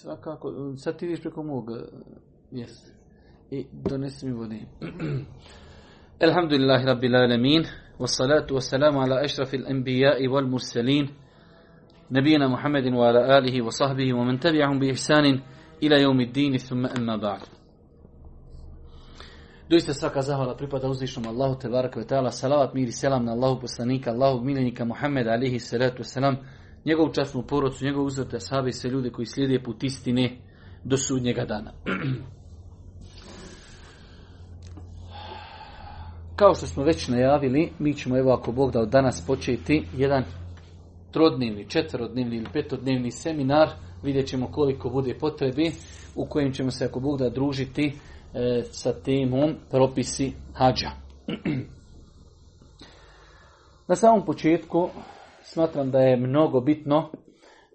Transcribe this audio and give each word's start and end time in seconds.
svakako, 0.00 0.74
sad 0.76 0.98
ti 0.98 1.06
vidiš 1.06 1.20
preko 1.22 1.42
mog, 1.42 1.70
jes. 2.50 2.92
I 3.50 3.66
donesi 3.72 4.26
mi 4.26 4.32
vode. 4.32 4.60
Alhamdulillahi 6.26 6.84
rabbil 6.84 7.16
alamin, 7.16 7.64
wassalatu 7.98 8.54
wassalamu 8.54 9.00
ala 9.00 9.20
ašrafil 9.24 9.66
anbiya'i 9.66 10.28
wal 10.28 10.46
mursalin, 10.46 11.08
nabijena 12.10 12.48
Muhammedin 12.48 12.94
wa 12.94 13.08
ala 13.08 13.20
alihi 13.36 13.60
wa 13.60 13.70
sahbihi 13.72 14.12
wa 14.12 14.24
man 14.24 14.38
tabi'ahum 14.38 14.80
bi 14.80 14.90
ihsanin 14.90 15.42
ila 15.80 15.96
yawmi 15.98 16.26
ddin 16.26 16.58
thumma 16.58 16.88
amma 16.96 17.18
ba'd. 17.18 17.42
Doista 19.70 19.94
svaka 19.94 20.22
zahvala 20.22 20.56
pripada 20.56 20.88
uzvišnom 20.88 21.26
Allahu 21.28 21.58
te 21.58 21.68
baraka 21.68 22.04
ta'ala, 22.04 22.30
salavat 22.30 22.74
mir 22.74 22.88
i 22.88 22.92
selam 22.92 23.24
na 23.24 23.32
Allahu 23.32 23.60
poslanika, 23.60 24.10
Allahu 24.10 24.44
miljenika 24.44 24.84
Muhammed 24.84 25.26
alihi 25.28 25.60
salatu 25.60 26.02
wasalam, 26.02 26.36
njegovu 26.84 27.12
časnu 27.12 27.42
porodcu, 27.42 27.84
njegovu 27.84 28.06
uzvrte 28.06 28.36
ashabi 28.36 28.70
i 28.70 28.72
sve 28.72 28.90
ljude 28.90 29.10
koji 29.10 29.26
slijede 29.26 29.62
put 29.62 29.84
istine 29.84 30.36
do 30.84 30.96
sudnjega 30.96 31.44
dana. 31.44 31.72
Kao 36.36 36.54
što 36.54 36.66
smo 36.66 36.84
već 36.84 37.08
najavili, 37.08 37.72
mi 37.78 37.94
ćemo 37.94 38.18
evo 38.18 38.32
ako 38.32 38.52
Bog 38.52 38.72
da 38.72 38.80
od 38.80 38.88
danas 38.88 39.26
početi 39.26 39.84
jedan 39.96 40.24
trodnevni, 41.10 41.68
četverodnevni 41.68 42.36
ili 42.36 42.46
petodnevni 42.52 43.10
seminar, 43.10 43.68
vidjet 44.02 44.26
ćemo 44.26 44.46
koliko 44.46 44.88
bude 44.90 45.14
potrebi, 45.18 45.72
u 46.14 46.26
kojem 46.26 46.52
ćemo 46.52 46.70
se 46.70 46.84
ako 46.84 47.00
Bog 47.00 47.18
da 47.18 47.30
družiti 47.30 47.92
e, 48.34 48.62
sa 48.70 48.92
temom 48.92 49.54
propisi 49.70 50.32
hađa. 50.54 50.90
Na 53.88 53.96
samom 53.96 54.24
početku 54.24 54.88
smatram 55.52 55.90
da 55.90 55.98
je 55.98 56.16
mnogo 56.16 56.60
bitno 56.60 57.10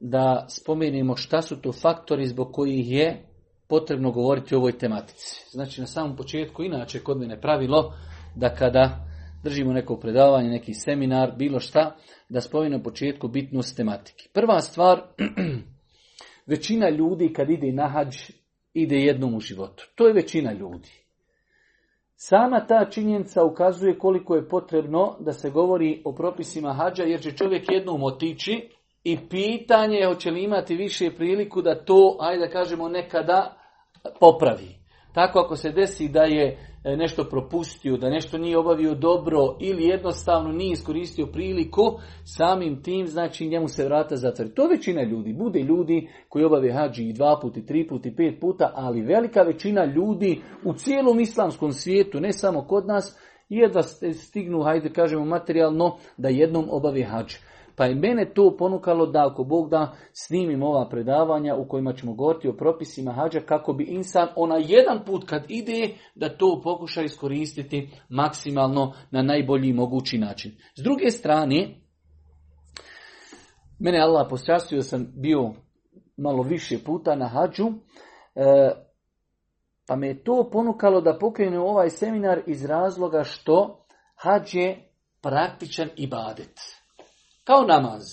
da 0.01 0.45
spomenemo 0.49 1.15
šta 1.15 1.41
su 1.41 1.61
to 1.61 1.71
faktori 1.71 2.27
zbog 2.27 2.51
kojih 2.53 2.91
je 2.91 3.23
potrebno 3.67 4.11
govoriti 4.11 4.55
o 4.55 4.57
ovoj 4.57 4.77
tematici. 4.77 5.45
Znači 5.51 5.81
na 5.81 5.87
samom 5.87 6.15
početku, 6.15 6.63
inače 6.63 6.99
kod 6.99 7.19
mene 7.19 7.41
pravilo 7.41 7.93
da 8.35 8.55
kada 8.55 9.05
držimo 9.43 9.73
neko 9.73 9.97
predavanje, 9.97 10.49
neki 10.49 10.73
seminar, 10.73 11.31
bilo 11.37 11.59
šta, 11.59 11.95
da 12.29 12.41
spomenu 12.41 12.83
početku 12.83 13.27
bitnost 13.27 13.77
tematike. 13.77 14.29
Prva 14.33 14.59
stvar, 14.59 15.01
većina 16.51 16.89
ljudi 16.89 17.33
kad 17.33 17.49
ide 17.49 17.71
na 17.71 17.87
hađ, 17.87 18.15
ide 18.73 18.95
jednom 18.95 19.35
u 19.35 19.39
životu. 19.39 19.89
To 19.95 20.07
je 20.07 20.13
većina 20.13 20.53
ljudi. 20.53 21.02
Sama 22.25 22.65
ta 22.65 22.85
činjenica 22.85 23.43
ukazuje 23.43 23.97
koliko 23.97 24.35
je 24.35 24.47
potrebno 24.47 25.15
da 25.19 25.33
se 25.33 25.49
govori 25.49 26.01
o 26.05 26.13
propisima 26.13 26.73
hađa, 26.73 27.03
jer 27.03 27.21
će 27.21 27.31
čovjek 27.31 27.71
jednom 27.71 28.03
otići 28.03 28.69
i 29.03 29.17
pitanje 29.29 29.97
je 29.97 30.07
hoće 30.07 30.31
li 30.31 30.43
imati 30.43 30.75
više 30.75 31.11
priliku 31.15 31.61
da 31.61 31.85
to, 31.85 32.17
ajde 32.19 32.45
da 32.45 32.51
kažemo, 32.51 32.89
nekada 32.89 33.57
popravi. 34.19 34.75
Tako 35.13 35.39
ako 35.39 35.55
se 35.55 35.71
desi 35.71 36.07
da 36.07 36.23
je 36.23 36.72
nešto 36.83 37.23
propustio, 37.23 37.97
da 37.97 38.09
nešto 38.09 38.37
nije 38.37 38.57
obavio 38.57 38.95
dobro 38.95 39.57
ili 39.59 39.83
jednostavno 39.83 40.51
nije 40.51 40.71
iskoristio 40.71 41.25
priliku, 41.25 41.81
samim 42.23 42.83
tim 42.83 43.07
znači 43.07 43.47
njemu 43.47 43.67
se 43.67 43.85
vrata 43.85 44.15
zatvori. 44.15 44.53
To 44.53 44.67
većina 44.67 45.03
ljudi. 45.03 45.33
Bude 45.33 45.59
ljudi 45.59 46.09
koji 46.29 46.45
obave 46.45 46.71
hađi 46.71 47.03
i 47.03 47.13
dva 47.13 47.39
puta, 47.41 47.61
tri 47.67 47.87
puta, 47.87 48.09
pet 48.17 48.39
puta, 48.41 48.71
ali 48.75 49.01
velika 49.01 49.41
većina 49.41 49.85
ljudi 49.85 50.41
u 50.65 50.73
cijelom 50.73 51.19
islamskom 51.19 51.71
svijetu, 51.71 52.19
ne 52.19 52.33
samo 52.33 52.61
kod 52.61 52.87
nas, 52.87 53.19
jedva 53.49 53.83
stignu, 54.13 54.63
hajde 54.63 54.89
kažemo 54.89 55.25
materijalno, 55.25 55.97
da 56.17 56.29
jednom 56.29 56.65
obave 56.69 57.03
hađ. 57.03 57.33
Pa 57.75 57.85
je 57.85 57.95
mene 57.95 58.33
to 58.33 58.57
ponukalo 58.57 59.05
da 59.05 59.27
ako 59.27 59.43
Bog 59.43 59.69
da 59.69 59.95
snimim 60.13 60.63
ova 60.63 60.89
predavanja 60.89 61.55
u 61.55 61.67
kojima 61.67 61.93
ćemo 61.93 62.13
govoriti 62.13 62.47
o 62.47 62.57
propisima 62.57 63.11
hađa 63.11 63.39
kako 63.39 63.73
bi 63.73 63.83
insan 63.83 64.27
ona 64.35 64.57
jedan 64.57 65.05
put 65.05 65.29
kad 65.29 65.45
ide 65.47 65.89
da 66.15 66.37
to 66.37 66.61
pokuša 66.63 67.01
iskoristiti 67.01 67.89
maksimalno 68.09 68.93
na 69.11 69.21
najbolji 69.21 69.73
mogući 69.73 70.17
način. 70.17 70.51
S 70.75 70.83
druge 70.83 71.11
strane, 71.11 71.75
mene 73.79 73.99
Allah 73.99 74.27
posčastio 74.29 74.77
da 74.77 74.83
sam 74.83 75.07
bio 75.15 75.53
malo 76.17 76.43
više 76.43 76.77
puta 76.85 77.15
na 77.15 77.27
hađu, 77.27 77.67
e, 78.35 78.71
pa 79.87 79.95
me 79.95 80.07
je 80.07 80.23
to 80.23 80.49
ponukalo 80.51 81.01
da 81.01 81.17
pokrenu 81.19 81.61
ovaj 81.61 81.89
seminar 81.89 82.41
iz 82.47 82.65
razloga 82.65 83.23
što 83.23 83.85
hađ 84.15 84.55
je 84.55 84.89
praktičan 85.21 85.89
ibadet. 85.95 86.82
Kao 87.43 87.63
namaz. 87.63 88.03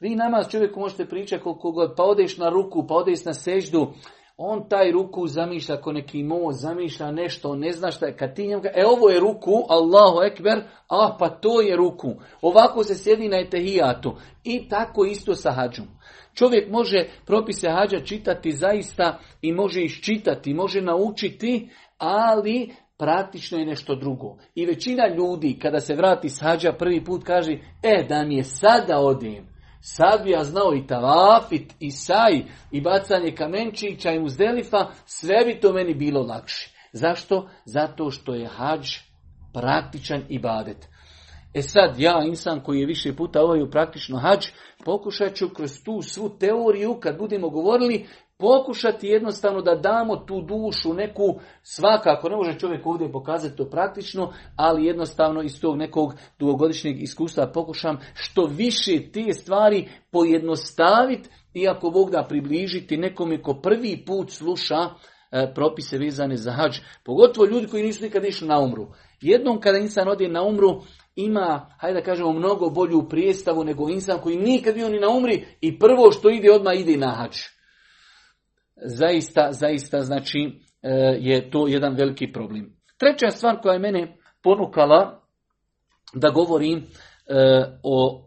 Vi 0.00 0.16
namaz 0.16 0.46
čovjeku 0.50 0.80
možete 0.80 1.08
pričati 1.08 1.42
koliko 1.42 1.70
god, 1.70 1.94
pa 1.96 2.02
odeš 2.02 2.36
na 2.36 2.48
ruku, 2.48 2.86
pa 2.86 2.94
odeš 2.94 3.24
na 3.24 3.34
seždu, 3.34 3.92
on 4.36 4.68
taj 4.68 4.92
ruku 4.92 5.26
zamišlja 5.26 5.74
ako 5.74 5.92
neki 5.92 6.22
mo, 6.22 6.52
zamišlja 6.52 7.10
nešto, 7.10 7.56
ne 7.56 7.72
zna 7.72 7.90
šta 7.90 8.06
je, 8.06 8.16
kad 8.16 8.34
ti 8.34 8.46
njemu 8.46 8.62
e 8.74 8.86
ovo 8.86 9.10
je 9.10 9.20
ruku, 9.20 9.52
Allahu 9.68 10.22
ekber, 10.22 10.62
a 10.88 11.16
pa 11.18 11.28
to 11.28 11.60
je 11.60 11.76
ruku. 11.76 12.14
Ovako 12.42 12.84
se 12.84 12.94
sjedi 12.94 13.28
na 13.28 13.38
etehijatu. 13.38 14.14
I 14.44 14.68
tako 14.68 15.04
isto 15.04 15.34
sa 15.34 15.50
hađom. 15.50 15.86
Čovjek 16.34 16.70
može 16.70 17.08
propise 17.26 17.70
hađa 17.70 18.00
čitati 18.00 18.52
zaista 18.52 19.18
i 19.42 19.52
može 19.52 19.82
iščitati, 19.82 20.54
može 20.54 20.80
naučiti, 20.80 21.70
ali 21.98 22.74
praktično 22.98 23.58
je 23.58 23.66
nešto 23.66 23.94
drugo. 23.94 24.36
I 24.54 24.66
većina 24.66 25.08
ljudi 25.16 25.58
kada 25.62 25.80
se 25.80 25.94
vrati 25.94 26.28
s 26.28 26.42
hađa 26.42 26.72
prvi 26.72 27.04
put 27.04 27.24
kaže, 27.24 27.52
e 27.82 28.06
da 28.08 28.24
mi 28.24 28.36
je 28.36 28.44
sada 28.44 28.98
odim, 28.98 29.46
sad 29.80 30.24
bi 30.24 30.30
ja 30.30 30.44
znao 30.44 30.74
i 30.74 30.86
tavafit, 30.86 31.74
i 31.80 31.90
saj, 31.90 32.42
i 32.70 32.80
bacanje 32.80 33.34
kamenčića 33.34 34.10
i 34.10 34.20
muzdelifa, 34.20 34.86
sve 35.04 35.44
bi 35.44 35.60
to 35.60 35.72
meni 35.72 35.94
bilo 35.94 36.22
lakše. 36.22 36.74
Zašto? 36.92 37.48
Zato 37.64 38.10
što 38.10 38.34
je 38.34 38.46
hađ 38.46 38.88
praktičan 39.52 40.22
ibadet. 40.28 40.88
E 41.54 41.62
sad, 41.62 41.98
ja, 41.98 42.22
insan 42.26 42.60
koji 42.60 42.80
je 42.80 42.86
više 42.86 43.16
puta 43.16 43.42
ovaj 43.42 43.70
praktično 43.70 44.18
hađ, 44.18 44.46
pokušat 44.84 45.34
ću 45.34 45.48
kroz 45.48 45.82
tu 45.84 46.02
svu 46.02 46.28
teoriju, 46.28 46.98
kad 47.00 47.18
budemo 47.18 47.48
govorili, 47.50 48.06
pokušati 48.38 49.06
jednostavno 49.06 49.62
da 49.62 49.74
damo 49.74 50.16
tu 50.16 50.40
dušu 50.40 50.94
neku, 50.94 51.40
svakako 51.62 52.28
ne 52.28 52.36
može 52.36 52.58
čovjek 52.58 52.86
ovdje 52.86 53.12
pokazati 53.12 53.56
to 53.56 53.70
praktično, 53.70 54.32
ali 54.56 54.86
jednostavno 54.86 55.42
iz 55.42 55.60
tog 55.60 55.76
nekog 55.76 56.14
dugogodišnjeg 56.38 57.02
iskustva 57.02 57.50
pokušam 57.54 57.98
što 58.14 58.44
više 58.44 59.10
te 59.12 59.32
stvari 59.32 59.88
pojednostaviti 60.10 61.28
i 61.54 61.68
ako 61.68 61.90
Bog 61.90 62.10
da 62.10 62.26
približiti 62.28 62.96
nekome 62.96 63.42
ko 63.42 63.54
prvi 63.54 64.04
put 64.06 64.30
sluša 64.30 64.76
e, 65.30 65.52
propise 65.54 65.98
vezane 65.98 66.36
za 66.36 66.52
hađ. 66.52 66.78
Pogotovo 67.04 67.46
ljudi 67.46 67.66
koji 67.66 67.82
nisu 67.82 68.04
nikad 68.04 68.24
išli 68.24 68.48
na 68.48 68.58
umru. 68.58 68.86
Jednom 69.20 69.60
kada 69.60 69.78
insan 69.78 70.08
ode 70.08 70.28
na 70.28 70.42
umru, 70.42 70.80
ima, 71.16 71.76
hajde 71.78 72.00
da 72.00 72.04
kažemo, 72.04 72.32
mnogo 72.32 72.70
bolju 72.70 73.08
prijestavu 73.08 73.64
nego 73.64 73.88
insan 73.88 74.18
koji 74.22 74.36
nikad 74.36 74.74
bio 74.74 74.88
ni 74.88 75.00
na 75.00 75.08
umri 75.08 75.46
i 75.60 75.78
prvo 75.78 76.12
što 76.12 76.30
ide 76.30 76.52
odmah 76.52 76.80
ide 76.80 76.96
na 76.96 77.10
hađ 77.10 77.57
zaista, 78.84 79.52
zaista 79.52 80.00
znači 80.00 80.38
e, 80.82 80.90
je 81.20 81.50
to 81.50 81.68
jedan 81.68 81.94
veliki 81.94 82.32
problem. 82.32 82.76
Treća 82.98 83.30
stvar 83.30 83.60
koja 83.60 83.72
je 83.72 83.78
mene 83.78 84.16
ponukala 84.42 85.22
da 86.14 86.28
govorim 86.28 86.78
e, 86.78 86.84
o 87.82 88.24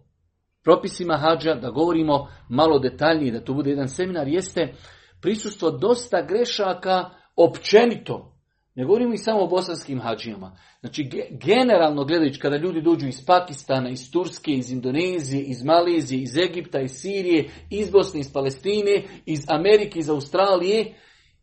propisima 0.63 1.17
hađa, 1.17 1.53
da 1.55 1.69
govorimo 1.69 2.27
malo 2.49 2.79
detaljnije, 2.79 3.31
da 3.31 3.43
to 3.43 3.53
bude 3.53 3.69
jedan 3.69 3.87
seminar, 3.87 4.27
jeste 4.27 4.73
prisustvo 5.21 5.71
dosta 5.71 6.21
grešaka 6.21 7.09
općenito 7.35 8.30
ne 8.75 8.85
govorimo 8.85 9.13
i 9.13 9.17
samo 9.17 9.43
o 9.43 9.47
bosanskim 9.47 9.99
hađijama. 9.99 10.57
Znači, 10.79 11.09
generalno 11.31 12.05
gledajući, 12.05 12.39
kada 12.39 12.57
ljudi 12.57 12.81
dođu 12.81 13.07
iz 13.07 13.25
Pakistana, 13.25 13.89
iz 13.89 14.11
Turske, 14.11 14.51
iz 14.51 14.71
Indonezije, 14.71 15.43
iz 15.43 15.63
Malezije, 15.63 16.21
iz 16.21 16.37
Egipta, 16.37 16.81
iz 16.81 16.91
Sirije, 16.91 17.49
iz 17.69 17.89
Bosne, 17.89 18.19
iz 18.19 18.33
Palestine, 18.33 19.03
iz 19.25 19.45
Amerike, 19.49 19.99
iz 19.99 20.09
Australije, 20.09 20.93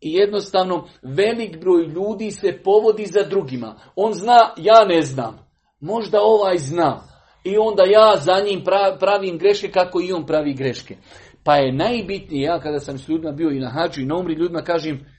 i 0.01 0.13
jednostavno 0.13 0.89
velik 1.03 1.61
broj 1.61 1.87
ljudi 1.87 2.31
se 2.31 2.61
povodi 2.65 3.07
za 3.07 3.23
drugima. 3.23 3.81
On 3.97 4.13
zna, 4.13 4.55
ja 4.57 4.85
ne 4.85 5.03
znam. 5.03 5.39
Možda 5.81 6.19
ovaj 6.23 6.59
zna. 6.59 7.03
I 7.45 7.57
onda 7.59 7.83
ja 7.83 8.17
za 8.17 8.45
njim 8.45 8.65
pravim 9.01 9.39
greške 9.39 9.71
kako 9.71 10.01
i 10.01 10.13
on 10.13 10.27
pravi 10.27 10.55
greške. 10.55 10.97
Pa 11.45 11.57
je 11.57 11.73
najbitnije, 11.73 12.43
ja 12.43 12.61
kada 12.61 12.79
sam 12.79 12.99
s 12.99 13.09
ljudima 13.09 13.33
bio 13.33 13.51
i 13.51 13.61
na 13.61 13.71
hađu 13.71 14.01
i 14.01 14.07
na 14.07 14.17
umri, 14.17 14.35
ljudima 14.35 14.63
kažem, 14.63 15.18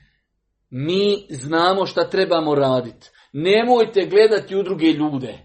mi 0.70 1.26
znamo 1.30 1.86
šta 1.86 2.08
trebamo 2.08 2.54
raditi. 2.54 3.10
Nemojte 3.32 4.06
gledati 4.06 4.56
u 4.56 4.62
druge 4.62 4.86
ljude. 4.86 5.38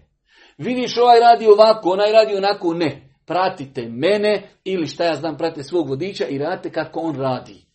Vidiš 0.58 0.98
ovaj 0.98 1.20
radi 1.20 1.46
ovako, 1.46 1.90
onaj 1.90 2.12
radi 2.12 2.36
onako, 2.36 2.74
ne. 2.74 3.02
Pratite 3.26 3.88
mene 3.88 4.48
ili 4.64 4.86
šta 4.86 5.04
ja 5.04 5.14
znam, 5.14 5.36
pratite 5.36 5.62
svog 5.62 5.88
vodiča 5.88 6.26
i 6.26 6.38
radite 6.38 6.70
kako 6.70 7.00
on 7.00 7.16
radi. 7.16 7.66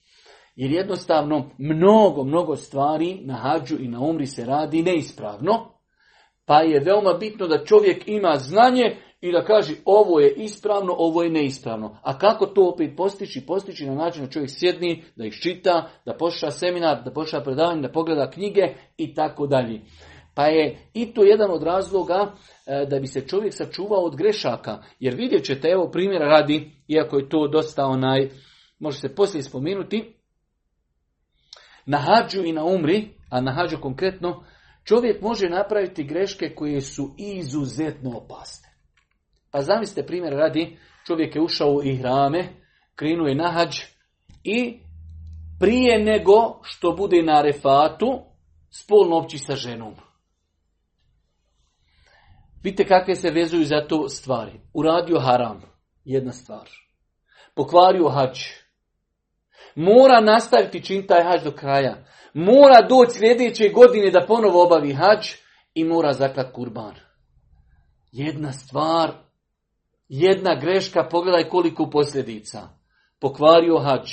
Jer 0.55 0.71
jednostavno 0.71 1.49
mnogo, 1.57 2.23
mnogo 2.23 2.55
stvari 2.55 3.19
na 3.21 3.35
hađu 3.35 3.75
i 3.79 3.87
na 3.87 3.99
umri 3.99 4.25
se 4.25 4.45
radi 4.45 4.83
neispravno. 4.83 5.79
Pa 6.45 6.61
je 6.61 6.79
veoma 6.79 7.13
bitno 7.13 7.47
da 7.47 7.65
čovjek 7.65 8.07
ima 8.07 8.35
znanje 8.35 8.97
i 9.21 9.31
da 9.31 9.43
kaže 9.43 9.75
ovo 9.85 10.19
je 10.19 10.33
ispravno, 10.37 10.95
ovo 10.97 11.23
je 11.23 11.29
neispravno. 11.29 11.97
A 12.01 12.17
kako 12.17 12.45
to 12.45 12.69
opet 12.73 12.91
postići? 12.97 13.45
Postići 13.45 13.85
na 13.85 13.95
način 13.95 14.25
da 14.25 14.31
čovjek 14.31 14.51
sjedni, 14.53 15.03
da 15.15 15.25
ih 15.25 15.33
čita, 15.33 15.89
da 16.05 16.13
posluša 16.13 16.51
seminar, 16.51 17.03
da 17.03 17.11
posluša 17.11 17.41
predavanje, 17.41 17.81
da 17.81 17.91
pogleda 17.91 18.31
knjige 18.31 18.75
i 18.97 19.13
tako 19.13 19.47
dalje. 19.47 19.81
Pa 20.35 20.45
je 20.45 20.89
i 20.93 21.13
to 21.13 21.23
jedan 21.23 21.51
od 21.51 21.63
razloga 21.63 22.33
e, 22.67 22.85
da 22.85 22.99
bi 22.99 23.07
se 23.07 23.27
čovjek 23.27 23.53
sačuvao 23.53 24.01
od 24.01 24.15
grešaka. 24.15 24.83
Jer 24.99 25.15
vidjet 25.15 25.45
ćete, 25.45 25.67
evo 25.67 25.91
primjera 25.91 26.25
radi, 26.25 26.71
iako 26.87 27.17
je 27.17 27.29
to 27.29 27.47
dosta 27.47 27.85
onaj, 27.85 28.29
može 28.79 28.99
se 28.99 29.15
poslije 29.15 29.43
spomenuti, 29.43 30.15
na 31.85 31.97
hađu 31.97 32.43
i 32.43 32.53
na 32.53 32.63
umri, 32.65 33.09
a 33.29 33.41
na 33.41 33.51
hađu 33.51 33.77
konkretno, 33.81 34.43
čovjek 34.83 35.21
može 35.21 35.49
napraviti 35.49 36.03
greške 36.03 36.55
koje 36.55 36.81
su 36.81 37.15
izuzetno 37.17 38.17
opasne. 38.17 38.70
Pa 39.51 39.61
zamislite 39.61 40.07
primjer 40.07 40.33
radi, 40.33 40.77
čovjek 41.07 41.35
je 41.35 41.41
ušao 41.41 41.69
u 41.69 41.83
ihrame, 41.83 42.47
krenuo 42.95 43.27
je 43.27 43.35
na 43.35 43.51
hađ 43.51 43.79
i 44.43 44.79
prije 45.59 45.99
nego 45.99 46.59
što 46.63 46.91
bude 46.91 47.23
na 47.23 47.41
refatu, 47.41 48.21
spolno 48.69 49.17
opći 49.17 49.37
sa 49.37 49.55
ženom. 49.55 49.95
Vidite 52.63 52.87
kakve 52.87 53.15
se 53.15 53.29
vezuju 53.29 53.65
za 53.65 53.87
to 53.87 54.09
stvari. 54.09 54.59
Uradio 54.73 55.19
haram, 55.19 55.61
jedna 56.05 56.31
stvar. 56.31 56.69
Pokvario 57.55 58.09
hađ. 58.09 58.39
Mora 59.75 60.21
nastaviti 60.21 60.83
čin 60.83 61.07
taj 61.07 61.23
hađ 61.23 61.43
do 61.43 61.51
kraja. 61.51 62.05
Mora 62.33 62.87
doći 62.89 63.11
sljedeće 63.11 63.69
godine 63.69 64.11
da 64.11 64.25
ponovo 64.27 64.63
obavi 64.63 64.93
hađ 64.93 65.27
i 65.73 65.83
mora 65.83 66.13
zaklat 66.13 66.53
kurban. 66.53 66.95
Jedna 68.11 68.51
stvar, 68.51 69.11
jedna 70.11 70.55
greška, 70.55 71.07
pogledaj 71.11 71.49
koliko 71.49 71.89
posljedica. 71.89 72.69
Pokvario 73.19 73.77
hađ, 73.79 74.11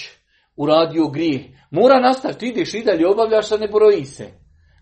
uradio 0.57 1.09
grijeh. 1.09 1.43
Mora 1.71 2.01
nastaviti, 2.01 2.47
ideš 2.47 2.75
i 2.75 2.85
dalje, 2.85 3.09
obavljaš, 3.09 3.53
a 3.53 3.57
ne 3.57 3.69
broji 3.69 4.05
se. 4.05 4.31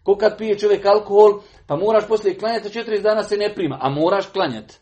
Ko 0.02 0.16
kad 0.16 0.38
pije 0.38 0.58
čovjek 0.58 0.86
alkohol, 0.86 1.40
pa 1.66 1.76
moraš 1.76 2.08
poslije 2.08 2.38
klanjati, 2.38 2.72
četiri 2.72 3.02
dana 3.02 3.22
se 3.22 3.36
ne 3.36 3.54
prima, 3.54 3.78
a 3.82 3.88
moraš 3.88 4.26
klanjati. 4.26 4.78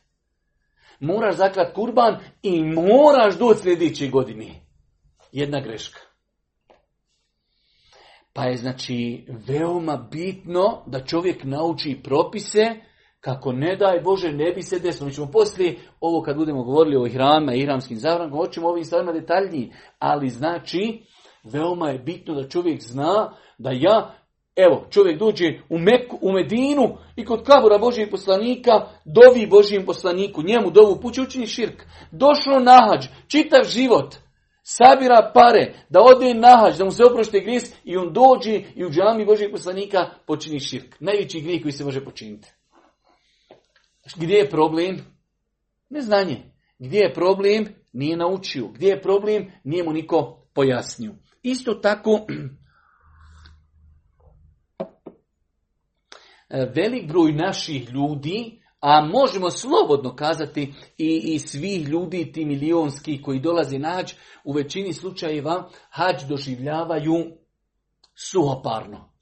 Moraš 1.00 1.36
zaklat 1.36 1.74
kurban 1.74 2.16
i 2.42 2.62
moraš 2.62 3.38
doći 3.38 3.60
sljedeće 3.60 4.08
godine. 4.08 4.46
Jedna 5.32 5.60
greška. 5.60 6.00
Pa 8.32 8.44
je 8.44 8.56
znači 8.56 9.26
veoma 9.48 10.08
bitno 10.10 10.84
da 10.86 11.04
čovjek 11.04 11.44
nauči 11.44 12.00
propise 12.04 12.74
kako 13.24 13.52
ne 13.52 13.76
daj 13.76 14.00
Bože 14.00 14.32
ne 14.32 14.52
bi 14.52 14.62
se 14.62 14.78
desilo. 14.78 15.06
Mi 15.06 15.14
ćemo 15.14 15.30
poslije 15.32 15.76
ovo 16.00 16.22
kad 16.22 16.36
budemo 16.36 16.62
govorili 16.62 16.96
o 16.96 17.06
ihramima 17.06 17.54
i 17.54 17.58
ihramskim 17.58 17.98
zavranima, 17.98 18.36
hoćemo 18.36 18.68
ovim 18.68 18.84
stvarima 18.84 19.12
detaljniji. 19.12 19.72
Ali 19.98 20.28
znači, 20.28 21.02
veoma 21.44 21.90
je 21.90 21.98
bitno 21.98 22.34
da 22.34 22.48
čovjek 22.48 22.80
zna 22.82 23.32
da 23.58 23.70
ja 23.72 24.14
Evo, 24.56 24.86
čovjek 24.90 25.18
dođe 25.18 25.44
u, 25.68 25.78
Meku, 25.78 26.18
u 26.22 26.32
Medinu 26.32 26.96
i 27.16 27.24
kod 27.24 27.42
kabura 27.42 27.78
Božijeg 27.78 28.10
poslanika 28.10 28.72
dovi 29.04 29.46
Božijem 29.46 29.86
poslaniku, 29.86 30.42
njemu 30.42 30.70
dovu 30.70 31.00
pući 31.00 31.20
učini 31.20 31.46
širk. 31.46 31.82
Došlo 32.10 32.60
nahađ, 32.60 33.06
čitav 33.28 33.64
život, 33.64 34.14
sabira 34.62 35.30
pare, 35.34 35.74
da 35.88 36.00
ode 36.02 36.34
nahađ, 36.34 36.78
da 36.78 36.84
mu 36.84 36.90
se 36.90 37.04
oprošte 37.04 37.40
grijez 37.40 37.74
i 37.84 37.96
on 37.96 38.12
dođe 38.12 38.62
i 38.74 38.84
u 38.84 38.90
džami 38.90 39.26
Božijeg 39.26 39.50
poslanika 39.52 40.10
počini 40.26 40.60
širk. 40.60 41.00
Najveći 41.00 41.40
grijeh 41.40 41.62
koji 41.62 41.72
se 41.72 41.84
može 41.84 42.04
počiniti. 42.04 42.53
Gdje 44.16 44.34
je 44.34 44.50
problem? 44.50 45.00
Neznanje. 45.90 46.52
Gdje 46.78 46.98
je 46.98 47.14
problem? 47.14 47.66
Nije 47.92 48.16
naučio. 48.16 48.68
Gdje 48.68 48.88
je 48.88 49.02
problem? 49.02 49.52
Nije 49.64 49.84
mu 49.84 49.92
niko 49.92 50.46
pojasnio. 50.54 51.14
Isto 51.42 51.74
tako, 51.74 52.20
E, 56.54 56.72
velik 56.74 57.08
broj 57.08 57.32
naših 57.32 57.90
ljudi, 57.90 58.62
a 58.80 59.06
možemo 59.06 59.50
slobodno 59.50 60.16
kazati 60.16 60.74
i, 60.98 61.34
i 61.34 61.38
svih 61.38 61.88
ljudi, 61.88 62.32
ti 62.32 62.44
milionski 62.44 63.22
koji 63.22 63.40
dolaze 63.40 63.78
na 63.78 63.90
hađ, 63.90 64.12
u 64.44 64.52
većini 64.52 64.92
slučajeva 64.92 65.70
hađ 65.90 66.24
doživljavaju 66.28 67.14
suhoparno. 68.14 69.13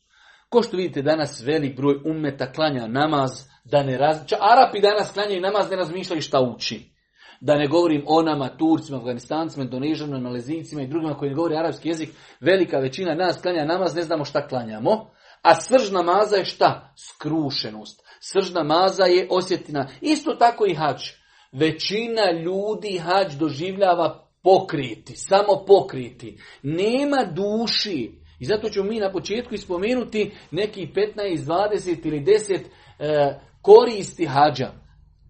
Ko 0.53 0.63
što 0.63 0.77
vidite 0.77 1.03
danas 1.03 1.43
velik 1.47 1.77
broj 1.77 1.95
umeta 2.05 2.53
klanja 2.53 2.87
namaz, 2.87 3.31
da 3.65 3.83
ne 3.83 3.99
raz... 3.99 4.17
Arapi 4.41 4.81
danas 4.81 5.13
klanjaju 5.13 5.41
namaz, 5.41 5.71
ne 5.71 5.77
razmišljaju 5.77 6.23
šta 6.23 6.41
uči. 6.41 6.93
Da 7.41 7.55
ne 7.55 7.67
govorim 7.67 8.05
o 8.07 8.23
nama, 8.23 8.57
Turcima, 8.57 8.99
Afganistancima, 8.99 9.65
Indonežanima, 9.65 10.19
Malezijcima 10.19 10.83
i 10.83 10.87
drugima 10.87 11.15
koji 11.15 11.29
ne 11.29 11.35
govore 11.35 11.57
arapski 11.57 11.89
jezik, 11.89 12.11
velika 12.41 12.79
većina 12.79 13.15
nas 13.15 13.43
klanja 13.43 13.65
namaz, 13.65 13.97
ne 13.97 14.03
znamo 14.03 14.25
šta 14.25 14.47
klanjamo. 14.47 15.11
A 15.43 15.55
srž 15.55 15.91
namaza 15.91 16.37
je 16.37 16.45
šta? 16.45 16.95
Skrušenost. 17.09 18.03
Srž 18.21 18.53
namaza 18.53 19.05
je 19.05 19.27
osjetina. 19.31 19.89
Isto 20.01 20.35
tako 20.35 20.67
i 20.67 20.75
hađ. 20.75 21.03
Većina 21.53 22.31
ljudi 22.45 22.99
hađ 22.99 23.35
doživljava 23.39 24.29
pokriti, 24.43 25.17
samo 25.17 25.65
pokriti. 25.67 26.39
Nema 26.63 27.25
duši. 27.25 28.22
I 28.43 28.45
zato 28.45 28.69
ćemo 28.69 28.87
mi 28.89 28.99
na 28.99 29.13
početku 29.13 29.55
ispomenuti 29.55 30.31
neki 30.51 30.89
15, 30.95 31.45
20 31.45 32.07
ili 32.07 32.21
10 32.21 32.59
e, 32.99 33.41
koristi 33.63 34.27
hađa. 34.27 34.73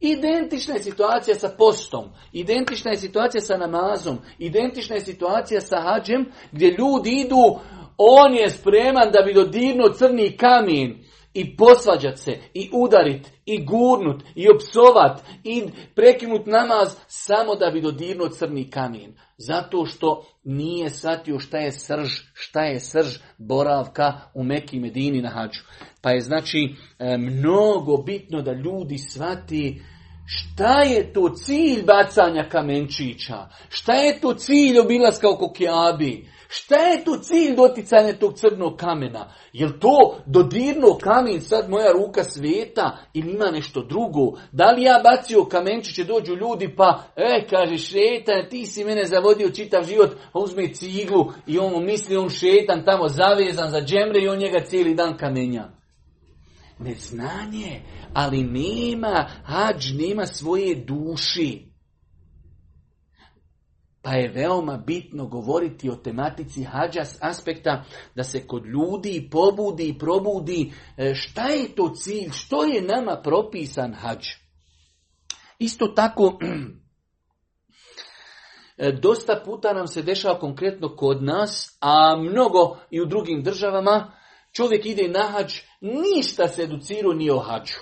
Identična 0.00 0.75
je 0.75 0.82
situacija 0.82 1.35
sa 1.35 1.49
postom, 1.59 2.05
identična 2.32 2.91
je 2.91 2.97
situacija 2.97 3.41
sa 3.41 3.56
namazom, 3.56 4.19
identična 4.38 4.97
je 4.97 5.00
situacija 5.00 5.61
sa 5.61 5.81
hađem 5.81 6.26
gdje 6.53 6.75
ljudi 6.79 7.11
idu 7.11 7.59
on 7.99 8.35
je 8.35 8.50
spreman 8.50 9.11
da 9.12 9.23
bi 9.23 9.35
dodirnuo 9.35 9.88
crni 9.88 10.37
kamen 10.37 11.05
i 11.34 11.56
posvađat 11.56 12.19
se, 12.19 12.32
i 12.55 12.70
udarit, 12.73 13.32
i 13.46 13.64
gurnut, 13.64 14.23
i 14.34 14.46
opsovat, 14.55 15.23
i 15.44 15.62
prekinut 15.94 16.46
namaz 16.46 16.96
samo 17.06 17.55
da 17.55 17.70
bi 17.70 17.81
dodirnuo 17.81 18.29
crni 18.29 18.70
kamen. 18.70 19.14
Zato 19.38 19.87
što 19.87 20.25
nije 20.44 20.90
shvatio 20.90 21.38
šta 21.38 21.58
je 21.58 21.73
srž, 21.73 22.11
šta 22.34 22.62
je 22.62 22.81
srž 22.81 23.19
boravka 23.38 24.20
u 24.34 24.44
Meki 24.44 24.81
Medini 24.81 25.23
na 25.23 25.31
hađu. 25.31 25.61
Pa 26.02 26.11
je 26.11 26.20
znači 26.20 26.75
e, 26.99 27.17
mnogo 27.19 27.96
bitno 27.96 28.43
da 28.43 28.52
ljudi 28.52 28.99
shvati 28.99 29.82
Šta 30.26 30.82
je 30.82 31.12
to 31.12 31.28
cilj 31.28 31.82
bacanja 31.87 32.49
kamenčića? 32.49 33.49
Šta 33.69 33.93
je 33.93 34.20
to 34.20 34.35
cilj 34.35 34.78
obilaska 34.78 35.31
oko 35.31 35.52
Kjabi? 35.52 36.28
Šta 36.54 36.76
je 36.76 37.04
tu 37.04 37.16
cilj 37.22 37.56
doticanja 37.56 38.12
tog 38.12 38.34
crnog 38.34 38.76
kamena? 38.76 39.32
Jel 39.52 39.71
to 39.80 40.16
dodirno 40.26 40.99
kamen 41.02 41.40
sad 41.40 41.71
moja 41.71 41.92
ruka 41.92 42.25
sveta 42.25 42.99
ili 43.14 43.30
ima 43.32 43.50
nešto 43.50 43.82
drugo? 43.82 44.38
Da 44.52 44.71
li 44.71 44.82
ja 44.82 45.00
bacio 45.04 45.44
kamenčiće 45.44 46.04
dođu 46.04 46.35
ljudi 46.35 46.75
pa, 46.76 47.02
e, 47.16 47.47
kaže 47.50 47.76
šetan, 47.76 48.49
ti 48.50 48.66
si 48.66 48.85
mene 48.85 49.04
zavodio 49.04 49.50
čitav 49.50 49.85
život, 49.85 50.11
a 50.32 50.38
uzme 50.38 50.75
ciglu 50.75 51.32
i 51.47 51.59
on 51.59 51.85
misli 51.85 52.16
on 52.16 52.28
šetan 52.28 52.85
tamo 52.85 53.09
zavezan 53.09 53.71
za 53.71 53.80
džemre 53.80 54.21
i 54.23 54.28
on 54.28 54.38
njega 54.38 54.61
cijeli 54.61 54.94
dan 54.94 55.16
kamenja. 55.16 55.68
Neznanje, 56.78 57.80
ali 58.14 58.42
nema, 58.42 59.26
hađ 59.44 59.92
nema 59.92 60.26
svoje 60.26 60.75
duši. 60.75 61.72
Pa 64.02 64.11
je 64.11 64.28
veoma 64.28 64.76
bitno 64.76 65.26
govoriti 65.26 65.90
o 65.90 65.97
tematici 65.97 66.62
hađa 66.62 67.04
s 67.04 67.18
aspekta 67.21 67.85
da 68.14 68.25
se 68.25 68.47
kod 68.47 68.66
ljudi 68.66 69.28
pobudi 69.30 69.88
i 69.88 69.99
probudi 69.99 70.73
e, 70.97 71.14
šta 71.14 71.47
je 71.47 71.75
to 71.75 71.92
cilj, 71.94 72.30
što 72.32 72.64
je 72.64 72.82
nama 72.82 73.21
propisan 73.25 73.94
hađ. 73.94 74.26
Isto 75.59 75.87
tako, 75.87 76.38
e, 78.76 78.92
dosta 78.92 79.42
puta 79.44 79.73
nam 79.73 79.87
se 79.87 80.02
dešava 80.02 80.38
konkretno 80.38 80.97
kod 80.97 81.23
nas, 81.23 81.78
a 81.80 82.16
mnogo 82.16 82.76
i 82.90 83.00
u 83.00 83.06
drugim 83.06 83.42
državama, 83.42 84.12
čovjek 84.52 84.87
ide 84.87 85.09
na 85.09 85.23
hađ, 85.23 85.54
ništa 85.80 86.49
se 86.49 86.62
educirao 86.62 87.12
ni 87.12 87.30
o 87.30 87.38
hađu. 87.38 87.78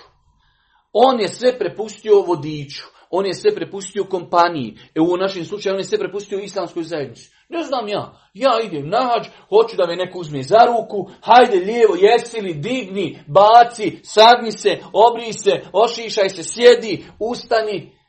On 0.93 1.19
je 1.19 1.27
sve 1.27 1.59
prepustio 1.59 2.21
vodiču 2.21 3.00
on 3.11 3.25
je 3.25 3.33
sve 3.33 3.55
prepustio 3.55 4.03
kompaniji. 4.03 4.77
E 4.95 5.01
u 5.01 5.17
našem 5.17 5.45
slučaju 5.45 5.73
on 5.73 5.79
je 5.79 5.83
sve 5.83 5.97
prepustio 5.97 6.39
islamskoj 6.39 6.83
zajednici. 6.83 7.31
Ne 7.49 7.63
znam 7.63 7.87
ja, 7.87 8.13
ja 8.33 8.51
idem 8.63 8.89
na 8.89 8.97
hađ, 8.97 9.27
hoću 9.49 9.77
da 9.77 9.87
me 9.87 9.95
neko 9.95 10.19
uzme 10.19 10.43
za 10.43 10.59
ruku, 10.67 11.09
hajde 11.21 11.65
lijevo, 11.65 11.95
jesi 11.95 12.41
li, 12.41 12.53
digni, 12.53 13.19
baci, 13.27 13.99
sagni 14.03 14.51
se, 14.51 14.79
obrij 14.93 15.33
se, 15.33 15.61
ošišaj 15.73 16.29
se, 16.29 16.43
sjedi, 16.43 17.05
ustani. 17.19 18.00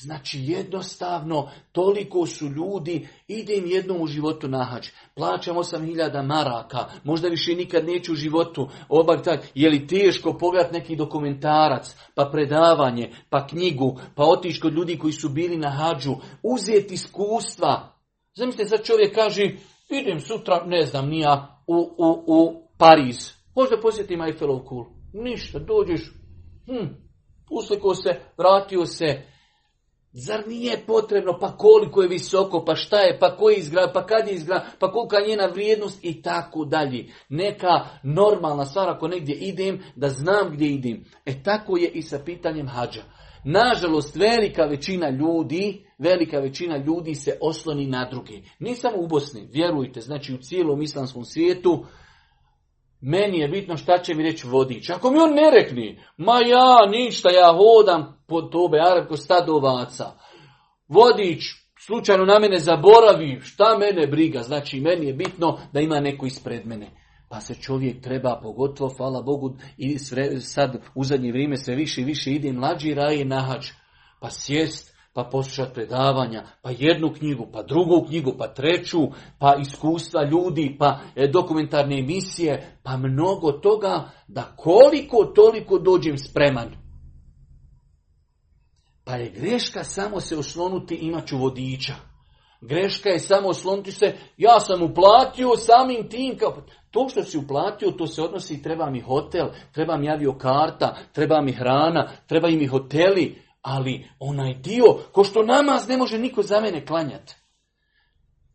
Znači 0.00 0.38
jednostavno, 0.42 1.50
toliko 1.72 2.26
su 2.26 2.46
ljudi, 2.48 3.08
idem 3.28 3.66
jednom 3.66 4.00
u 4.00 4.06
životu 4.06 4.48
na 4.48 4.64
hađ, 4.64 4.88
plaćam 5.14 5.56
8000 5.56 6.26
maraka, 6.26 6.78
možda 7.04 7.28
više 7.28 7.54
nikad 7.54 7.86
neću 7.86 8.12
u 8.12 8.16
životu 8.16 8.68
obaviti, 8.88 9.30
je 9.54 9.70
li 9.70 9.86
teško 9.86 10.38
pogledati 10.38 10.74
neki 10.74 10.96
dokumentarac, 10.96 11.94
pa 12.14 12.28
predavanje, 12.32 13.10
pa 13.30 13.46
knjigu, 13.46 14.00
pa 14.14 14.24
otići 14.24 14.60
kod 14.60 14.72
ljudi 14.72 14.98
koji 14.98 15.12
su 15.12 15.28
bili 15.28 15.56
na 15.56 15.70
hađu, 15.70 16.14
uzeti 16.42 16.94
iskustva. 16.94 17.92
Zamislite, 18.34 18.68
sad 18.68 18.84
čovjek 18.84 19.14
kaže, 19.14 19.42
idem 19.88 20.20
sutra, 20.20 20.64
ne 20.66 20.86
znam, 20.86 21.08
nija, 21.08 21.62
u, 21.66 21.76
u, 21.76 22.24
u 22.26 22.62
Pariz. 22.78 23.32
Možda 23.54 23.80
posjetim 23.82 24.22
Eiffelov 24.22 24.58
kul. 24.58 24.84
Ništa, 25.12 25.58
dođeš, 25.58 26.12
hm, 26.66 26.86
usliko 27.50 27.94
se, 27.94 28.10
vratio 28.36 28.86
se, 28.86 29.22
Zar 30.12 30.48
nije 30.48 30.86
potrebno, 30.86 31.38
pa 31.40 31.56
koliko 31.56 32.02
je 32.02 32.08
visoko, 32.08 32.64
pa 32.64 32.74
šta 32.74 33.00
je, 33.00 33.18
pa 33.18 33.36
koji 33.36 33.56
izgra, 33.56 33.90
pa 33.94 34.06
kad 34.06 34.28
je 34.28 34.34
izgra, 34.34 34.64
pa 34.78 34.92
kolika 34.92 35.16
je 35.16 35.28
njena 35.28 35.46
vrijednost 35.46 36.04
i 36.04 36.22
tako 36.22 36.64
dalje. 36.64 37.12
Neka 37.28 37.86
normalna 38.02 38.64
stvar 38.64 38.88
ako 38.88 39.08
negdje 39.08 39.34
idem, 39.34 39.82
da 39.96 40.08
znam 40.08 40.50
gdje 40.52 40.66
idem. 40.66 41.04
E 41.26 41.42
tako 41.42 41.76
je 41.76 41.88
i 41.88 42.02
sa 42.02 42.18
pitanjem 42.24 42.68
hađa. 42.68 43.02
Nažalost, 43.44 44.16
velika 44.16 44.64
većina 44.64 45.10
ljudi, 45.10 45.84
velika 45.98 46.38
većina 46.38 46.76
ljudi 46.76 47.14
se 47.14 47.38
osloni 47.40 47.86
na 47.86 48.08
drugi. 48.10 48.42
Nisam 48.58 48.92
u 48.96 49.06
Bosni, 49.06 49.48
vjerujte, 49.52 50.00
znači 50.00 50.34
u 50.34 50.38
cijelom 50.38 50.82
islamskom 50.82 51.24
svijetu, 51.24 51.84
meni 53.00 53.38
je 53.38 53.48
bitno 53.48 53.76
šta 53.76 53.98
će 53.98 54.14
mi 54.14 54.22
reći 54.22 54.46
vodič. 54.46 54.90
Ako 54.90 55.10
mi 55.10 55.18
on 55.18 55.34
ne 55.34 55.50
rekni, 55.50 56.02
ma 56.16 56.38
ja 56.38 56.90
ništa, 56.90 57.30
ja 57.30 57.52
hodam 57.52 58.22
po 58.26 58.42
tobe 58.42 58.78
arabko 58.80 59.16
stadovaca. 59.16 60.12
Vodič 60.88 61.42
slučajno 61.86 62.24
na 62.24 62.38
mene 62.38 62.58
zaboravi, 62.58 63.40
šta 63.40 63.78
mene 63.78 64.06
briga. 64.06 64.42
Znači 64.42 64.80
meni 64.80 65.06
je 65.06 65.12
bitno 65.12 65.58
da 65.72 65.80
ima 65.80 66.00
neko 66.00 66.26
ispred 66.26 66.66
mene. 66.66 66.90
Pa 67.28 67.40
se 67.40 67.54
čovjek 67.54 68.02
treba, 68.02 68.40
pogotovo, 68.42 68.94
hvala 68.96 69.22
Bogu, 69.22 69.56
i 69.76 69.98
sad 70.40 70.76
u 70.94 71.04
zadnje 71.04 71.32
vrijeme 71.32 71.56
sve 71.56 71.74
više 71.74 72.00
i 72.00 72.04
više 72.04 72.30
ide 72.30 72.52
mlađi 72.52 72.94
raje 72.94 73.24
nahač. 73.24 73.66
Pa 74.20 74.30
sjest, 74.30 74.97
pa 75.18 75.24
poslušati 75.24 75.74
predavanja, 75.74 76.44
pa 76.62 76.70
jednu 76.78 77.12
knjigu, 77.12 77.46
pa 77.52 77.62
drugu 77.62 78.06
knjigu, 78.08 78.34
pa 78.38 78.48
treću, 78.48 78.98
pa 79.38 79.56
iskustva 79.60 80.24
ljudi, 80.24 80.76
pa 80.78 81.00
e, 81.16 81.28
dokumentarne 81.28 81.98
emisije, 81.98 82.78
pa 82.82 82.96
mnogo 82.96 83.52
toga 83.52 84.10
da 84.28 84.42
koliko 84.56 85.24
toliko 85.24 85.78
dođem 85.78 86.18
spreman. 86.18 86.68
Pa 89.04 89.16
je 89.16 89.30
greška 89.30 89.84
samo 89.84 90.20
se 90.20 90.36
oslonuti 90.36 90.94
imat 90.94 91.26
ću 91.26 91.38
vodiča. 91.38 91.94
Greška 92.60 93.08
je 93.08 93.18
samo 93.18 93.48
osloniti 93.48 93.92
se, 93.92 94.14
ja 94.36 94.60
sam 94.60 94.82
uplatio 94.82 95.56
samim 95.56 96.08
tim, 96.08 96.38
kao, 96.38 96.56
to 96.90 97.08
što 97.08 97.22
si 97.22 97.38
uplatio, 97.38 97.90
to 97.90 98.06
se 98.06 98.22
odnosi, 98.22 98.62
treba 98.62 98.90
mi 98.90 99.00
hotel, 99.00 99.46
treba 99.72 99.96
mi 99.96 100.10
aviokarta, 100.10 100.96
treba 101.12 101.40
mi 101.40 101.52
hrana, 101.52 102.10
treba 102.26 102.48
mi 102.48 102.66
hoteli, 102.66 103.47
ali 103.62 104.08
onaj 104.18 104.54
dio, 104.54 104.84
ko 105.12 105.24
što 105.24 105.42
namaz 105.42 105.88
ne 105.88 105.96
može 105.96 106.18
niko 106.18 106.42
za 106.42 106.60
mene 106.60 106.86
klanjati. 106.86 107.34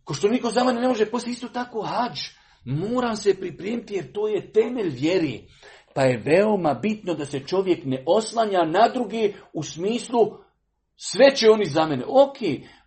Ko 0.03 0.13
što 0.13 0.27
niko 0.27 0.50
za 0.50 0.63
mene 0.63 0.81
ne 0.81 0.88
može 0.88 1.05
poslije 1.05 1.31
isto 1.31 1.48
tako 1.48 1.81
hađ. 1.81 2.19
Moram 2.65 3.15
se 3.15 3.39
pripremiti 3.39 3.93
jer 3.93 4.12
to 4.12 4.27
je 4.27 4.51
temelj 4.51 4.89
vjeri. 4.89 5.48
Pa 5.95 6.01
je 6.03 6.17
veoma 6.25 6.74
bitno 6.74 7.13
da 7.13 7.25
se 7.25 7.39
čovjek 7.39 7.86
ne 7.86 8.03
oslanja 8.07 8.63
na 8.63 8.89
druge 8.93 9.33
u 9.53 9.63
smislu 9.63 10.19
sve 10.95 11.36
će 11.36 11.50
oni 11.50 11.65
za 11.65 11.86
mene. 11.86 12.03
Ok, 12.07 12.38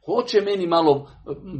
hoće 0.07 0.41
meni 0.41 0.67
malo 0.67 1.11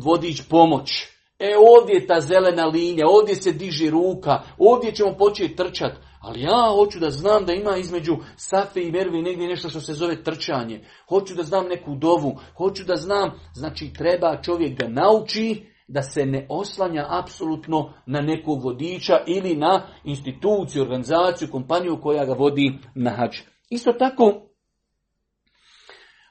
vodič 0.05 0.43
pomoć. 0.51 1.16
E 1.39 1.55
ovdje 1.79 1.95
je 1.95 2.07
ta 2.07 2.21
zelena 2.21 2.67
linija, 2.67 3.09
ovdje 3.09 3.35
se 3.35 3.53
diže 3.53 3.91
ruka, 3.91 4.43
ovdje 4.59 4.95
ćemo 4.95 5.17
početi 5.19 5.57
trčati. 5.57 5.97
Ali 6.21 6.41
ja 6.41 6.73
hoću 6.79 6.99
da 6.99 7.11
znam 7.11 7.45
da 7.45 7.53
ima 7.53 7.77
između 7.77 8.17
Safe 8.37 8.83
i 8.83 8.93
Merve 8.93 9.23
negdje 9.23 9.49
nešto 9.49 9.69
što 9.69 9.81
se 9.81 9.93
zove 9.93 10.23
trčanje. 10.23 10.85
Hoću 11.09 11.35
da 11.35 11.43
znam 11.43 11.67
neku 11.69 11.95
dovu. 11.95 12.37
Hoću 12.57 12.85
da 12.85 12.97
znam, 12.97 13.31
znači 13.55 13.93
treba 13.93 14.43
čovjek 14.43 14.79
da 14.79 14.89
nauči 14.89 15.63
da 15.89 16.03
se 16.03 16.27
ne 16.27 16.47
oslanja 16.49 17.07
apsolutno 17.09 17.93
na 18.07 18.21
nekog 18.21 18.65
vodiča 18.65 19.19
ili 19.27 19.57
na 19.57 19.87
instituciju, 20.05 20.83
organizaciju, 20.83 21.49
kompaniju 21.51 22.01
koja 22.03 22.25
ga 22.25 22.33
vodi 22.33 22.79
na 22.95 23.11
hađ. 23.11 23.37
Isto 23.71 23.93
tako, 23.93 24.46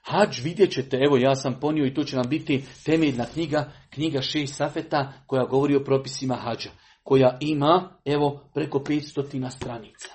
Hađ 0.06 0.40
vidjet 0.44 0.72
ćete, 0.72 0.98
evo 0.98 1.18
ja 1.18 1.36
sam 1.36 1.60
ponio 1.60 1.86
i 1.86 1.94
to 1.94 2.04
će 2.04 2.16
nam 2.16 2.30
biti 2.30 2.64
temeljna 2.86 3.26
knjiga, 3.34 3.72
knjiga 3.90 4.22
šest 4.22 4.56
safeta 4.56 5.14
koja 5.28 5.46
govori 5.46 5.76
o 5.76 5.84
propisima 5.84 6.36
hađa 6.36 6.70
koja 7.04 7.38
ima, 7.40 7.90
evo, 8.06 8.50
preko 8.54 8.80
500 8.80 9.50
stranica. 9.50 10.10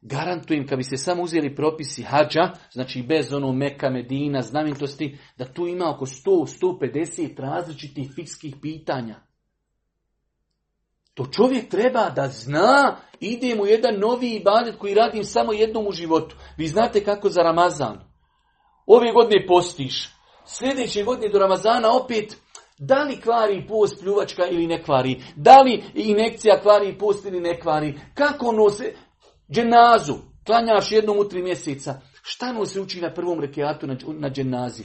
Garantujem, 0.00 0.66
kad 0.66 0.78
bi 0.78 0.84
se 0.84 0.96
samo 0.96 1.22
uzeli 1.22 1.54
propisi 1.54 2.02
hađa, 2.02 2.52
znači 2.72 3.02
bez 3.02 3.32
ono 3.32 3.52
meka, 3.52 3.90
medina, 3.90 4.42
znamenitosti, 4.42 5.18
da 5.38 5.52
tu 5.52 5.66
ima 5.66 5.90
oko 5.94 6.06
100-150 6.06 7.40
različitih 7.40 8.10
fikskih 8.14 8.54
pitanja. 8.62 9.20
To 11.14 11.26
čovjek 11.26 11.68
treba 11.68 12.10
da 12.10 12.28
zna, 12.28 12.96
idem 13.20 13.60
u 13.60 13.66
jedan 13.66 13.98
novi 13.98 14.34
ibadet 14.34 14.78
koji 14.78 14.94
radim 14.94 15.24
samo 15.24 15.52
jednom 15.52 15.86
u 15.86 15.92
životu. 15.92 16.36
Vi 16.56 16.66
znate 16.66 17.04
kako 17.04 17.28
za 17.28 17.42
Ramazan. 17.42 18.11
Ove 18.86 19.12
godine 19.12 19.46
postiš. 19.46 20.08
Sljedeće 20.46 21.02
godine 21.02 21.32
do 21.32 21.38
Ramazana 21.38 21.96
opet 21.96 22.36
da 22.78 23.02
li 23.02 23.20
kvari 23.20 23.66
post 23.68 24.00
pljuvačka 24.00 24.46
ili 24.46 24.66
ne 24.66 24.82
kvari? 24.82 25.22
Da 25.36 25.62
li 25.62 25.84
inekcija 25.94 26.60
kvari 26.62 26.98
post 26.98 27.24
ili 27.24 27.40
ne 27.40 27.60
kvari? 27.60 28.00
Kako 28.14 28.52
nose 28.52 28.94
dženazu? 29.52 30.14
Klanjaš 30.46 30.92
jednom 30.92 31.18
u 31.18 31.24
tri 31.24 31.42
mjeseca. 31.42 32.00
Šta 32.22 32.52
nose 32.52 32.80
uči 32.80 33.00
na 33.00 33.14
prvom 33.14 33.40
rekiatu 33.40 33.86
na, 33.86 33.96
na 34.06 34.30
dženazi? 34.30 34.84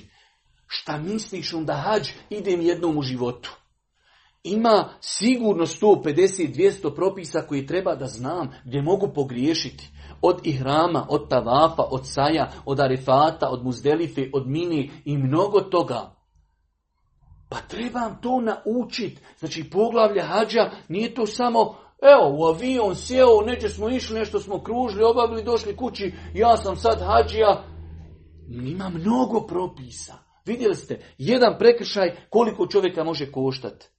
Šta 0.67 0.97
misliš 0.97 1.53
onda 1.53 1.73
hađ 1.73 2.09
idem 2.29 2.61
jednom 2.61 2.97
u 2.97 3.01
životu? 3.01 3.57
Ima 4.43 4.89
sigurno 5.01 5.65
150-200 5.65 6.95
propisa 6.95 7.41
koji 7.41 7.65
treba 7.65 7.95
da 7.95 8.05
znam 8.05 8.49
gdje 8.65 8.81
mogu 8.81 9.13
pogriješiti. 9.15 9.89
Od 10.21 10.39
ihrama, 10.43 11.05
od 11.09 11.29
tavafa, 11.29 11.83
od 11.91 12.07
saja, 12.07 12.51
od 12.65 12.79
arifata, 12.79 13.49
od 13.49 13.63
muzdelife, 13.63 14.29
od 14.33 14.47
mini 14.47 14.91
i 15.05 15.17
mnogo 15.17 15.61
toga. 15.61 16.15
Pa 17.49 17.57
trebam 17.57 18.17
to 18.21 18.41
naučiti. 18.41 19.21
Znači 19.39 19.69
poglavlje 19.69 20.21
hađa 20.21 20.69
nije 20.87 21.13
to 21.13 21.25
samo 21.25 21.75
Evo, 22.01 22.35
u 22.37 22.45
avion 22.45 22.95
sjeo, 22.95 23.41
neđe 23.45 23.69
smo 23.69 23.89
išli, 23.89 24.19
nešto 24.19 24.39
smo 24.39 24.63
kružili, 24.63 25.03
obavili, 25.03 25.43
došli 25.43 25.75
kući, 25.75 26.13
ja 26.33 26.57
sam 26.57 26.75
sad 26.75 26.99
hađija. 27.01 27.63
Ima 28.49 28.89
mnogo 28.89 29.47
propisa. 29.47 30.13
Vidjeli 30.45 30.75
ste, 30.75 30.99
jedan 31.17 31.55
prekršaj 31.59 32.15
koliko 32.29 32.67
čovjeka 32.67 33.03
može 33.03 33.31
koštati. 33.31 33.89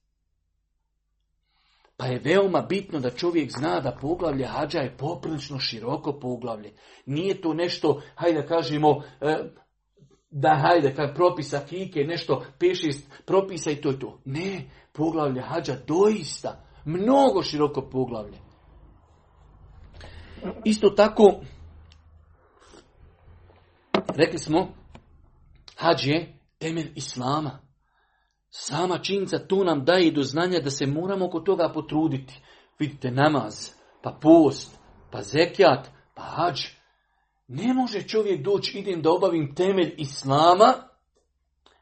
Pa 1.99 2.05
je 2.05 2.19
veoma 2.19 2.61
bitno 2.61 2.99
da 2.99 3.09
čovjek 3.09 3.51
zna 3.51 3.79
da 3.79 3.97
poglavlje 4.01 4.45
hađa 4.45 4.79
je 4.79 4.97
poprilično 4.97 5.59
široko 5.59 6.19
poglavlje. 6.19 6.73
Nije 7.05 7.41
to 7.41 7.53
nešto, 7.53 8.01
hajde 8.15 8.41
da 8.41 8.47
kažemo, 8.47 9.03
e, 9.21 9.37
da 10.29 10.55
hajde, 10.61 10.95
kad 10.95 11.15
propisa 11.15 11.59
kike, 11.69 11.99
nešto 11.99 12.45
pešist 12.59 13.11
propisa 13.25 13.71
i 13.71 13.81
to 13.81 13.89
je 13.89 13.99
to. 13.99 14.19
Ne, 14.25 14.69
poglavlje 14.93 15.41
hađa 15.41 15.75
doista, 15.87 16.63
mnogo 16.85 17.43
široko 17.43 17.81
poglavlje. 17.81 18.37
Isto 20.65 20.89
tako, 20.89 21.41
rekli 24.15 24.39
smo, 24.39 24.67
hađ 25.75 26.07
je 26.07 26.39
temelj 26.59 26.91
islama. 26.95 27.59
Sama 28.49 28.97
činjenica 28.97 29.39
to 29.39 29.63
nam 29.63 29.85
daje 29.85 30.11
do 30.11 30.23
znanja 30.23 30.59
da 30.59 30.69
se 30.69 30.85
moramo 30.85 31.25
oko 31.25 31.39
toga 31.39 31.71
potruditi. 31.73 32.41
Vidite, 32.79 33.11
namaz, 33.11 33.71
pa 34.01 34.17
post, 34.21 34.79
pa 35.11 35.21
zekijat, 35.21 35.87
pa 36.15 36.21
hađ, 36.23 36.61
ne 37.47 37.73
može 37.73 38.07
čovjek 38.07 38.43
doći, 38.43 38.77
idem 38.79 39.01
da 39.01 39.11
obavim 39.11 39.55
temelj 39.55 39.93
Islama, 39.97 40.73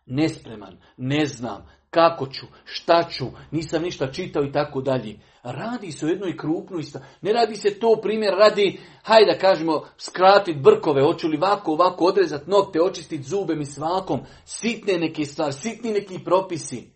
nespreman, 0.05 0.77
ne 0.97 1.25
znam, 1.25 1.67
kako 1.97 2.27
ću, 2.27 2.45
šta 2.65 3.03
ću, 3.09 3.25
nisam 3.51 3.81
ništa 3.81 4.11
čitao 4.11 4.43
i 4.43 4.51
tako 4.51 4.81
dalje. 4.81 5.19
Radi 5.43 5.91
se 5.91 6.05
o 6.05 6.09
jednoj 6.09 6.37
krupnoj 6.37 6.83
Ne 7.21 7.33
radi 7.33 7.55
se 7.55 7.79
to 7.79 7.99
primjer 8.01 8.33
radi, 8.33 8.79
hajde 9.03 9.31
da 9.31 9.39
kažemo, 9.39 9.83
skratiti 9.97 10.59
brkove, 10.59 11.03
hoću 11.03 11.27
li 11.27 11.37
ovako, 11.37 11.71
ovako 11.71 12.05
odrezati 12.05 12.49
nokte, 12.49 12.81
očistiti 12.81 13.23
zube 13.23 13.55
mi 13.55 13.65
svakom, 13.65 14.19
sitne 14.45 14.97
neke 14.97 15.25
stvari, 15.25 15.53
sitni 15.53 15.91
neki 15.91 16.19
propisi. 16.25 16.91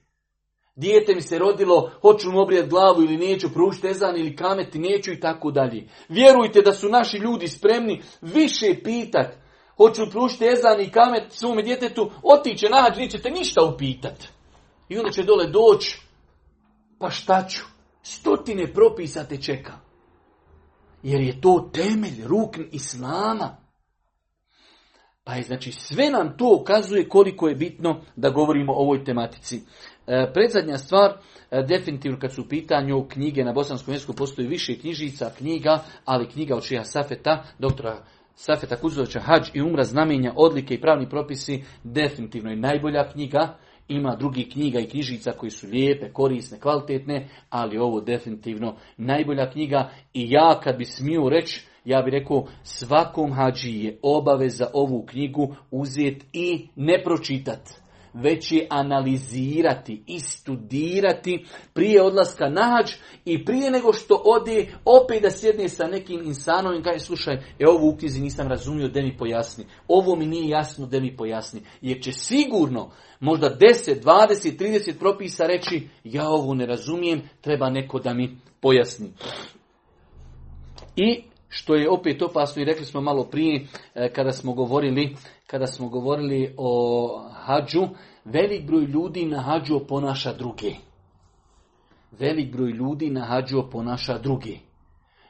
Dijete 0.75 1.15
mi 1.15 1.22
se 1.22 1.39
rodilo, 1.39 1.91
hoću 2.01 2.31
mu 2.31 2.41
obrijati 2.41 2.70
glavu 2.70 3.01
ili 3.01 3.17
neću, 3.17 3.53
pružiti 3.53 3.88
ezan 3.88 4.17
ili 4.17 4.36
kameti, 4.36 4.79
neću 4.79 5.12
i 5.12 5.20
tako 5.20 5.51
dalje. 5.51 5.88
Vjerujte 6.10 6.62
da 6.62 6.74
su 6.74 6.89
naši 6.89 7.17
ljudi 7.17 7.48
spremni 7.48 8.01
više 8.22 8.75
pitati. 8.84 9.38
hoću 9.77 10.12
pružiti 10.12 10.46
ezan 10.46 10.81
i 10.81 10.91
kamet 10.91 11.31
svome 11.31 11.63
djetetu, 11.63 12.12
otiće 12.24 12.70
na 12.70 12.81
hađ, 12.81 12.98
nećete 12.98 13.29
ništa 13.29 13.63
upitat. 13.63 14.40
I 14.91 14.98
onda 14.98 15.12
će 15.12 15.24
dole 15.24 15.48
doći, 15.48 16.01
pa 17.00 17.10
šta 17.10 17.48
ću? 17.48 17.63
Stotine 18.03 18.74
propisa 18.74 19.24
te 19.24 19.38
čeka. 19.38 19.74
Jer 21.03 21.21
je 21.21 21.41
to 21.41 21.69
temelj, 21.74 22.24
rukn 22.24 22.62
Islama. 22.71 23.57
Pa 25.24 25.33
je, 25.33 25.43
znači, 25.43 25.71
sve 25.71 26.10
nam 26.10 26.38
to 26.38 26.57
ukazuje 26.62 27.10
koliko 27.10 27.48
je 27.48 27.55
bitno 27.55 28.01
da 28.15 28.29
govorimo 28.29 28.74
o 28.74 28.81
ovoj 28.81 29.03
tematici. 29.03 29.62
E, 30.07 30.31
predzadnja 30.33 30.77
stvar, 30.77 31.12
e, 31.51 31.63
definitivno 31.63 32.19
kad 32.19 32.33
su 32.33 32.41
u 32.41 32.48
pitanju 32.48 33.07
knjige 33.10 33.43
na 33.43 33.53
bosanskom 33.53 33.93
jeziku, 33.93 34.13
postoji 34.13 34.48
više 34.48 34.79
knjižica, 34.79 35.31
knjiga, 35.38 35.83
ali 36.05 36.29
knjiga 36.29 36.55
od 36.55 36.63
Šija 36.63 36.83
Safeta, 36.83 37.43
doktora 37.60 38.03
Safeta 38.36 38.75
Kuzovića, 38.75 39.19
Hadž 39.19 39.50
i 39.53 39.62
Umra, 39.62 39.83
znamenja, 39.83 40.33
odlike 40.36 40.74
i 40.74 40.81
pravni 40.81 41.10
propisi, 41.10 41.63
definitivno 41.83 42.50
je 42.50 42.55
najbolja 42.55 43.12
knjiga. 43.12 43.57
Ima 43.91 44.15
drugih 44.15 44.48
knjiga 44.51 44.79
i 44.79 44.88
knjižica 44.89 45.31
koji 45.31 45.50
su 45.50 45.67
lijepe, 45.67 46.13
korisne, 46.13 46.60
kvalitetne, 46.60 47.27
ali 47.50 47.77
ovo 47.77 48.01
definitivno 48.01 48.75
najbolja 48.98 49.51
knjiga. 49.51 49.89
I 50.13 50.31
ja 50.31 50.60
kad 50.63 50.77
bi 50.77 50.86
smio 50.86 51.29
reći, 51.29 51.65
ja 51.86 52.01
bih 52.01 52.12
rekao 52.12 52.48
svakom 52.63 53.31
hađi 53.33 53.83
je 53.83 53.98
obaveza 54.01 54.67
ovu 54.74 55.05
knjigu 55.05 55.55
uzeti 55.71 56.25
i 56.33 56.67
ne 56.75 57.03
pročitati 57.03 57.71
već 58.13 58.51
je 58.51 58.68
analizirati 58.70 60.03
i 60.08 60.20
studirati 60.20 61.46
prije 61.74 62.01
odlaska 62.01 62.50
na 62.50 62.62
hađ 62.63 62.91
i 63.25 63.46
prije 63.46 63.72
nego 63.72 63.94
što 63.94 64.22
ode 64.25 64.68
opet 64.86 65.22
da 65.22 65.32
sjedne 65.32 65.70
sa 65.70 65.88
nekim 65.88 66.22
insanom 66.25 66.80
i 66.80 66.84
kaže 66.84 67.00
slušaj, 67.00 67.36
e 67.60 67.68
ovo 67.68 67.89
u 67.89 67.98
knjizi 67.98 68.22
nisam 68.22 68.48
razumio, 68.48 68.88
da 68.88 69.01
mi 69.01 69.18
pojasni. 69.18 69.65
Ovo 69.88 70.15
mi 70.15 70.25
nije 70.25 70.50
jasno, 70.50 70.86
da 70.86 71.00
mi 71.00 71.18
pojasni. 71.18 71.62
Jer 71.82 72.01
će 72.03 72.12
sigurno 72.12 72.91
možda 73.20 73.58
10, 73.58 74.03
20, 74.03 74.58
30 74.58 75.00
propisa 75.00 75.46
reći 75.46 75.88
ja 76.03 76.30
ovo 76.30 76.53
ne 76.53 76.65
razumijem, 76.65 77.22
treba 77.41 77.70
neko 77.70 78.00
da 78.00 78.13
mi 78.13 78.38
pojasni. 78.62 79.10
I 80.96 81.24
što 81.50 81.75
je 81.75 81.89
opet 81.89 82.22
opasno 82.22 82.62
i 82.62 82.65
rekli 82.65 82.86
smo 82.86 83.01
malo 83.01 83.24
prije 83.24 83.65
e, 83.96 84.13
kada 84.13 84.32
smo 84.32 84.53
govorili 84.53 85.15
kada 85.51 85.67
smo 85.67 85.89
govorili 85.89 86.55
o 86.58 87.24
hađu, 87.34 87.88
velik 88.25 88.65
broj 88.67 88.84
ljudi 88.84 89.25
na 89.25 89.41
hađu 89.41 89.79
ponaša 89.88 90.34
druge. 90.34 90.72
Velik 92.12 92.51
broj 92.51 92.72
ljudi 92.72 93.10
na 93.10 93.25
hađu 93.25 93.63
ponaša 93.72 94.17
druge. 94.17 94.58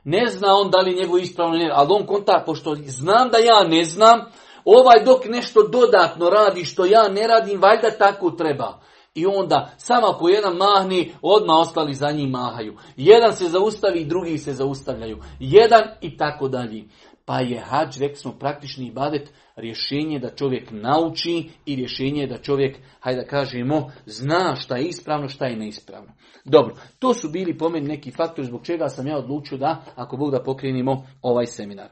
Ne 0.04 0.26
zna 0.28 0.48
on 0.56 0.72
da 0.72 0.78
li 0.78 0.96
njegov 0.96 1.20
ispravno 1.20 1.58
ne, 1.58 1.70
ali 1.74 1.88
on 1.92 2.06
konta, 2.06 2.44
pošto 2.46 2.76
znam 2.76 3.30
da 3.30 3.38
ja 3.38 3.68
ne 3.68 3.84
znam, 3.84 4.20
ovaj 4.66 5.04
dok 5.06 5.26
nešto 5.26 5.68
dodatno 5.68 6.30
radi 6.30 6.66
što 6.66 6.86
ja 6.86 7.08
ne 7.10 7.28
radim, 7.28 7.62
valjda 7.62 7.92
tako 7.98 8.32
treba. 8.32 8.80
I 9.16 9.26
onda, 9.26 9.72
samo 9.78 10.08
ako 10.08 10.30
jedan 10.30 10.58
mahni, 10.58 11.14
odmah 11.22 11.58
ostali 11.58 11.94
za 11.94 12.12
njim 12.12 12.30
mahaju. 12.30 12.78
Jedan 12.98 13.36
se 13.36 13.46
zaustavi, 13.50 14.06
drugi 14.06 14.38
se 14.38 14.54
zaustavljaju. 14.54 15.18
Jedan 15.40 15.82
i 16.02 16.18
tako 16.18 16.48
dalje. 16.48 16.84
Pa 17.26 17.40
je 17.40 17.60
hađ, 17.60 17.98
rekli 18.00 18.16
smo, 18.16 18.32
praktični 18.40 18.88
ibadet, 18.88 19.30
rješenje 19.56 20.20
da 20.20 20.36
čovjek 20.36 20.72
nauči 20.72 21.50
i 21.66 21.76
rješenje 21.76 22.28
da 22.28 22.38
čovjek, 22.38 22.78
hajde 23.00 23.22
da 23.22 23.28
kažemo, 23.28 23.92
zna 24.06 24.56
šta 24.56 24.78
je 24.78 24.88
ispravno, 24.88 25.30
šta 25.30 25.46
je 25.46 25.56
neispravno. 25.56 26.12
Dobro, 26.46 26.76
to 27.00 27.14
su 27.14 27.30
bili 27.30 27.58
po 27.58 27.70
meni 27.70 27.88
neki 27.88 28.12
faktori 28.12 28.48
zbog 28.48 28.66
čega 28.66 28.90
sam 28.90 29.08
ja 29.08 29.18
odlučio 29.18 29.58
da, 29.58 29.84
ako 29.96 30.18
Bog 30.18 30.32
da 30.32 30.44
pokrenimo 30.44 31.06
ovaj 31.22 31.46
seminar. 31.46 31.90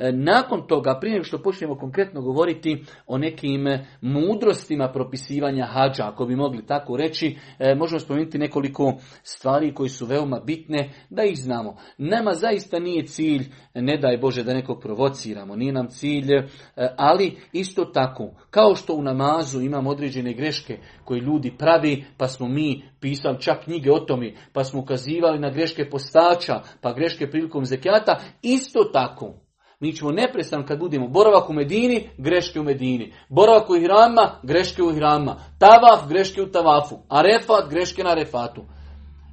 E, 0.00 0.12
nakon 0.12 0.66
toga, 0.66 0.98
prije 1.00 1.24
što 1.24 1.42
počnemo 1.42 1.78
konkretno 1.78 2.22
govoriti 2.22 2.84
o 3.06 3.18
nekim 3.18 3.66
mudrostima 4.00 4.92
propisivanja 4.92 5.66
hađa, 5.66 6.08
ako 6.08 6.26
bi 6.26 6.36
mogli 6.36 6.66
tako 6.66 6.96
reći, 6.96 7.36
e, 7.58 7.74
možemo 7.74 8.00
spomenuti 8.00 8.38
nekoliko 8.38 8.94
stvari 9.22 9.74
koji 9.74 9.88
su 9.88 10.06
veoma 10.06 10.40
bitne 10.40 10.90
da 11.10 11.24
ih 11.24 11.38
znamo. 11.38 11.76
Nama 11.98 12.34
zaista 12.34 12.78
nije 12.78 13.06
cilj, 13.06 13.52
ne 13.74 13.96
daj 13.96 14.18
Bože 14.18 14.44
da 14.44 14.54
nekog 14.54 14.80
provociramo, 14.82 15.56
nije 15.56 15.72
nam 15.72 15.88
cilj, 15.88 16.32
e, 16.34 16.48
ali 16.96 17.36
isto 17.52 17.84
tako, 17.84 18.30
kao 18.50 18.74
što 18.74 18.94
u 18.94 19.02
namazu 19.02 19.60
imamo 19.60 19.90
određene 19.90 20.32
greške 20.34 20.78
koje 21.04 21.20
ljudi 21.20 21.54
pravi, 21.58 22.04
pa 22.16 22.28
smo 22.28 22.48
mi 22.48 22.82
pisali 23.00 23.40
čak 23.40 23.64
knjige 23.64 23.92
o 23.92 24.00
tome, 24.00 24.34
pa 24.52 24.64
smo 24.64 24.80
ukazivali 24.80 25.38
na 25.38 25.50
greške 25.50 25.90
postača, 25.90 26.60
pa 26.80 26.92
greške 26.92 27.30
prilikom 27.30 27.64
zekijata, 27.64 28.20
isto 28.42 28.84
tako 28.84 29.34
mi 29.80 29.92
ćemo 29.92 30.10
neprestano 30.10 30.66
kad 30.66 30.78
budemo 30.78 31.08
boravak 31.08 31.50
u 31.50 31.52
Medini, 31.52 32.08
greške 32.18 32.60
u 32.60 32.64
Medini. 32.64 33.12
Boravak 33.28 33.70
u 33.70 33.76
Ihrama, 33.76 34.40
greške 34.42 34.82
u 34.82 34.90
Ihrama. 34.90 35.36
Tavaf, 35.58 36.08
greške 36.08 36.42
u 36.42 36.50
Tavafu. 36.50 36.98
Arefat, 37.08 37.70
greške 37.70 38.04
na 38.04 38.10
Arefatu. 38.10 38.62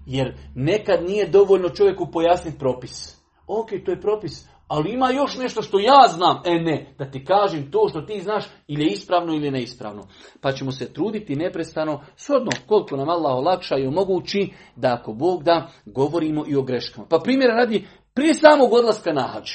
Jer 0.05 0.35
nekad 0.55 1.03
nije 1.03 1.27
dovoljno 1.27 1.69
čovjeku 1.69 2.11
pojasniti 2.11 2.59
propis. 2.59 3.17
Ok, 3.47 3.69
to 3.85 3.91
je 3.91 4.01
propis, 4.01 4.47
ali 4.67 4.93
ima 4.93 5.11
još 5.11 5.37
nešto 5.37 5.61
što 5.61 5.79
ja 5.79 6.07
znam. 6.15 6.41
E 6.45 6.59
ne, 6.59 6.95
da 6.97 7.11
ti 7.11 7.25
kažem 7.25 7.71
to 7.71 7.87
što 7.89 8.01
ti 8.01 8.21
znaš 8.21 8.45
ili 8.67 8.83
je 8.83 8.91
ispravno 8.91 9.33
ili 9.33 9.51
neispravno. 9.51 10.07
Pa 10.41 10.51
ćemo 10.51 10.71
se 10.71 10.93
truditi 10.93 11.35
neprestano, 11.35 12.01
shodno 12.15 12.51
koliko 12.67 12.97
nam 12.97 13.09
Allah 13.09 13.35
olakša 13.35 13.77
i 13.77 13.87
omogući, 13.87 14.53
da 14.75 14.93
ako 14.93 15.13
Bog 15.13 15.43
da, 15.43 15.69
govorimo 15.85 16.45
i 16.47 16.55
o 16.55 16.61
greškama. 16.61 17.07
Pa 17.09 17.19
primjera 17.19 17.53
radi, 17.53 17.87
prije 18.13 18.33
samog 18.33 18.73
odlaska 18.73 19.13
na 19.13 19.21
hađ. 19.21 19.51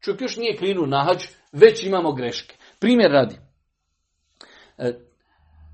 Čovjek 0.00 0.20
još 0.20 0.36
nije 0.36 0.56
krenuo 0.56 0.86
na 0.86 1.04
hađ, 1.04 1.24
već 1.52 1.84
imamo 1.84 2.12
greške. 2.12 2.56
Primjer 2.80 3.10
radi. 3.10 3.36
E, 4.78 4.92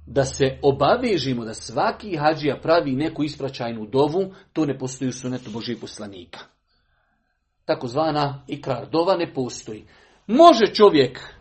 da 0.06 0.24
se 0.24 0.58
obavežimo 0.62 1.44
da 1.44 1.54
svaki 1.54 2.16
hađija 2.16 2.60
pravi 2.62 2.92
neku 2.92 3.24
ispraćajnu 3.24 3.86
dovu, 3.86 4.34
to 4.52 4.66
ne 4.66 4.78
postoji 4.78 5.08
u 5.08 5.12
sunetu 5.12 5.50
Božih 5.50 5.78
poslanika. 5.80 6.55
Takozvana 7.66 8.44
ikrar 8.48 8.86
dova 8.90 9.16
ne 9.16 9.32
postoji. 9.34 9.84
Može 10.26 10.66
čovjek 10.66 11.36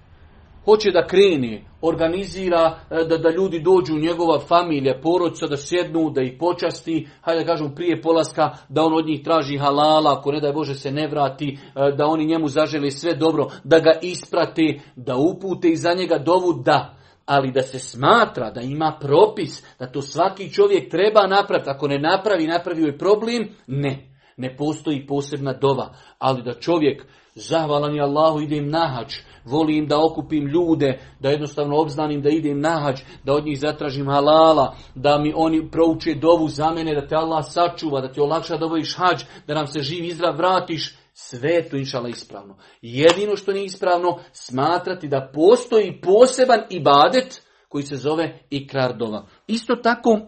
hoće 0.66 0.92
da 0.92 1.08
kreni, 1.08 1.64
organizira 1.82 2.80
e, 2.92 3.04
da, 3.10 3.18
da 3.18 3.30
ljudi 3.30 3.60
dođu 3.60 3.94
u 3.94 4.00
njegova 4.00 4.40
familija, 4.40 5.00
porodca, 5.04 5.48
da 5.48 5.58
sjednu, 5.58 6.10
da 6.10 6.22
ih 6.22 6.34
počasti, 6.40 7.08
hajde 7.22 7.44
da 7.44 7.48
kažem 7.48 7.76
prije 7.76 8.02
polaska, 8.02 8.52
da 8.70 8.84
on 8.84 8.94
od 8.94 9.06
njih 9.06 9.24
traži 9.24 9.58
halala, 9.58 10.18
ako 10.18 10.32
ne 10.32 10.40
daj 10.40 10.54
Bože 10.54 10.76
se 10.76 10.92
ne 10.92 11.08
vrati, 11.08 11.58
e, 11.76 11.92
da 11.98 12.06
oni 12.06 12.26
njemu 12.26 12.48
zaželi 12.48 12.92
sve 12.92 13.16
dobro, 13.16 13.48
da 13.64 13.80
ga 13.80 13.92
isprate, 14.02 14.80
da 14.96 15.16
upute 15.16 15.70
i 15.70 15.78
za 15.78 15.94
njega 15.94 16.18
dovu, 16.18 16.54
da. 16.66 16.96
Ali 17.26 17.52
da 17.52 17.62
se 17.62 17.80
smatra 17.80 18.52
da 18.52 18.62
ima 18.62 18.98
propis, 19.02 19.64
da 19.80 19.92
to 19.92 20.02
svaki 20.02 20.54
čovjek 20.54 20.92
treba 20.92 21.28
napraviti, 21.28 21.70
ako 21.70 21.88
ne 21.88 22.00
napravi, 22.00 22.48
napravio 22.48 22.86
je 22.86 22.98
problem, 22.98 23.50
ne. 23.68 24.15
Ne 24.38 24.58
postoji 24.58 25.08
posebna 25.08 25.54
dova, 25.54 25.94
ali 26.20 26.44
da 26.44 26.54
čovjek 26.54 27.06
zahvalan 27.36 27.96
je 27.96 28.02
Allahu 28.02 28.42
idem 28.42 28.70
na 28.70 28.88
hađ, 28.88 29.14
volim 29.46 29.88
da 29.88 30.06
okupim 30.06 30.48
ljude, 30.48 31.00
da 31.20 31.30
jednostavno 31.30 31.78
obznanim 31.78 32.22
da 32.22 32.30
idem 32.30 32.60
na 32.60 32.80
hađ, 32.84 33.00
da 33.24 33.34
od 33.34 33.46
njih 33.46 33.60
zatražim 33.60 34.08
halala, 34.08 34.76
da 34.96 35.20
mi 35.20 35.34
oni 35.36 35.72
prouče 35.72 36.14
dovu 36.14 36.48
za 36.48 36.72
mene, 36.72 36.96
da 36.96 37.08
te 37.08 37.16
Allah 37.16 37.46
sačuva, 37.48 38.02
da 38.02 38.12
ti 38.12 38.20
olakša 38.20 38.58
da 38.58 38.66
obaviš 38.66 38.98
hađ, 38.98 39.24
da 39.48 39.54
nam 39.54 39.68
se 39.68 39.80
živ 39.80 40.06
izrav 40.06 40.38
vratiš, 40.38 40.98
sve 41.14 41.70
to 41.70 41.78
inšala 41.78 42.10
ispravno. 42.10 42.58
Jedino 42.82 43.36
što 43.36 43.52
nije 43.52 43.66
ispravno, 43.66 44.20
smatrati 44.32 45.08
da 45.08 45.32
postoji 45.34 46.02
poseban 46.02 46.60
ibadet 46.70 47.42
koji 47.70 47.84
se 47.84 47.96
zove 47.96 48.40
ikrar 48.50 48.98
dova. 48.98 49.26
Isto 49.48 49.76
tako, 49.76 50.20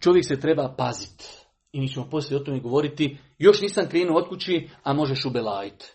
čovjek 0.00 0.26
se 0.26 0.40
treba 0.40 0.74
paziti. 0.78 1.41
I 1.72 1.80
mi 1.80 1.88
ćemo 1.88 2.06
poslije 2.10 2.40
o 2.40 2.44
tome 2.44 2.60
govoriti. 2.60 3.18
Još 3.38 3.60
nisam 3.60 3.88
krenuo 3.88 4.18
od 4.18 4.28
kući, 4.28 4.68
a 4.82 4.92
možeš 4.92 5.24
ubelajiti. 5.24 5.92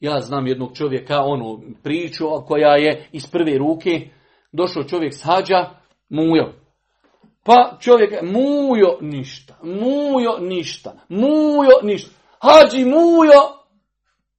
Ja 0.00 0.20
znam 0.20 0.46
jednog 0.46 0.76
čovjeka, 0.76 1.20
onu 1.20 1.62
priču 1.82 2.24
koja 2.46 2.76
je 2.76 3.08
iz 3.12 3.26
prve 3.26 3.58
ruke, 3.58 4.08
došao 4.52 4.84
čovjek 4.84 5.14
s 5.14 5.22
hađa, 5.24 5.70
mujo. 6.08 6.52
Pa 7.44 7.76
čovjek, 7.80 8.22
mujo 8.22 8.98
ništa, 9.00 9.58
mujo 9.62 10.38
ništa, 10.40 10.94
mujo 11.08 11.82
ništa. 11.82 12.10
Hađi 12.38 12.84
mujo, 12.84 13.42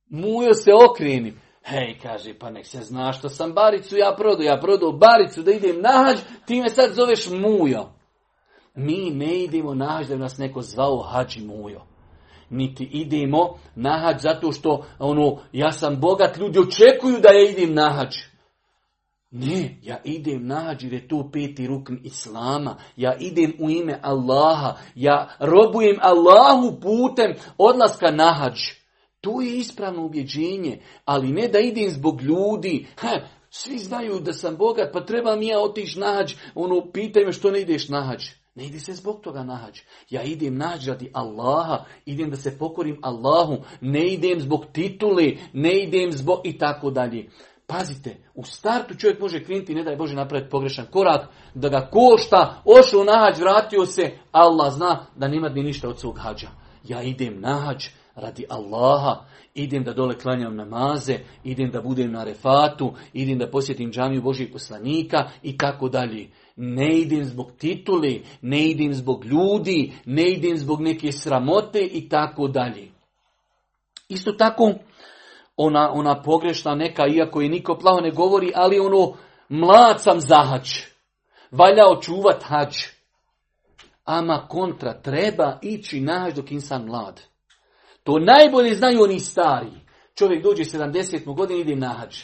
mujo 0.10 0.54
se 0.54 0.72
okreni. 0.90 1.34
Hej, 1.64 1.98
kaže, 2.02 2.34
pa 2.40 2.50
nek 2.50 2.66
se 2.66 2.82
zna 2.82 3.14
što 3.14 3.30
sam 3.30 3.54
baricu 3.54 3.98
ja 3.98 4.16
prodao. 4.18 4.44
Ja 4.44 4.60
prodao 4.62 4.92
baricu 4.92 5.42
da 5.44 5.52
idem 5.52 5.82
na 5.82 6.04
hađ, 6.06 6.20
ti 6.46 6.62
me 6.62 6.70
sad 6.70 6.94
zoveš 6.94 7.30
mujo. 7.30 7.90
Mi 8.76 9.10
ne 9.10 9.44
idemo 9.44 9.74
na 9.74 9.86
hađ 9.86 10.08
da 10.08 10.18
nas 10.18 10.38
neko 10.38 10.62
zvao 10.62 11.02
hađi 11.02 11.42
mujo 11.42 11.82
niti 12.50 12.84
idemo 12.84 13.58
na 13.76 14.00
hađ 14.00 14.22
zato 14.22 14.52
što 14.52 14.86
ono, 15.00 15.38
ja 15.52 15.72
sam 15.72 16.00
bogat, 16.00 16.38
ljudi 16.38 16.60
očekuju 16.60 17.20
da 17.20 17.30
ja 17.30 17.50
idem 17.50 17.74
na 17.74 17.90
hađ. 17.90 18.16
Ne, 19.32 19.80
ja 19.82 20.02
idem 20.04 20.48
na 20.48 20.60
hađ 20.60 20.84
jer 20.84 20.94
je 20.94 21.08
to 21.08 21.30
peti 21.34 21.68
rukn 21.68 21.96
Islama. 22.04 22.78
Ja 22.96 23.16
idem 23.20 23.54
u 23.60 23.70
ime 23.70 24.00
Allaha. 24.02 24.76
Ja 24.96 25.30
robujem 25.40 25.98
Allahu 26.02 26.80
putem 26.82 27.34
odlaska 27.58 28.12
na 28.12 28.34
hađ. 28.34 28.60
To 29.22 29.42
je 29.42 29.58
ispravno 29.58 30.06
ubjeđenje, 30.06 30.82
ali 31.06 31.32
ne 31.32 31.48
da 31.48 31.60
idem 31.60 31.90
zbog 31.90 32.22
ljudi. 32.22 32.88
Ha, 32.98 33.20
svi 33.50 33.78
znaju 33.78 34.20
da 34.20 34.34
sam 34.34 34.58
bogat, 34.58 34.94
pa 34.94 35.06
treba 35.06 35.36
mi 35.36 35.48
ja 35.48 35.60
otići 35.60 36.00
nađ. 36.00 36.34
Ono, 36.56 36.92
pitaj 36.92 37.26
me 37.26 37.32
što 37.32 37.52
ne 37.52 37.62
ideš 37.62 37.90
nađ. 37.90 38.24
Ne 38.56 38.66
ide 38.66 38.80
se 38.80 38.94
zbog 38.94 39.22
toga 39.22 39.44
nađ. 39.44 39.80
Ja 40.10 40.24
idem 40.24 40.58
nađ 40.58 40.88
radi 40.88 41.10
Allaha, 41.14 41.86
idem 42.06 42.30
da 42.30 42.36
se 42.36 42.58
pokorim 42.58 43.00
Allahu, 43.02 43.58
ne 43.82 44.08
idem 44.08 44.40
zbog 44.40 44.66
tituli, 44.74 45.40
ne 45.54 45.84
idem 45.84 46.12
zbog 46.12 46.40
i 46.44 46.58
tako 46.58 46.92
dalje. 46.92 47.30
Pazite, 47.68 48.18
u 48.36 48.44
startu 48.44 48.96
čovjek 48.96 49.20
može 49.20 49.44
krenuti, 49.44 49.76
ne 49.76 49.84
daj 49.84 49.96
Bože 49.96 50.16
napraviti 50.16 50.50
pogrešan 50.50 50.86
korak, 50.92 51.28
da 51.54 51.70
ga 51.70 51.90
košta, 51.92 52.62
ošao 52.66 53.04
na 53.04 53.20
hađ, 53.20 53.40
vratio 53.40 53.86
se, 53.86 54.12
Allah 54.32 54.74
zna 54.74 55.06
da 55.16 55.28
nema 55.28 55.50
ni 55.50 55.64
ništa 55.64 55.90
od 55.90 56.00
svog 56.00 56.18
hađa. 56.20 56.48
Ja 56.84 57.02
idem 57.02 57.42
na 57.42 57.60
hađ 57.60 57.86
radi 58.16 58.46
Allaha, 58.50 59.26
idem 59.54 59.84
da 59.84 59.94
dole 59.94 60.18
klanjam 60.18 60.56
namaze, 60.56 61.20
idem 61.44 61.72
da 61.72 61.82
budem 61.82 62.12
na 62.12 62.24
refatu, 62.24 62.94
idem 63.14 63.38
da 63.38 63.50
posjetim 63.50 63.92
džamiju 63.92 64.22
Božih 64.22 64.50
poslanika 64.54 65.30
i 65.44 65.58
tako 65.58 65.90
dalje. 65.90 66.30
Ne 66.56 66.98
idem 67.00 67.24
zbog 67.24 67.52
tituli, 67.58 68.24
ne 68.42 68.70
idem 68.70 68.94
zbog 68.94 69.26
ljudi, 69.26 69.94
ne 70.06 70.30
idem 70.32 70.58
zbog 70.58 70.82
neke 70.82 71.12
sramote 71.12 71.82
i 71.82 72.10
tako 72.10 72.48
dalje. 72.48 72.92
Isto 74.10 74.32
tako, 74.32 74.74
ona, 75.58 75.92
ona 75.94 76.22
pogrešna 76.22 76.76
neka, 76.76 77.08
iako 77.08 77.42
je 77.42 77.50
niko 77.50 77.78
plavo 77.78 78.02
ne 78.02 78.12
govori, 78.12 78.52
ali 78.56 78.80
ono, 78.80 79.14
mlad 79.50 80.02
sam 80.02 80.20
za 80.20 80.44
hač. 80.44 80.70
Valja 81.52 81.84
očuvat 81.98 82.44
hač. 82.44 82.88
Ama 84.06 84.48
kontra, 84.48 85.02
treba 85.02 85.60
ići 85.62 86.00
na 86.00 86.30
dok 86.36 86.52
insan 86.52 86.86
mlad. 86.86 87.22
To 88.06 88.20
najbolje 88.20 88.76
znaju 88.76 89.04
oni 89.04 89.20
stari. 89.20 89.72
Čovjek 90.16 90.44
dođe 90.44 90.64
70. 90.64 91.36
godine 91.36 91.60
ide 91.60 91.76
na 91.76 91.94
hač. 91.94 92.24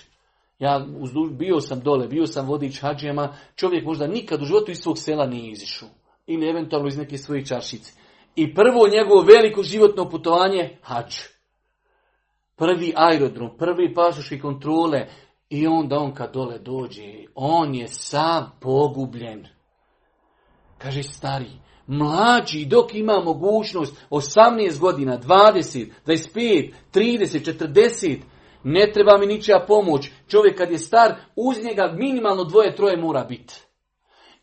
Ja 0.59 0.85
bio 1.31 1.59
sam 1.59 1.79
dole, 1.79 2.07
bio 2.07 2.25
sam 2.25 2.47
vodič 2.47 2.81
hađema, 2.81 3.35
čovjek 3.55 3.85
možda 3.85 4.07
nikad 4.07 4.41
u 4.41 4.45
životu 4.45 4.71
iz 4.71 4.77
svog 4.77 4.97
sela 4.97 5.25
nije 5.25 5.51
izišao. 5.51 5.89
Ili 6.27 6.49
eventualno 6.49 6.87
iz 6.87 6.97
neke 6.97 7.17
svoje 7.17 7.45
čaršice. 7.45 7.91
I 8.35 8.53
prvo 8.55 8.87
njegovo 8.87 9.21
veliko 9.21 9.63
životno 9.63 10.09
putovanje, 10.09 10.77
hađ 10.81 11.15
prvi 12.61 12.93
aerodrom, 12.95 13.57
prvi 13.57 13.93
pasoški 13.93 14.39
kontrole 14.39 15.07
i 15.49 15.67
onda 15.67 15.97
on 15.97 16.13
kad 16.13 16.33
dole 16.33 16.59
dođe, 16.59 17.03
on 17.35 17.75
je 17.75 17.87
sav 17.87 18.43
pogubljen. 18.59 19.47
Kaže 20.77 21.03
stari, 21.03 21.51
mlađi 21.87 22.65
dok 22.65 22.93
ima 22.93 23.19
mogućnost 23.19 24.05
18 24.09 24.79
godina, 24.79 25.19
20, 25.19 25.87
25, 26.05 26.73
30, 26.93 27.63
40, 27.63 28.17
ne 28.63 28.91
treba 28.93 29.17
mi 29.17 29.25
ničija 29.25 29.65
pomoć. 29.67 30.09
Čovjek 30.27 30.57
kad 30.57 30.71
je 30.71 30.77
star, 30.77 31.15
uz 31.35 31.63
njega 31.63 31.93
minimalno 31.97 32.43
dvoje, 32.43 32.75
troje 32.75 32.97
mora 32.97 33.23
biti 33.23 33.70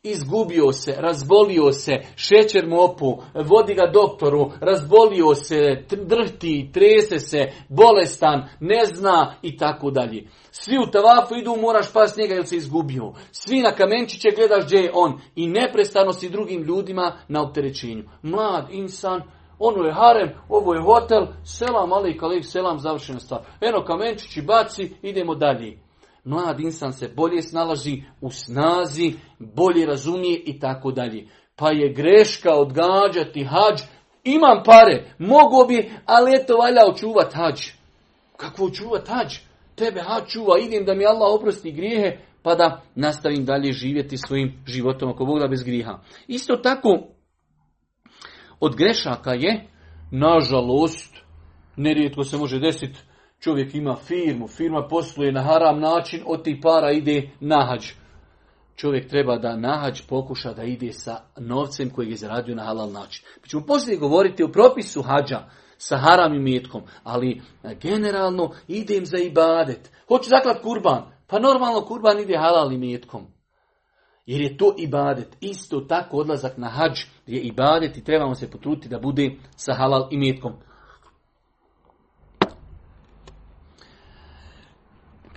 izgubio 0.02 0.72
se, 0.72 0.94
razbolio 0.98 1.72
se, 1.72 1.92
šećer 2.16 2.66
mu 2.68 2.80
opu, 2.80 3.22
vodi 3.34 3.74
ga 3.74 3.90
doktoru, 3.92 4.50
razbolio 4.60 5.34
se, 5.34 5.84
drhti, 5.90 6.70
trese 6.72 7.18
se, 7.18 7.46
bolestan, 7.68 8.48
ne 8.60 8.86
zna 8.86 9.34
i 9.42 9.56
tako 9.56 9.90
dalje. 9.90 10.28
Svi 10.50 10.78
u 10.78 10.90
tavafu 10.90 11.34
idu, 11.34 11.56
moraš 11.60 11.92
pas 11.92 12.16
njega 12.16 12.34
jer 12.34 12.46
se 12.46 12.56
izgubio. 12.56 13.12
Svi 13.32 13.60
na 13.60 13.72
kamenčiće 13.72 14.28
gledaš 14.36 14.64
gdje 14.64 14.76
je 14.78 14.92
on 14.94 15.20
i 15.36 15.48
neprestano 15.48 16.12
si 16.12 16.30
drugim 16.30 16.62
ljudima 16.62 17.16
na 17.28 17.42
opterećenju. 17.42 18.04
Mlad 18.22 18.66
insan, 18.70 19.22
ono 19.58 19.84
je 19.84 19.92
harem, 19.92 20.30
ovo 20.48 20.74
je 20.74 20.82
hotel, 20.82 21.26
selam, 21.44 21.92
ali 21.92 22.18
kalik, 22.18 22.44
selam, 22.44 22.78
završena 22.78 23.20
stvar. 23.20 23.40
Eno 23.60 23.84
kamenčići 23.84 24.42
baci, 24.42 24.94
idemo 25.02 25.34
dalje 25.34 25.87
mlad 26.28 26.60
insan 26.60 26.92
se 26.92 27.08
bolje 27.16 27.42
snalaži 27.42 28.02
u 28.20 28.30
snazi, 28.30 29.12
bolje 29.38 29.86
razumije 29.86 30.42
i 30.46 30.60
tako 30.60 30.92
dalje. 30.92 31.28
Pa 31.56 31.70
je 31.70 31.92
greška 31.92 32.54
odgađati 32.54 33.44
hađ, 33.44 33.80
imam 34.24 34.62
pare, 34.64 35.14
mogu 35.18 35.66
bi, 35.68 35.90
ali 36.04 36.36
eto 36.36 36.56
valja 36.56 36.80
očuvat 36.90 37.34
hađ. 37.34 37.60
Kako 38.36 38.64
očuvat 38.64 39.08
hađ? 39.08 39.38
Tebe 39.74 40.00
hađ 40.00 40.22
čuva, 40.28 40.58
idem 40.58 40.84
da 40.84 40.94
mi 40.94 41.06
Allah 41.06 41.34
oprosti 41.34 41.72
grijehe, 41.72 42.18
pa 42.42 42.54
da 42.54 42.82
nastavim 42.94 43.44
dalje 43.44 43.72
živjeti 43.72 44.16
svojim 44.16 44.62
životom, 44.66 45.08
ako 45.08 45.24
Bog 45.24 45.38
da 45.38 45.48
bez 45.48 45.62
griha. 45.62 45.98
Isto 46.26 46.56
tako, 46.56 46.98
od 48.60 48.76
grešaka 48.76 49.32
je, 49.32 49.68
nažalost, 50.10 51.16
nerijetko 51.76 52.24
se 52.24 52.36
može 52.36 52.58
desiti 52.58 53.00
Čovjek 53.40 53.74
ima 53.74 53.96
firmu, 53.96 54.48
firma 54.48 54.88
posluje 54.88 55.32
na 55.32 55.42
haram 55.42 55.80
način, 55.80 56.22
od 56.26 56.44
tih 56.44 56.56
para 56.62 56.90
ide 56.90 57.30
nahađ. 57.40 57.92
Čovjek 58.76 59.08
treba 59.08 59.36
da 59.36 59.56
nahađ 59.56 60.00
pokuša 60.08 60.52
da 60.52 60.62
ide 60.62 60.92
sa 60.92 61.16
novcem 61.36 61.90
koji 61.90 62.10
je 62.10 62.16
zaradio 62.16 62.54
na 62.54 62.64
halal 62.64 62.92
način. 62.92 63.24
Mi 63.42 63.48
ćemo 63.48 63.66
poslije 63.66 63.98
govoriti 63.98 64.42
o 64.42 64.52
propisu 64.52 65.02
hađa 65.02 65.44
sa 65.76 65.96
haram 65.96 66.34
i 66.34 66.38
metkom, 66.38 66.82
ali 67.04 67.40
generalno 67.80 68.50
idem 68.68 69.06
za 69.06 69.18
ibadet. 69.18 69.90
Hoću 70.08 70.28
zaklat 70.28 70.62
kurban, 70.62 71.02
pa 71.26 71.38
normalno 71.38 71.80
kurban 71.80 72.20
ide 72.20 72.36
halal 72.36 72.72
i 72.72 72.78
metkom. 72.78 73.26
Jer 74.26 74.40
je 74.40 74.56
to 74.56 74.74
ibadet. 74.78 75.36
Isto 75.40 75.80
tako 75.80 76.16
odlazak 76.16 76.56
na 76.56 76.68
hađ 76.68 77.00
je 77.26 77.40
ibadet 77.40 77.96
i 77.96 78.04
trebamo 78.04 78.34
se 78.34 78.50
potruditi 78.50 78.88
da 78.88 78.98
bude 78.98 79.30
sa 79.56 79.74
halal 79.74 80.08
i 80.10 80.18
metkom. 80.18 80.52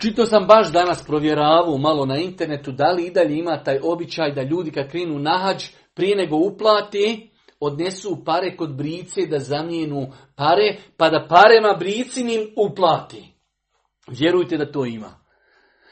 Čito 0.01 0.25
sam 0.25 0.45
baš 0.47 0.71
danas 0.71 1.05
provjeravao 1.05 1.77
malo 1.77 2.05
na 2.05 2.17
internetu 2.17 2.71
da 2.71 2.91
li 2.91 3.05
i 3.05 3.11
dalje 3.11 3.37
ima 3.37 3.63
taj 3.63 3.79
običaj 3.83 4.31
da 4.31 4.41
ljudi 4.41 4.71
kad 4.71 4.91
krenu 4.91 5.19
na 5.19 5.37
hađ 5.37 5.63
prije 5.95 6.15
nego 6.15 6.35
uplati 6.35 7.31
odnesu 7.59 8.23
pare 8.25 8.55
kod 8.57 8.75
brice 8.75 9.21
da 9.29 9.39
zamijenu 9.39 10.07
pare 10.35 10.77
pa 10.97 11.09
da 11.09 11.27
parema 11.29 11.75
bricinim 11.79 12.41
uplati. 12.57 13.33
Vjerujte 14.07 14.57
da 14.57 14.71
to 14.71 14.85
ima. 14.85 15.21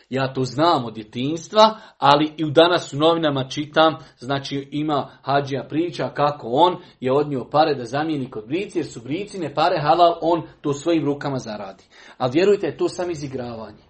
Ja 0.09 0.33
to 0.33 0.43
znam 0.43 0.85
od 0.85 0.93
djetinstva, 0.93 1.77
ali 1.97 2.33
i 2.37 2.45
u 2.45 2.49
danas 2.49 2.93
u 2.93 2.97
novinama 2.97 3.47
čitam, 3.47 3.95
znači 4.17 4.67
ima 4.71 5.09
hađija 5.21 5.67
priča 5.67 6.09
kako 6.13 6.47
on 6.47 6.77
je 6.99 7.11
odnio 7.11 7.47
pare 7.51 7.75
da 7.75 7.85
zamijeni 7.85 8.29
kod 8.29 8.47
brici, 8.47 8.79
jer 8.79 8.85
su 8.85 9.01
bricine 9.01 9.53
pare 9.53 9.81
halal, 9.81 10.17
on 10.21 10.41
to 10.61 10.73
svojim 10.73 11.05
rukama 11.05 11.37
zaradi. 11.37 11.83
A 12.17 12.27
vjerujte, 12.27 12.77
to 12.77 12.89
sam 12.89 13.11
izigravanje. 13.11 13.88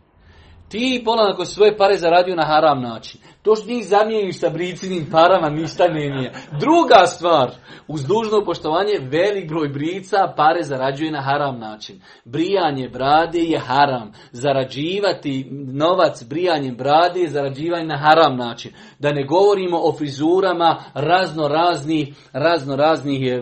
Ti 0.69 1.01
polako 1.05 1.45
svoje 1.45 1.77
pare 1.77 1.97
zaradio 1.97 2.35
na 2.35 2.45
haram 2.45 2.81
način. 2.81 3.21
To 3.41 3.55
što 3.55 3.67
njih 3.67 3.87
zamijeniš 3.87 4.39
sa 4.39 4.49
bricinim 4.49 5.07
parama 5.11 5.49
ništa 5.49 5.87
ne 5.87 6.09
nije. 6.09 6.31
Druga 6.59 7.05
stvar, 7.05 7.51
uz 7.87 8.05
dužno 8.05 8.45
poštovanje, 8.45 8.99
velik 9.01 9.49
broj 9.49 9.67
brica 9.67 10.33
pare 10.37 10.63
zarađuje 10.63 11.11
na 11.11 11.21
haram 11.21 11.59
način. 11.59 12.01
Brijanje 12.25 12.89
brade 12.89 13.39
je 13.39 13.59
haram. 13.59 14.11
Zarađivati 14.31 15.47
novac 15.51 16.23
brijanjem 16.23 16.75
brade 16.75 17.19
je 17.19 17.29
zarađivanje 17.29 17.85
na 17.85 17.97
haram 17.97 18.37
način. 18.37 18.71
Da 18.99 19.11
ne 19.11 19.25
govorimo 19.25 19.79
o 19.83 19.93
frizurama 19.93 20.83
razno 20.93 21.47
raznih, 21.47 22.15
razno 22.33 22.75
raznih 22.75 23.21
e, 23.21 23.41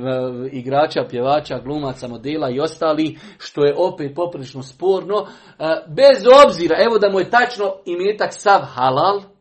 igrača, 0.51 1.05
pjevača, 1.09 1.59
glumaca, 1.59 2.07
modela 2.07 2.49
i 2.49 2.59
ostali, 2.59 3.17
što 3.37 3.65
je 3.65 3.75
opet 3.77 4.15
poprilično 4.15 4.63
sporno. 4.63 5.15
E, 5.17 5.63
bez 5.87 6.23
obzira, 6.45 6.75
evo 6.85 6.99
da 6.99 7.09
mu 7.09 7.19
je 7.19 7.29
tačno 7.29 7.73
imetak 7.85 8.29
sav 8.33 8.61
halal, 8.61 9.36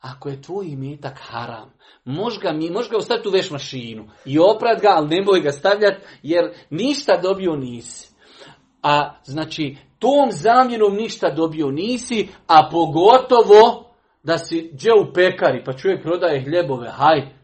ako 0.00 0.28
je 0.28 0.42
tvoj 0.42 0.66
imetak 0.66 1.18
haram, 1.18 1.72
možeš 2.04 2.40
ga, 2.40 2.52
ga 2.90 2.96
ostaviti 2.96 3.28
u 3.28 3.30
veš 3.30 3.50
mašinu 3.50 4.08
i 4.24 4.38
oprat 4.38 4.80
ga, 4.82 4.88
ali 4.88 5.08
nemoj 5.08 5.40
ga 5.40 5.52
stavljati 5.52 6.06
jer 6.22 6.52
ništa 6.70 7.20
dobio 7.22 7.56
nisi. 7.56 8.10
A 8.82 9.14
znači, 9.24 9.76
tom 9.98 10.32
zamjenom 10.32 10.94
ništa 10.94 11.30
dobio 11.30 11.70
nisi, 11.70 12.28
a 12.46 12.68
pogotovo 12.72 13.90
da 14.22 14.38
si 14.38 14.70
gdje 14.72 14.90
u 14.92 15.12
pekari, 15.12 15.64
pa 15.64 15.72
čovjek 15.72 16.02
prodaje 16.02 16.44
hljebove, 16.44 16.88
haj, 16.88 17.40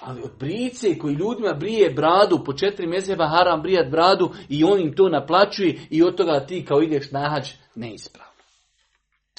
ali 0.00 0.22
od 0.22 0.30
brice 0.38 0.98
koji 0.98 1.14
ljudima 1.14 1.52
brije 1.52 1.90
bradu, 1.90 2.44
po 2.44 2.52
četiri 2.52 2.86
mjeseva 2.86 3.28
haram 3.28 3.62
brijat 3.62 3.90
bradu 3.90 4.30
i 4.48 4.64
on 4.64 4.80
im 4.80 4.96
to 4.96 5.08
naplaćuje 5.08 5.80
i 5.90 6.02
od 6.02 6.16
toga 6.16 6.46
ti 6.46 6.64
kao 6.64 6.82
ideš 6.82 7.10
na 7.10 7.28
hađ, 7.28 7.48
neispravno. 7.74 8.33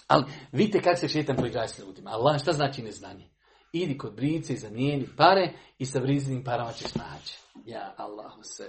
Ali 0.08 0.26
vidite 0.52 0.82
kako 0.82 0.98
se 0.98 1.08
šetan 1.08 1.36
poigraje 1.36 1.68
s 1.68 1.80
ljudima. 1.80 2.10
Allah, 2.10 2.42
šta 2.42 2.54
znači 2.54 2.82
neznanje? 2.82 3.30
Idi 3.72 3.98
kod 3.98 4.16
brice 4.16 4.54
i 4.54 4.58
zamijeni 4.58 5.08
pare 5.18 5.54
i 5.78 5.86
sa 5.86 6.00
brizinim 6.00 6.44
parama 6.44 6.72
ćeš 6.72 6.96
naći. 6.96 7.40
Ja, 7.66 7.94
Allahu 7.98 8.40
sve 8.44 8.66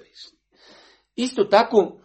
Isto 1.17 1.45
tako, 1.45 1.97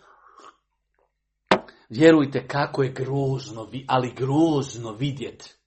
vjerujte 1.89 2.47
kako 2.47 2.83
je 2.83 2.91
grozno, 2.91 3.69
ali 3.87 4.13
grozno 4.15 4.91
vidjet. 4.91 5.57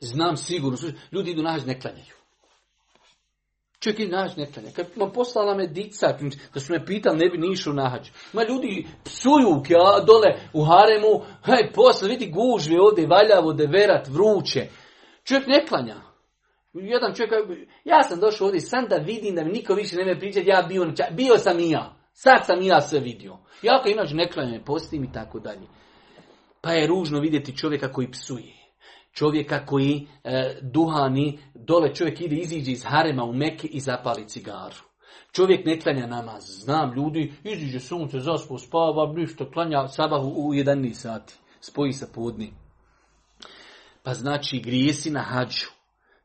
Znam 0.00 0.36
sigurno, 0.36 0.78
ljudi 1.12 1.30
idu 1.30 1.42
naći 1.42 1.66
ne 1.66 1.80
klanjaju. 1.80 2.17
Ide 3.86 4.06
nahađ 4.08 4.36
neklanja. 4.36 4.70
Kad 4.76 4.86
vam 4.96 5.12
poslala 5.12 5.54
me 5.54 5.66
dica, 5.66 6.18
da 6.54 6.60
su 6.60 6.72
me 6.72 6.86
pitali, 6.86 7.18
ne 7.18 7.28
bi 7.28 7.38
ni 7.38 7.52
išao 7.52 7.72
nahađ. 7.72 8.08
Ma 8.32 8.42
ljudi 8.42 8.86
psuju 9.04 9.62
ja, 9.68 10.04
dole 10.06 10.34
u 10.52 10.64
haremu, 10.64 11.24
hej, 11.44 11.72
posle 11.74 12.08
vidi 12.08 12.30
gužve 12.30 12.80
ovdje, 12.80 13.06
valjavo, 13.06 13.52
deverat, 13.52 14.08
vruće. 14.08 14.66
Čovjek 15.24 15.46
ne 15.46 15.66
klanja. 15.66 15.96
Jedan 16.74 17.14
čovjek, 17.14 17.32
ja 17.84 18.02
sam 18.02 18.20
došao 18.20 18.46
ovdje 18.46 18.60
sam 18.60 18.84
da 18.88 18.96
vidim 18.96 19.34
da 19.34 19.44
mi 19.44 19.52
niko 19.52 19.74
više 19.74 19.96
ne 19.96 20.04
me 20.04 20.18
pričati, 20.18 20.48
ja 20.48 20.62
bio, 20.68 20.92
bio 21.10 21.38
sam 21.38 21.58
i 21.60 21.70
ja. 21.70 21.94
Sad 22.12 22.46
sam 22.46 22.62
i 22.62 22.66
ja 22.66 22.80
sve 22.80 23.00
vidio. 23.00 23.38
Ja 23.62 23.82
kao 23.82 23.92
inače 23.92 24.14
ne 24.46 24.64
postim 24.64 25.04
i 25.04 25.12
tako 25.12 25.40
dalje. 25.40 25.66
Pa 26.60 26.72
je 26.72 26.86
ružno 26.86 27.20
vidjeti 27.20 27.56
čovjeka 27.56 27.92
koji 27.92 28.10
psuje. 28.10 28.57
Čovjeka 29.18 29.66
koji 29.66 30.06
e, 30.24 30.58
duhani, 30.62 31.38
dole 31.54 31.94
čovjek 31.94 32.20
ide, 32.20 32.36
iziđe 32.36 32.72
iz 32.72 32.84
harema 32.84 33.24
u 33.24 33.32
meke 33.32 33.66
i 33.66 33.80
zapali 33.80 34.28
cigaru. 34.28 34.76
Čovjek 35.32 35.66
ne 35.66 35.80
klanja 35.80 36.06
namaz. 36.06 36.44
Znam 36.46 36.94
ljudi, 36.94 37.32
iziđe 37.44 37.80
sunce, 37.80 38.20
zaspo, 38.20 38.58
spava, 38.58 39.12
ništa, 39.12 39.50
klanja 39.50 39.88
sabah 39.88 40.22
u, 40.22 40.48
u 40.48 40.52
11 40.54 40.92
sati. 40.92 41.34
Spoji 41.60 41.92
sa 41.92 42.06
podni. 42.14 42.52
Pa 44.02 44.14
znači 44.14 44.60
grijesi 44.60 45.10
na 45.10 45.20
hađu. 45.20 45.66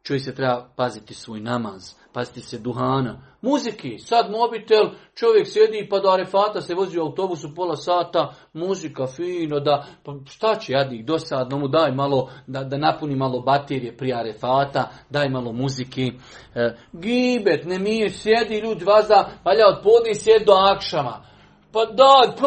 Čovjek 0.03 0.23
se 0.23 0.35
treba 0.35 0.73
paziti 0.75 1.13
svoj 1.13 1.39
namaz, 1.39 1.93
paziti 2.13 2.41
se 2.41 2.57
duhana. 2.59 3.21
Muziki, 3.41 3.99
sad 3.99 4.31
mobitel, 4.31 4.89
čovjek 5.15 5.47
sjedi 5.47 5.87
pa 5.89 5.99
do 5.99 6.09
arefata 6.09 6.61
se 6.61 6.75
vozi 6.75 6.99
u 6.99 7.01
autobusu 7.01 7.55
pola 7.55 7.75
sata, 7.75 8.33
muzika 8.53 9.07
fino, 9.07 9.59
da, 9.59 9.85
pa 10.03 10.13
šta 10.29 10.55
će 10.55 10.73
jadnik, 10.73 11.05
dosadno 11.05 11.57
mu 11.57 11.67
daj 11.67 11.91
malo, 11.91 12.29
da, 12.47 12.63
da 12.63 12.77
napuni 12.77 13.15
malo 13.15 13.39
baterije 13.39 13.97
prije 13.97 14.15
arefata, 14.15 14.89
daj 15.09 15.29
malo 15.29 15.51
muziki. 15.51 16.11
E, 16.55 16.75
gibet, 16.93 17.65
ne 17.65 17.79
mi 17.79 18.09
sjedi 18.09 18.59
ljudi 18.59 18.85
vaza, 18.85 19.25
valja 19.45 19.67
od 19.67 19.83
podne 19.83 20.15
sjedi 20.15 20.45
do 20.45 20.53
akšama. 20.53 21.25
Pa 21.71 21.85
daj, 21.85 22.35
p, 22.35 22.41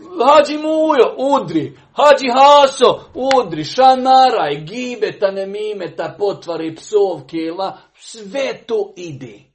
Hađi 0.00 0.58
Mujo, 0.58 1.14
udri. 1.18 1.78
Hađi 1.92 2.28
Haso, 2.28 3.00
udri. 3.14 3.64
Šanaraj, 3.64 4.54
gibeta, 4.54 5.30
nemimeta, 5.30 6.14
potvari, 6.18 6.74
psovke, 6.74 7.52
la, 7.58 7.78
sve 7.94 8.62
to 8.66 8.92
ide. 8.96 9.50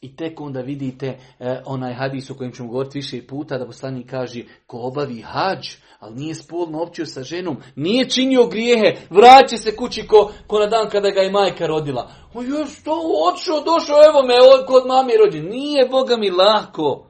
I 0.00 0.16
tek 0.16 0.40
onda 0.40 0.60
vidite 0.60 1.18
e, 1.38 1.62
onaj 1.66 1.94
hadis 1.94 2.30
o 2.30 2.34
kojem 2.34 2.52
ćemo 2.52 2.68
govoriti 2.68 2.98
više 2.98 3.26
puta, 3.26 3.58
da 3.58 3.66
poslanik 3.66 4.10
kaže, 4.10 4.42
ko 4.66 4.78
obavi 4.78 5.20
hađ, 5.20 5.68
ali 5.98 6.14
nije 6.14 6.34
spolno 6.34 6.82
općio 6.82 7.06
sa 7.06 7.22
ženom, 7.22 7.56
nije 7.76 8.10
činio 8.10 8.46
grijehe, 8.46 8.96
vraća 9.10 9.56
se 9.56 9.76
kući 9.76 10.06
ko, 10.06 10.32
ko 10.46 10.58
na 10.58 10.66
dan 10.66 10.90
kada 10.90 11.10
ga 11.10 11.20
je 11.20 11.30
majka 11.30 11.66
rodila. 11.66 12.10
O, 12.34 12.42
još 12.42 12.82
to, 12.84 13.02
odšao, 13.30 13.60
došao, 13.60 13.98
evo 14.08 14.22
me, 14.22 14.34
kod 14.66 14.86
mami 14.86 15.12
rođen. 15.24 15.48
Nije, 15.48 15.88
Boga 15.88 16.16
mi, 16.16 16.30
lako. 16.30 17.09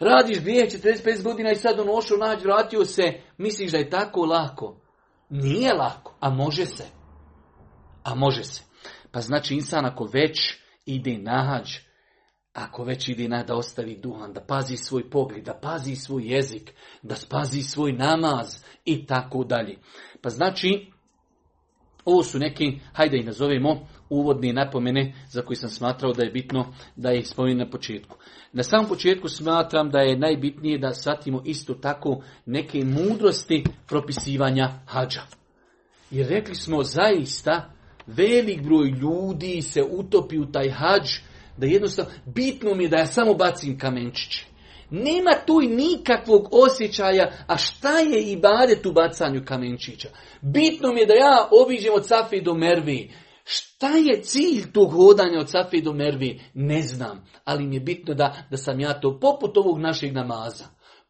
Radiš 0.00 0.40
grijeh 0.40 0.68
45 0.68 1.22
godina 1.22 1.52
i 1.52 1.56
sad 1.56 1.80
on 1.80 1.98
ošao 1.98 2.18
nađi, 2.18 2.44
vratio 2.44 2.84
se, 2.84 3.20
misliš 3.38 3.72
da 3.72 3.78
je 3.78 3.90
tako 3.90 4.20
lako. 4.20 4.80
Nije 5.28 5.74
lako, 5.74 6.16
a 6.20 6.30
može 6.30 6.66
se. 6.66 6.84
A 8.04 8.14
može 8.14 8.44
se. 8.44 8.62
Pa 9.12 9.20
znači 9.20 9.54
insan 9.54 9.86
ako 9.86 10.04
već 10.04 10.38
ide 10.86 11.18
nahađ, 11.18 11.70
ako 12.52 12.84
već 12.84 13.08
ide 13.08 13.28
na 13.28 13.42
da 13.42 13.56
ostavi 13.56 13.96
duhan, 13.96 14.32
da 14.32 14.40
pazi 14.40 14.76
svoj 14.76 15.10
pogled, 15.10 15.44
da 15.44 15.54
pazi 15.62 15.96
svoj 15.96 16.34
jezik, 16.34 16.74
da 17.02 17.16
spazi 17.16 17.62
svoj 17.62 17.92
namaz 17.92 18.64
i 18.84 19.06
tako 19.06 19.44
dalje. 19.44 19.78
Pa 20.22 20.30
znači, 20.30 20.92
ovo 22.04 22.22
su 22.22 22.38
neki, 22.38 22.80
hajde 22.92 23.16
ih 23.16 23.26
nazovemo, 23.26 23.88
uvodne 24.10 24.52
napomene 24.52 25.14
za 25.28 25.42
koje 25.42 25.56
sam 25.56 25.70
smatrao 25.70 26.12
da 26.12 26.22
je 26.22 26.30
bitno 26.30 26.74
da 26.96 27.12
ih 27.12 27.28
spomenem 27.28 27.58
na 27.58 27.70
početku. 27.70 28.16
Na 28.52 28.62
samom 28.62 28.88
početku 28.88 29.28
smatram 29.28 29.90
da 29.90 29.98
je 29.98 30.18
najbitnije 30.18 30.78
da 30.78 30.94
shvatimo 30.94 31.42
isto 31.44 31.74
tako 31.74 32.22
neke 32.46 32.84
mudrosti 32.84 33.64
propisivanja 33.86 34.70
hađa. 34.86 35.22
Jer 36.10 36.28
rekli 36.28 36.54
smo 36.54 36.82
zaista 36.82 37.70
velik 38.06 38.62
broj 38.62 38.88
ljudi 38.88 39.62
se 39.62 39.82
utopi 39.82 40.38
u 40.38 40.52
taj 40.52 40.70
hađ 40.70 41.08
da 41.56 41.66
jednostavno 41.66 42.10
bitno 42.26 42.74
mi 42.74 42.84
je 42.84 42.88
da 42.88 42.96
ja 42.96 43.06
samo 43.06 43.34
bacim 43.34 43.78
kamenčiće. 43.78 44.46
Nema 44.90 45.30
tu 45.46 45.60
nikakvog 45.60 46.48
osjećaja, 46.52 47.32
a 47.46 47.56
šta 47.56 47.98
je 47.98 48.32
i 48.32 48.36
bade 48.36 48.82
tu 48.82 48.92
bacanju 48.92 49.42
kamenčića? 49.44 50.08
Bitno 50.40 50.92
mi 50.92 51.00
je 51.00 51.06
da 51.06 51.14
ja 51.14 51.48
obiđem 51.64 51.94
od 51.94 52.06
Safi 52.06 52.40
do 52.40 52.54
Mervi, 52.54 53.10
Šta 53.50 53.88
je 53.88 54.22
cilj 54.22 54.72
tog 54.72 54.92
hodanja 54.92 55.40
od 55.40 55.50
Safi 55.50 55.82
do 55.82 55.92
Mervi? 55.92 56.40
Ne 56.54 56.82
znam, 56.82 57.24
ali 57.44 57.66
mi 57.66 57.76
je 57.76 57.80
bitno 57.80 58.14
da, 58.14 58.36
da 58.50 58.56
sam 58.56 58.80
ja 58.80 59.00
to 59.00 59.18
poput 59.20 59.56
ovog 59.56 59.78
našeg 59.78 60.14
namaza. 60.14 60.64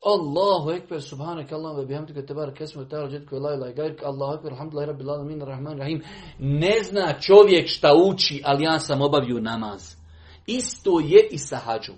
Allahu 0.06 0.70
ekber, 0.70 1.02
subhanak, 1.02 1.52
Allahu 1.52 1.80
ve 1.80 1.86
bihamdika, 1.86 2.26
tebarak, 2.26 2.60
esmu, 2.60 2.82
ta'ala, 2.82 3.10
džetko, 3.10 3.38
la 3.38 3.54
ilaha 3.54 3.72
gajrk, 3.72 4.02
Allahu 4.02 4.34
ekber, 4.34 4.52
alhamdulillah, 4.52 4.88
rabbil 4.88 5.10
alamin, 5.10 5.40
rahman, 5.40 5.78
rahim. 5.78 6.02
Ne 6.38 6.82
zna 6.82 7.14
čovjek 7.20 7.68
šta 7.68 7.94
uči, 7.94 8.42
ali 8.44 8.64
ja 8.64 8.78
sam 8.78 9.02
obavio 9.02 9.40
namaz. 9.40 9.96
Isto 10.46 11.00
je 11.00 11.28
i 11.30 11.38
sa 11.38 11.56
hađom. 11.56 11.96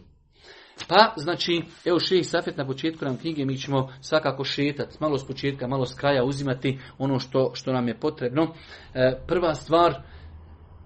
Pa, 0.89 1.13
znači, 1.17 1.63
evo 1.85 1.99
šeh 1.99 2.27
Safet 2.27 2.57
na 2.57 2.67
početku 2.67 3.05
nam 3.05 3.17
knjige, 3.17 3.45
mi 3.45 3.59
ćemo 3.59 3.89
svakako 4.01 4.45
šetati, 4.45 4.97
malo 5.01 5.19
s 5.19 5.27
početka, 5.27 5.67
malo 5.67 5.87
s 5.87 5.95
kraja 5.95 6.25
uzimati 6.25 6.79
ono 6.99 7.19
što, 7.19 7.51
što 7.55 7.73
nam 7.73 7.89
je 7.89 8.01
potrebno. 8.01 8.55
E, 8.95 9.21
prva 9.27 9.55
stvar, 9.55 10.03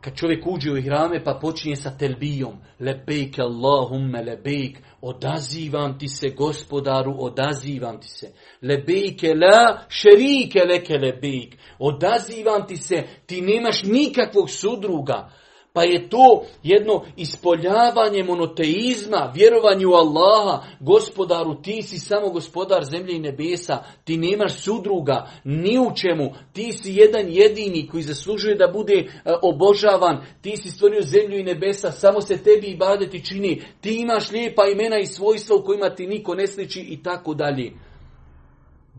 kad 0.05 0.17
čovjek 0.17 0.47
uđe 0.47 0.71
u 0.71 0.77
ihrame 0.77 1.25
pa 1.25 1.38
počinje 1.40 1.77
sa 1.77 1.90
telbijom. 1.99 2.55
Lebejk 2.81 3.38
Allahumme 3.38 4.23
lebejk. 4.23 4.79
Odazivam 5.01 5.99
ti 5.99 6.09
se 6.09 6.29
gospodaru, 6.29 7.17
odazivam 7.19 8.01
ti 8.01 8.09
se. 8.09 8.33
Lebejke 8.62 9.35
la 9.35 9.79
šerike 9.88 10.61
leke 10.69 10.95
lebejk. 10.95 11.55
Odazivam 11.79 12.67
ti 12.67 12.77
se, 12.77 13.03
ti 13.27 13.40
nemaš 13.40 13.83
nikakvog 13.83 14.51
sudruga. 14.51 15.31
Pa 15.75 15.83
je 15.83 16.09
to 16.09 16.45
jedno 16.63 17.05
ispoljavanje 17.17 18.25
monoteizma, 18.25 19.33
vjerovanje 19.35 19.87
u 19.87 19.93
Allaha, 19.93 20.67
gospodaru, 20.81 21.55
ti 21.63 21.83
si 21.83 21.99
samo 21.99 22.31
gospodar 22.31 22.85
zemlje 22.85 23.17
i 23.17 23.21
nebesa, 23.21 23.85
ti 24.05 24.17
nemaš 24.17 24.63
sudruga, 24.63 25.31
ni 25.45 25.79
u 25.79 25.95
čemu, 25.95 26.31
ti 26.53 26.73
si 26.73 26.93
jedan 26.95 27.27
jedini 27.29 27.89
koji 27.89 28.03
zaslužuje 28.03 28.55
da 28.55 28.69
bude 28.73 28.95
e, 28.95 29.07
obožavan, 29.43 30.25
ti 30.43 30.57
si 30.57 30.71
stvorio 30.71 31.03
zemlju 31.03 31.39
i 31.39 31.45
nebesa, 31.45 31.91
samo 31.91 32.21
se 32.21 32.43
tebi 32.43 32.67
i 32.67 32.77
badeti 32.77 33.25
čini, 33.25 33.63
ti 33.81 33.97
imaš 34.01 34.31
lijepa 34.31 34.67
imena 34.67 34.99
i 34.99 35.07
svojstva 35.07 35.57
u 35.57 35.65
kojima 35.65 35.95
ti 35.95 36.07
niko 36.07 36.35
ne 36.35 36.47
sliči 36.47 36.81
i 36.81 37.03
tako 37.03 37.35
dalje. 37.35 37.73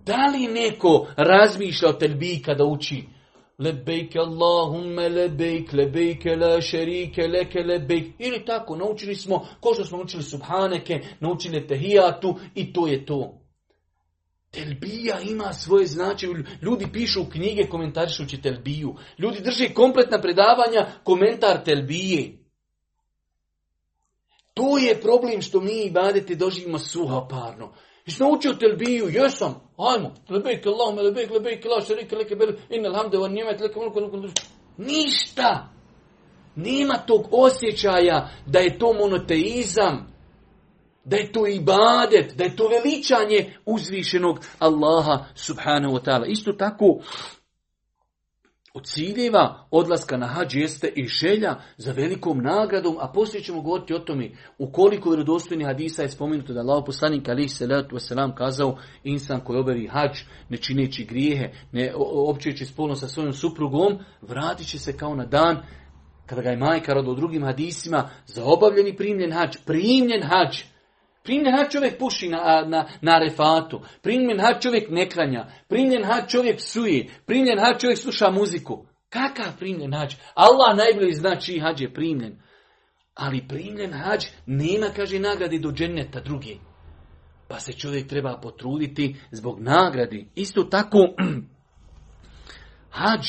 Da 0.05 0.25
li 0.33 0.47
neko 0.47 1.07
razmišlja 1.17 1.89
o 1.89 1.93
telbi 1.93 2.41
kada 2.45 2.65
uči? 2.65 3.14
Lebejke 3.57 4.19
Allahumme 4.19 5.09
lebejk, 5.09 5.73
lebejke 5.73 6.35
la 6.35 6.61
šerike 6.61 7.27
leke 7.27 7.59
lebejk. 7.59 8.15
Ili 8.19 8.45
tako, 8.45 8.75
naučili 8.75 9.15
smo, 9.15 9.47
ko 9.59 9.73
što 9.73 9.85
smo 9.85 9.97
naučili 9.97 10.23
subhaneke, 10.23 10.99
naučili 11.19 11.67
tehijatu 11.67 12.35
i 12.55 12.73
to 12.73 12.87
je 12.87 13.05
to. 13.05 13.41
Telbija 14.51 15.19
ima 15.19 15.53
svoje 15.53 15.85
značaje. 15.85 16.43
Ljudi 16.61 16.87
pišu 16.93 17.25
knjige 17.31 17.63
komentarišući 17.69 18.41
telbiju. 18.41 18.95
Ljudi 19.17 19.41
drže 19.41 19.73
kompletna 19.73 20.21
predavanja 20.21 20.87
komentar 21.03 21.63
telbije. 21.63 22.37
To 24.53 24.77
je 24.77 25.01
problem 25.01 25.41
što 25.41 25.61
mi 25.61 25.85
i 25.85 25.91
badete 25.91 26.35
doživimo 26.35 26.79
suhoparno. 26.79 27.73
Jesi 28.05 28.23
naučio 28.23 28.53
telbiju? 28.53 29.09
Jesam. 29.09 29.64
Ajmo. 29.77 30.11
Lebejk 30.29 30.65
Allahum, 30.67 30.95
lebejk, 30.95 31.31
lebejk, 31.31 31.65
la 31.65 31.81
šerike, 31.81 32.15
leke 32.15 32.35
bel, 32.35 32.55
inna 32.69 32.89
alhamde, 32.89 33.17
wa 33.17 33.27
nimet, 33.27 33.61
leke 33.61 33.79
mulku, 33.79 34.27
Ništa. 34.77 35.69
Nema 36.55 36.97
tog 36.97 37.27
osjećaja 37.31 38.29
da 38.45 38.59
je 38.59 38.79
to 38.79 38.93
monoteizam, 38.93 40.15
da 41.05 41.17
je 41.17 41.31
to 41.31 41.47
ibadet, 41.47 42.35
da 42.35 42.43
je 42.43 42.55
to 42.55 42.67
veličanje 42.67 43.53
uzvišenog 43.65 44.39
Allaha 44.59 45.25
subhanahu 45.35 45.93
wa 45.93 46.03
ta'ala. 46.03 46.25
Isto 46.27 46.53
tako, 46.53 46.99
od 48.75 48.83
ciljeva 48.83 49.67
odlaska 49.71 50.17
na 50.17 50.27
hađ 50.27 50.55
jeste 50.55 50.87
i 50.95 51.07
želja 51.07 51.55
za 51.77 51.91
velikom 51.91 52.37
nagradom, 52.37 52.97
a 52.99 53.11
poslije 53.13 53.43
ćemo 53.43 53.61
govoriti 53.61 53.93
o 53.93 53.99
tome 53.99 54.31
u 54.57 54.71
koliko 54.71 55.09
vjerodostojnih 55.09 55.67
hadisa 55.67 56.01
je 56.01 56.09
spomenuto 56.09 56.53
da 56.53 56.59
Allah 56.59 56.83
poslanik 56.85 57.29
alih 57.29 57.51
salatu 57.51 57.95
wasalam 57.95 58.35
kazao 58.35 58.77
insan 59.03 59.39
koji 59.39 59.59
obavi 59.59 59.87
hađ 59.87 60.19
ne 60.49 60.57
čineći 60.57 61.05
grijehe, 61.05 61.51
ne 61.71 61.93
općeći 62.27 62.65
spolno 62.65 62.95
sa 62.95 63.07
svojom 63.07 63.33
suprugom, 63.33 63.97
vratit 64.21 64.67
će 64.67 64.79
se 64.79 64.97
kao 64.97 65.15
na 65.15 65.25
dan 65.25 65.57
kada 66.25 66.41
ga 66.41 66.49
je 66.49 66.57
majka 66.57 66.93
rodila 66.93 67.13
u 67.13 67.17
drugim 67.17 67.43
hadisima 67.43 68.09
za 68.25 68.43
obavljeni 68.45 68.95
primljen 68.95 69.31
hađ, 69.31 69.57
primljen 69.65 70.23
hađ, 70.23 70.74
Primljen 71.25 71.55
hač 71.57 71.71
čovjek 71.71 71.97
puši 71.99 72.29
na, 72.29 72.63
na, 72.67 72.87
na 73.01 73.17
refatu. 73.19 73.81
Primljen 74.01 74.39
hač 74.39 74.63
čovjek 74.63 74.89
ne 74.89 75.09
klanja. 75.09 75.47
Primljen 75.67 76.03
hač 76.03 76.31
čovjek 76.31 76.57
psuje. 76.57 77.07
Primljen 77.25 77.59
hač 77.59 77.81
čovjek 77.81 77.99
sluša 77.99 78.29
muziku. 78.31 78.85
Kakav 79.09 79.57
primljen 79.59 79.93
hađ? 79.93 80.15
Allah 80.35 80.77
najbolje 80.77 81.13
zna 81.13 81.35
čiji 81.35 81.59
hađ 81.59 81.81
je 81.81 81.93
primljen. 81.93 82.37
Ali 83.13 83.47
primljen 83.47 83.93
hađ 83.93 84.25
nema, 84.45 84.89
kaže, 84.95 85.19
nagradi 85.19 85.59
do 85.59 85.71
dženeta 85.71 86.19
drugi. 86.19 86.59
Pa 87.47 87.59
se 87.59 87.73
čovjek 87.73 88.07
treba 88.07 88.39
potruditi 88.41 89.15
zbog 89.31 89.59
nagradi. 89.59 90.29
Isto 90.35 90.63
tako, 90.63 90.97
hađ 92.99 93.27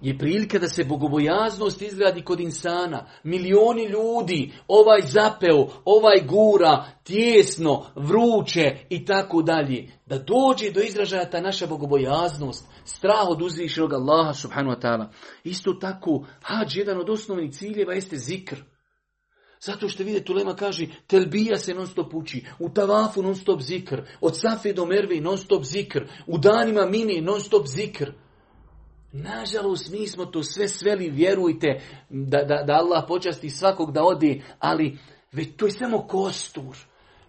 je 0.00 0.18
prilika 0.18 0.58
da 0.58 0.68
se 0.68 0.84
bogobojaznost 0.84 1.82
izgradi 1.82 2.22
kod 2.22 2.40
insana. 2.40 3.06
Milioni 3.22 3.84
ljudi, 3.84 4.52
ovaj 4.68 5.00
zapeo, 5.02 5.68
ovaj 5.84 6.26
gura, 6.26 6.84
tjesno, 7.04 7.86
vruće 7.96 8.76
i 8.90 9.04
tako 9.04 9.42
dalje. 9.42 9.92
Da 10.06 10.18
dođe 10.18 10.70
do 10.70 10.80
izražaja 10.80 11.30
ta 11.30 11.40
naša 11.40 11.66
bogobojaznost, 11.66 12.66
strah 12.84 13.28
od 13.28 13.42
uzvišenog 13.42 13.92
Allaha 13.92 14.34
subhanu 14.34 14.70
wa 14.70 14.80
ta'ala. 14.80 15.06
Isto 15.44 15.72
tako, 15.72 16.26
hađ, 16.42 16.76
jedan 16.76 17.00
od 17.00 17.10
osnovnih 17.10 17.52
ciljeva 17.52 17.94
jeste 17.94 18.16
zikr. 18.16 18.56
Zato 19.60 19.88
što 19.88 20.04
vidite, 20.04 20.24
Tulema 20.24 20.56
kaže, 20.56 20.86
telbija 21.06 21.56
se 21.56 21.74
non 21.74 21.86
stop 21.86 22.14
uči, 22.14 22.44
u 22.58 22.70
tavafu 22.70 23.22
non 23.22 23.36
stop 23.36 23.60
zikr, 23.60 24.02
od 24.20 24.40
safe 24.40 24.72
do 24.72 24.86
merve 24.86 25.20
non 25.20 25.38
stop 25.38 25.64
zikr, 25.64 26.04
u 26.26 26.38
danima 26.38 26.86
mini 26.86 27.20
non 27.20 27.40
stop 27.40 27.66
zikr. 27.66 28.12
Nažalost, 29.22 29.90
mi 29.90 30.06
smo 30.06 30.24
to 30.24 30.42
sve 30.42 30.68
sveli, 30.68 31.10
vjerujte, 31.10 31.80
da, 32.08 32.42
da, 32.42 32.62
da 32.62 32.72
Allah 32.72 33.04
počasti 33.08 33.50
svakog 33.50 33.92
da 33.92 34.04
odi, 34.04 34.42
ali 34.58 34.98
već 35.32 35.48
to 35.56 35.66
je 35.66 35.72
samo 35.72 36.06
kostur. 36.06 36.76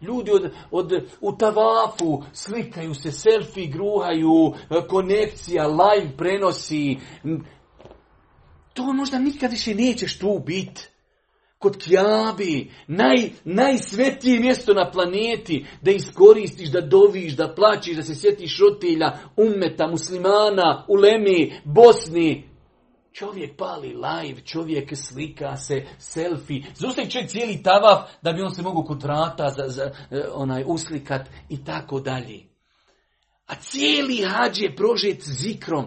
Ljudi 0.01 0.31
od, 0.31 0.51
od, 0.71 0.91
u 1.21 1.37
tavafu 1.37 2.23
slikaju 2.33 2.93
se, 2.93 3.11
selfie 3.11 3.67
gruhaju, 3.67 4.53
konekcija, 4.89 5.67
live 5.67 6.17
prenosi. 6.17 6.97
To 8.73 8.93
možda 8.93 9.19
nikad 9.19 9.51
više 9.51 9.75
nećeš 9.75 10.19
tu 10.19 10.43
biti 10.45 10.89
kod 11.59 11.77
Kjabi, 11.83 12.71
naj, 12.87 13.29
najsvetije 13.43 14.39
mjesto 14.39 14.73
na 14.73 14.91
planeti, 14.91 15.65
da 15.81 15.91
iskoristiš, 15.91 16.69
da 16.69 16.81
doviš, 16.81 17.35
da 17.35 17.53
plaćiš, 17.55 17.95
da 17.95 18.03
se 18.03 18.15
sjetiš 18.15 18.59
rotilja, 18.59 19.17
umeta, 19.37 19.87
muslimana, 19.87 20.85
ulemi, 20.87 21.61
Bosni. 21.63 22.49
Čovjek 23.13 23.57
pali 23.57 23.87
live, 23.87 24.41
čovjek 24.45 24.97
slika 24.97 25.57
se, 25.57 25.85
selfie. 25.97 26.63
Zustavi 26.75 27.09
čovjek 27.09 27.29
cijeli 27.29 27.63
tavaf 27.63 28.09
da 28.21 28.33
bi 28.33 28.41
on 28.41 28.55
se 28.55 28.61
mogu 28.61 28.83
kod 28.83 29.03
vrata 29.03 29.49
za, 29.49 29.67
za, 29.67 29.91
e, 30.11 30.23
onaj, 30.33 30.63
uslikat 30.67 31.29
i 31.49 31.65
tako 31.65 31.99
dalje. 31.99 32.39
A 33.47 33.55
cijeli 33.55 34.23
hađ 34.23 34.61
je 34.61 34.75
prožet 34.75 35.21
zikrom, 35.21 35.85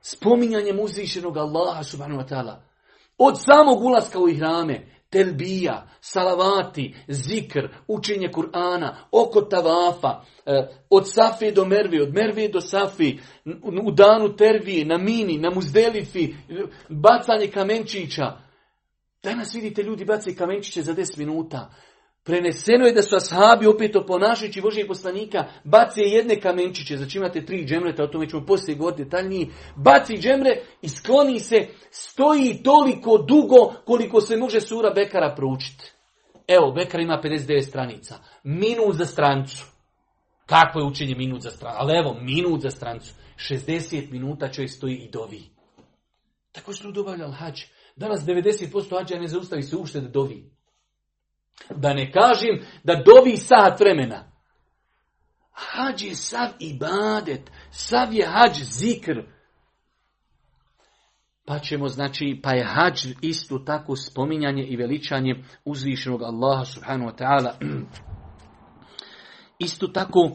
spominjanjem 0.00 0.80
uzvišenog 0.80 1.36
Allaha 1.36 1.82
subhanahu 1.82 2.20
wa 2.20 2.28
ta'ala. 2.28 2.73
Od 3.18 3.34
samog 3.44 3.82
ulaska 3.82 4.18
u 4.18 4.28
ihrame, 4.28 4.86
telbija, 5.10 5.88
salavati, 6.00 6.94
zikr, 7.08 7.68
učenje 7.88 8.28
Kur'ana, 8.32 8.94
oko 9.10 9.40
tavafa, 9.40 10.24
e, 10.46 10.68
od 10.90 11.12
Safi 11.12 11.52
do 11.52 11.64
Mervi, 11.64 12.00
od 12.00 12.14
Mervi 12.14 12.48
do 12.48 12.60
Safi, 12.60 13.18
u 13.84 13.90
danu 13.90 14.36
Tervije, 14.36 14.84
na 14.84 14.98
Mini, 14.98 15.38
na 15.38 15.50
Muzdelifi, 15.50 16.34
bacanje 16.88 17.46
kamenčića. 17.46 18.24
Danas 19.22 19.54
vidite 19.54 19.82
ljudi 19.82 20.04
bacaju 20.04 20.36
kamenčiće 20.36 20.82
za 20.82 20.94
10 20.94 21.18
minuta. 21.18 21.74
Preneseno 22.24 22.86
je 22.86 22.92
da 22.92 23.02
su 23.02 23.16
ashabi 23.16 23.66
opet 23.66 23.96
oponašajući 23.96 24.60
Božijeg 24.60 24.88
poslanika 24.88 25.44
baci 25.64 26.00
jedne 26.00 26.40
kamenčiće, 26.40 26.96
znači 26.96 27.18
imate 27.18 27.46
tri 27.46 27.64
džemreta, 27.64 28.04
o 28.04 28.06
tome 28.06 28.28
ćemo 28.28 28.46
poslije 28.46 28.76
govoriti 28.76 29.04
detaljnije, 29.04 29.46
baci 29.76 30.16
džemre 30.16 30.50
i 30.82 30.88
skloni 30.88 31.40
se, 31.40 31.66
stoji 31.90 32.62
toliko 32.62 33.18
dugo 33.18 33.74
koliko 33.84 34.20
se 34.20 34.36
može 34.36 34.60
sura 34.60 34.90
Bekara 34.90 35.34
proučiti. 35.36 35.92
Evo, 36.48 36.72
Bekar 36.72 37.00
ima 37.00 37.20
59 37.24 37.62
stranica, 37.62 38.18
minut 38.42 38.96
za 38.96 39.04
strancu. 39.04 39.64
Kakvo 40.46 40.80
je 40.80 40.86
učenje 40.86 41.14
minut 41.14 41.42
za 41.42 41.50
strancu? 41.50 41.76
Ali 41.80 41.98
evo, 41.98 42.16
minut 42.20 42.62
za 42.62 42.70
strancu. 42.70 43.14
60 43.36 44.12
minuta 44.12 44.52
čovjek 44.52 44.70
stoji 44.70 44.94
i 44.94 45.10
dovi. 45.10 45.42
Tako 46.52 46.72
su 46.72 46.84
ljudi 46.84 47.00
obavljali 47.00 47.32
hađ. 47.32 47.60
Danas 47.96 48.20
90% 48.20 48.98
hađa 48.98 49.16
ne 49.16 49.28
zaustavi 49.28 49.62
se 49.62 49.76
uopšte 49.76 50.00
da 50.00 50.08
dovi. 50.08 50.53
Da 51.70 51.94
ne 51.94 52.12
kažem 52.12 52.60
da 52.84 53.02
dovi 53.06 53.36
sat 53.36 53.80
vremena. 53.80 54.30
Hađ 55.52 56.02
je 56.02 56.14
sav 56.14 56.48
ibadet, 56.58 57.50
sav 57.70 58.14
je 58.14 58.26
hađ 58.26 58.62
zikr. 58.62 59.20
Pa 61.46 61.58
ćemo, 61.58 61.88
znači, 61.88 62.40
pa 62.42 62.50
je 62.50 62.64
hađ 62.64 63.06
isto 63.20 63.58
tako 63.58 63.96
spominjanje 63.96 64.64
i 64.64 64.76
veličanje 64.76 65.44
uzvišenog 65.64 66.22
Allaha 66.22 66.64
subhanahu 66.64 67.10
wa 67.10 67.16
ta'ala. 67.16 67.52
Isto 69.58 69.86
tako, 69.86 70.30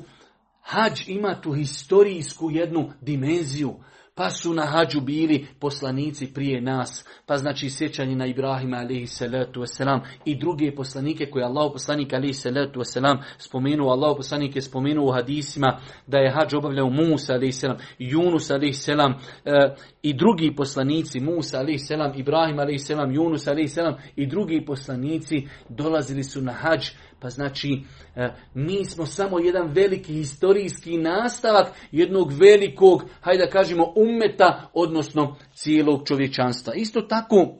hađ 0.61 1.07
ima 1.07 1.41
tu 1.41 1.53
historijsku 1.53 2.51
jednu 2.51 2.91
dimenziju. 3.01 3.75
Pa 4.19 4.29
su 4.29 4.53
na 4.53 4.65
hađu 4.65 5.01
bili 5.01 5.47
poslanici 5.59 6.33
prije 6.33 6.61
nas. 6.61 7.05
Pa 7.25 7.37
znači 7.37 7.69
sjećanje 7.69 8.15
na 8.15 8.25
Ibrahima 8.25 8.77
alaihi 8.77 9.07
salatu 9.07 9.61
wasalam 9.61 9.99
i 10.25 10.39
druge 10.39 10.75
poslanike 10.75 11.25
koje 11.25 11.45
Allah 11.45 11.71
poslanik 11.73 12.13
alaihi 12.13 12.33
salatu 12.33 12.79
wasalam 12.79 13.17
spomenuo. 13.37 13.91
Allah 13.91 14.13
poslanik 14.17 14.55
je 14.55 14.61
spomenuo 14.61 15.09
u 15.09 15.11
hadisima 15.11 15.79
da 16.07 16.17
je 16.17 16.31
hađ 16.31 16.53
obavljao 16.53 16.89
Musa 16.89 17.33
alaihi 17.33 17.51
salam, 17.51 17.77
Yunus 17.99 18.53
alaihi 18.53 18.73
salam 18.73 19.11
e, 19.45 19.75
i 20.01 20.13
drugi 20.13 20.55
poslanici 20.55 21.19
Musa 21.19 21.59
alaihi 21.59 21.79
salam, 21.79 22.11
Ibrahim 22.15 22.59
alaihi 22.59 22.79
salam, 22.79 23.09
Yunus 23.11 23.51
alaihi 23.51 23.67
salam 23.67 23.95
i 24.15 24.27
drugi 24.27 24.65
poslanici 24.65 25.47
dolazili 25.69 26.23
su 26.23 26.41
na 26.41 26.51
hađ 26.51 26.89
pa 27.19 27.29
znači, 27.29 27.81
e, 28.15 28.29
mi 28.53 28.85
smo 28.85 29.05
samo 29.05 29.39
jedan 29.39 29.71
veliki 29.73 30.13
historijski 30.13 30.97
nastavak 30.97 31.67
jednog 31.91 32.33
velikog, 32.33 33.03
hajde 33.21 33.45
da 33.45 33.51
kažemo, 33.51 33.93
umeta, 33.95 34.69
odnosno 34.73 35.35
cijelog 35.53 36.07
čovječanstva. 36.07 36.73
Isto 36.73 37.01
tako, 37.01 37.55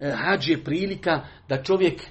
e, 0.00 0.10
hađ 0.10 0.48
je 0.48 0.64
prilika 0.64 1.26
da 1.48 1.62
čovjek, 1.62 2.00
e, 2.00 2.08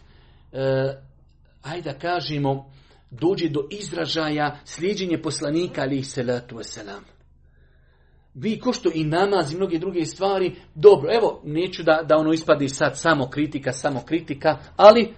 hajde 1.62 1.92
da 1.92 2.00
kažemo, 2.00 2.74
dođe 3.12 3.50
do 3.50 3.68
izražaja 3.72 4.60
slijedjenje 4.66 5.22
poslanika, 5.22 5.82
ali 5.82 5.98
i 5.98 6.04
salatu 6.04 6.56
wasalam. 6.56 7.02
Vi 8.34 8.60
ko 8.60 8.74
što 8.74 8.90
i 8.94 9.04
namaz 9.04 9.54
i 9.54 9.56
mnoge 9.56 9.80
druge 9.80 10.06
stvari, 10.06 10.56
dobro, 10.76 11.10
evo, 11.14 11.42
neću 11.44 11.84
da, 11.84 12.04
da 12.06 12.18
ono 12.18 12.34
ispadi 12.34 12.70
sad 12.70 13.00
samo 13.00 13.30
kritika, 13.30 13.72
samo 13.72 14.02
kritika, 14.06 14.58
ali 14.76 15.14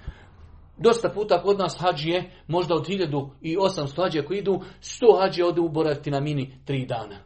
Dosta 0.77 1.09
puta 1.09 1.41
kod 1.41 1.59
nas 1.59 1.77
hađije, 1.79 2.31
možda 2.47 2.75
od 2.75 2.87
1800 2.87 4.03
hađija 4.03 4.25
koji 4.25 4.39
idu, 4.39 4.61
100 4.81 5.21
hađija 5.21 5.47
ode 5.47 5.61
uboraviti 5.61 6.11
na 6.11 6.19
mini 6.19 6.59
3 6.67 6.87
dana. 6.87 7.19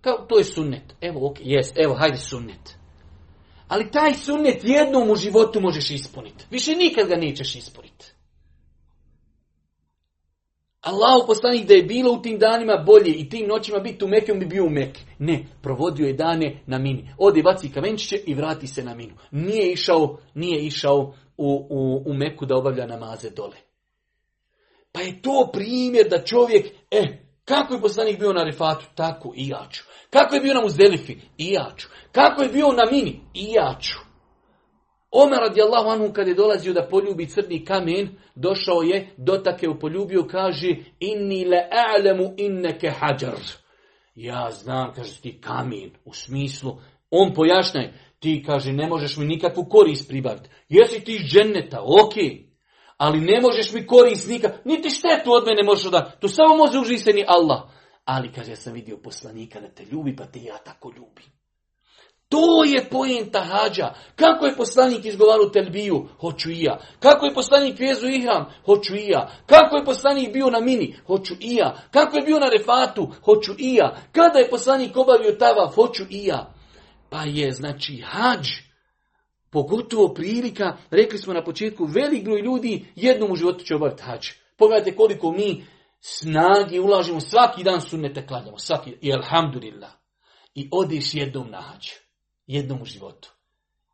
Kao, 0.00 0.26
to 0.28 0.38
je 0.38 0.44
sunnet. 0.44 0.94
Evo, 1.00 1.30
ok, 1.30 1.36
jest, 1.40 1.78
evo, 1.78 1.94
hajde 1.94 2.16
sunnet. 2.16 2.78
Ali 3.68 3.90
taj 3.90 4.14
sunnet 4.14 4.64
jednom 4.64 5.10
u 5.10 5.16
životu 5.16 5.60
možeš 5.60 5.90
ispuniti. 5.90 6.44
Više 6.50 6.74
nikad 6.74 7.08
ga 7.08 7.16
nećeš 7.16 7.56
ispuniti. 7.56 8.12
Allah 10.80 11.24
poslanik 11.26 11.68
da 11.68 11.74
je 11.74 11.82
bilo 11.82 12.12
u 12.12 12.22
tim 12.22 12.38
danima 12.38 12.84
bolje 12.86 13.12
i 13.12 13.28
tim 13.28 13.46
noćima 13.48 13.78
biti 13.78 14.04
u 14.04 14.08
Mekke, 14.08 14.32
on 14.32 14.38
bi 14.38 14.46
bio 14.46 14.64
u 14.64 14.70
Mekke. 14.70 15.00
Ne, 15.18 15.44
provodio 15.62 16.06
je 16.06 16.12
dane 16.12 16.62
na 16.66 16.78
mini. 16.78 17.10
Ode 17.18 17.42
baci 17.42 17.72
kamenčiće 17.72 18.16
i 18.26 18.34
vrati 18.34 18.66
se 18.66 18.84
na 18.84 18.94
minu. 18.94 19.14
Nije 19.30 19.72
išao, 19.72 20.16
nije 20.34 20.66
išao 20.66 21.14
u, 21.38 21.66
u, 21.70 22.02
u 22.10 22.14
Meku 22.14 22.46
da 22.46 22.56
obavlja 22.56 22.86
namaze 22.86 23.30
dole. 23.30 23.56
Pa 24.92 25.00
je 25.00 25.22
to 25.22 25.50
primjer 25.52 26.08
da 26.08 26.24
čovjek, 26.24 26.66
e, 26.90 27.02
kako 27.44 27.74
je 27.74 27.80
poslanik 27.80 28.18
bio 28.18 28.32
na 28.32 28.44
Rifatu? 28.44 28.86
Tako 28.94 29.32
i 29.36 29.48
ja 29.48 29.66
ću. 29.70 29.84
Kako 30.10 30.34
je 30.34 30.40
bio 30.40 30.54
na 30.54 30.60
Muzdelifi? 30.60 31.16
I 31.38 31.52
ja 31.52 31.70
ću. 31.76 31.88
Kako 32.12 32.42
je 32.42 32.48
bio 32.48 32.66
na 32.66 32.84
Mini? 32.90 33.20
I 33.34 33.52
ja 33.52 33.76
ću. 33.80 33.98
Omer 35.10 35.38
radijallahu 35.38 35.88
anhu 35.88 36.12
kad 36.12 36.28
je 36.28 36.34
dolazio 36.34 36.72
da 36.72 36.88
poljubi 36.90 37.28
crni 37.28 37.64
kamen, 37.64 38.08
došao 38.34 38.82
je, 38.82 39.10
dotake 39.16 39.68
u 39.68 39.78
poljubio, 39.78 40.26
kaže 40.30 40.76
inni 41.00 41.44
le 41.44 41.68
a'lemu 41.72 42.34
inneke 42.36 42.90
hađar. 42.90 43.38
Ja 44.14 44.50
znam, 44.50 44.92
kaže 44.94 45.20
ti 45.20 45.40
kamen, 45.40 45.90
u 46.04 46.12
smislu, 46.12 46.76
on 47.10 47.34
pojašnjaj, 47.34 47.92
ti 48.18 48.42
kaže 48.46 48.72
ne 48.72 48.86
možeš 48.86 49.16
mi 49.16 49.26
nikakvu 49.26 49.64
korist 49.64 50.08
pribaviti. 50.08 50.48
Jesi 50.68 51.04
ti 51.04 51.14
iz 51.14 51.22
dženeta, 51.22 51.80
ok, 51.82 52.14
ali 52.96 53.20
ne 53.20 53.40
možeš 53.40 53.72
mi 53.72 53.86
korist 53.86 54.28
nikak, 54.28 54.64
niti 54.64 54.90
štetu 54.90 55.32
od 55.32 55.46
mene 55.46 55.62
možeš 55.62 55.90
da, 55.90 56.10
to 56.20 56.28
samo 56.28 56.56
može 56.56 56.78
užiseni 56.78 57.24
Allah. 57.28 57.62
Ali 58.04 58.32
kaže, 58.32 58.52
ja 58.52 58.56
sam 58.56 58.72
vidio 58.72 58.96
poslanika 58.96 59.60
da 59.60 59.68
te 59.68 59.84
ljubi, 59.84 60.16
pa 60.16 60.26
te 60.26 60.42
ja 60.42 60.58
tako 60.58 60.92
ljubim. 60.96 61.38
To 62.28 62.64
je 62.64 62.88
pojenta 62.90 63.40
hađa. 63.40 63.94
Kako 64.16 64.46
je 64.46 64.56
poslanik 64.56 65.04
izgovarao 65.04 65.48
telbiju? 65.48 66.08
Hoću 66.20 66.50
i 66.50 66.62
ja. 66.62 66.78
Kako 67.00 67.26
je 67.26 67.34
poslanik 67.34 67.80
vezu 67.80 68.08
ihram? 68.08 68.44
Hoću 68.64 68.96
i 68.96 69.08
ja. 69.08 69.30
Kako 69.46 69.76
je 69.76 69.84
poslanik 69.84 70.32
bio 70.32 70.50
na 70.50 70.60
mini? 70.60 70.96
Hoću 71.06 71.34
i 71.40 71.54
ja. 71.54 71.76
Kako 71.90 72.16
je 72.16 72.22
bio 72.22 72.38
na 72.38 72.48
refatu? 72.48 73.08
Hoću 73.24 73.52
i 73.58 73.74
ja. 73.74 73.96
Kada 74.12 74.38
je 74.38 74.50
poslanik 74.50 74.96
obavio 74.96 75.32
tava? 75.32 75.66
Hoću 75.74 76.02
i 76.10 76.24
ja. 76.24 76.54
Pa 77.10 77.22
je, 77.22 77.52
znači, 77.52 78.02
hađ, 78.06 78.48
pogotovo 79.50 80.14
prilika, 80.14 80.76
rekli 80.90 81.18
smo 81.18 81.32
na 81.32 81.44
početku, 81.44 81.84
velik 81.84 82.24
broj 82.24 82.40
ljudi 82.40 82.86
jednom 82.96 83.32
u 83.32 83.36
životu 83.36 83.64
će 83.64 83.74
obaviti 83.74 84.02
hađ. 84.02 84.28
Pogledajte 84.56 84.96
koliko 84.96 85.32
mi 85.32 85.64
snage 86.00 86.80
ulažemo, 86.80 87.20
svaki 87.20 87.64
dan 87.64 87.80
sunnete 87.80 88.26
klanjamo, 88.26 88.58
svaki, 88.58 88.96
i 89.00 89.12
alhamdulillah. 89.12 89.90
I 90.54 90.68
odiš 90.72 91.14
jednom 91.14 91.50
na 91.50 91.60
hađ 91.60 91.86
jednom 92.46 92.82
u 92.82 92.84
životu. 92.84 93.32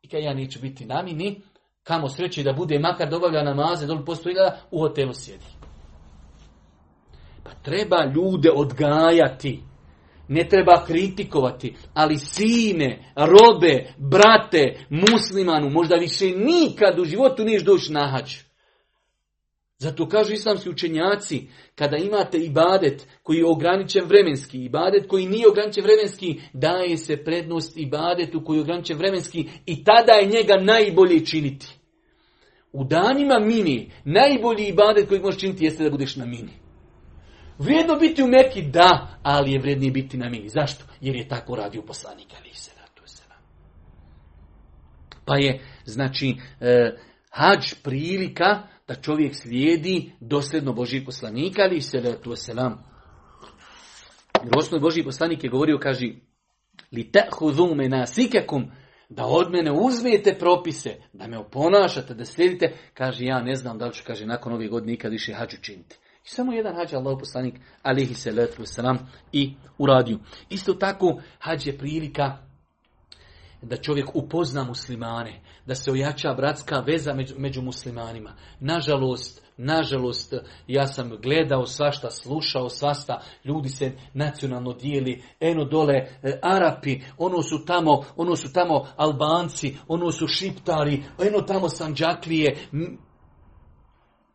I 0.01 0.09
kad 0.09 0.23
ja 0.23 0.33
neću 0.33 0.59
biti 0.59 0.85
namini, 0.85 1.41
kamo 1.83 2.09
sreće 2.09 2.43
da 2.43 2.53
bude 2.53 2.79
makar 2.79 3.09
dobavlja 3.09 3.43
namaze, 3.43 3.87
doli 3.87 4.05
postoji 4.05 4.35
u 4.71 4.79
hotelu 4.79 5.13
sjedi. 5.13 5.45
Pa 7.43 7.51
treba 7.63 8.05
ljude 8.15 8.51
odgajati. 8.51 9.63
Ne 10.27 10.47
treba 10.49 10.83
kritikovati, 10.87 11.75
ali 11.93 12.17
sine, 12.17 13.13
robe, 13.15 13.93
brate, 13.97 14.85
muslimanu, 14.89 15.69
možda 15.69 15.95
više 15.95 16.25
nikad 16.25 16.99
u 16.99 17.05
životu 17.05 17.43
niješ 17.43 17.63
doći 17.63 17.93
na 17.93 18.07
hađ. 18.11 18.45
Zato 19.77 20.09
kažu 20.09 20.33
islamski 20.33 20.69
učenjaci, 20.69 21.47
kada 21.75 21.97
imate 21.97 22.37
ibadet 22.37 23.07
koji 23.23 23.37
je 23.37 23.45
ograničen 23.45 24.05
vremenski, 24.05 24.57
ibadet 24.57 25.07
koji 25.07 25.25
nije 25.25 25.47
ograničen 25.47 25.83
vremenski, 25.83 26.41
daje 26.53 26.97
se 26.97 27.23
prednost 27.23 27.77
ibadetu 27.77 28.43
koji 28.43 28.57
je 28.57 28.61
ograničen 28.61 28.97
vremenski 28.97 29.49
i 29.65 29.83
tada 29.83 30.11
je 30.11 30.27
njega 30.27 30.55
najbolje 30.61 31.25
činiti. 31.25 31.67
U 32.71 32.83
danima 32.83 33.39
mini, 33.39 33.91
najbolji 34.05 34.67
ibadet 34.67 35.07
koji 35.07 35.19
možeš 35.19 35.39
činiti 35.39 35.65
jeste 35.65 35.83
da 35.83 35.89
budeš 35.89 36.15
na 36.15 36.25
mini. 36.25 36.64
Vrijedno 37.57 37.95
biti 37.95 38.23
u 38.23 38.27
Meki, 38.27 38.61
da, 38.61 39.19
ali 39.23 39.51
je 39.51 39.59
vrednije 39.59 39.91
biti 39.91 40.17
na 40.17 40.29
mini. 40.29 40.49
Zašto? 40.49 40.85
Jer 41.01 41.15
je 41.15 41.27
tako 41.27 41.55
radio 41.55 41.81
poslanik, 41.81 42.27
ali 42.39 42.53
se 42.53 42.75
Pa 45.25 45.37
je, 45.37 45.59
znači, 45.85 46.35
e, 46.59 46.97
hađ 47.29 47.73
prilika 47.83 48.67
da 48.87 48.95
čovjek 48.95 49.35
slijedi 49.35 50.11
dosljedno 50.19 50.73
Božih 50.73 51.03
poslanika, 51.05 51.61
ali 51.61 51.81
se 51.81 52.19
tu 52.23 52.35
selam. 52.35 52.83
Jer 54.43 54.57
osnovni 54.57 54.83
Božji 54.83 55.03
poslanik 55.03 55.43
je 55.43 55.49
govorio, 55.49 55.79
kaže, 55.81 56.05
li 56.91 57.11
ta'hudhu 57.11 57.75
menasikakum, 57.75 58.71
da 59.09 59.25
od 59.25 59.51
mene 59.51 59.71
uzmijete 59.71 60.37
propise, 60.39 60.95
da 61.13 61.27
me 61.27 61.37
oponašate, 61.37 62.13
da 62.13 62.25
slijedite, 62.25 62.73
kaže, 62.93 63.25
ja 63.25 63.41
ne 63.41 63.55
znam 63.55 63.77
da 63.77 63.85
li 63.85 63.93
ću, 63.93 64.03
kaže, 64.07 64.25
nakon 64.25 64.53
ovih 64.53 64.69
godina 64.69 64.91
nikad 64.91 65.11
više 65.11 65.33
hađu 65.33 65.57
činiti. 65.61 65.97
I 66.25 66.29
samo 66.29 66.53
jedan 66.53 66.75
hađ 66.75 66.93
Allah 66.93 67.17
poslanik, 67.19 67.55
alihi 67.83 68.13
salatu 68.13 68.61
wasalam, 68.61 68.97
i 69.31 69.53
uradio. 69.77 70.19
Isto 70.49 70.73
tako, 70.73 71.21
hađ 71.39 71.67
je 71.67 71.77
prilika 71.77 72.37
da 73.61 73.77
čovjek 73.77 74.15
upozna 74.15 74.63
muslimane, 74.63 75.41
da 75.65 75.75
se 75.75 75.91
ojača 75.91 76.33
bratska 76.33 76.79
veza 76.79 77.13
među, 77.13 77.35
među 77.37 77.61
muslimanima. 77.61 78.33
Nažalost, 78.59 79.43
nažalost, 79.57 80.33
ja 80.67 80.87
sam 80.87 81.11
gledao 81.21 81.65
svašta, 81.65 82.11
slušao 82.11 82.69
svašta, 82.69 83.21
ljudi 83.43 83.69
se 83.69 83.91
nacionalno 84.13 84.73
dijeli, 84.73 85.23
eno 85.39 85.65
dole 85.65 85.93
e, 85.93 86.39
Arapi, 86.41 87.01
ono 87.17 87.41
su 87.41 87.65
tamo, 87.65 88.03
ono 88.15 88.35
su 88.35 88.53
tamo 88.53 88.87
Albanci, 88.95 89.77
ono 89.87 90.11
su 90.11 90.27
Šiptari, 90.27 91.03
eno 91.27 91.41
tamo 91.41 91.69
Sanđaklije. 91.69 92.57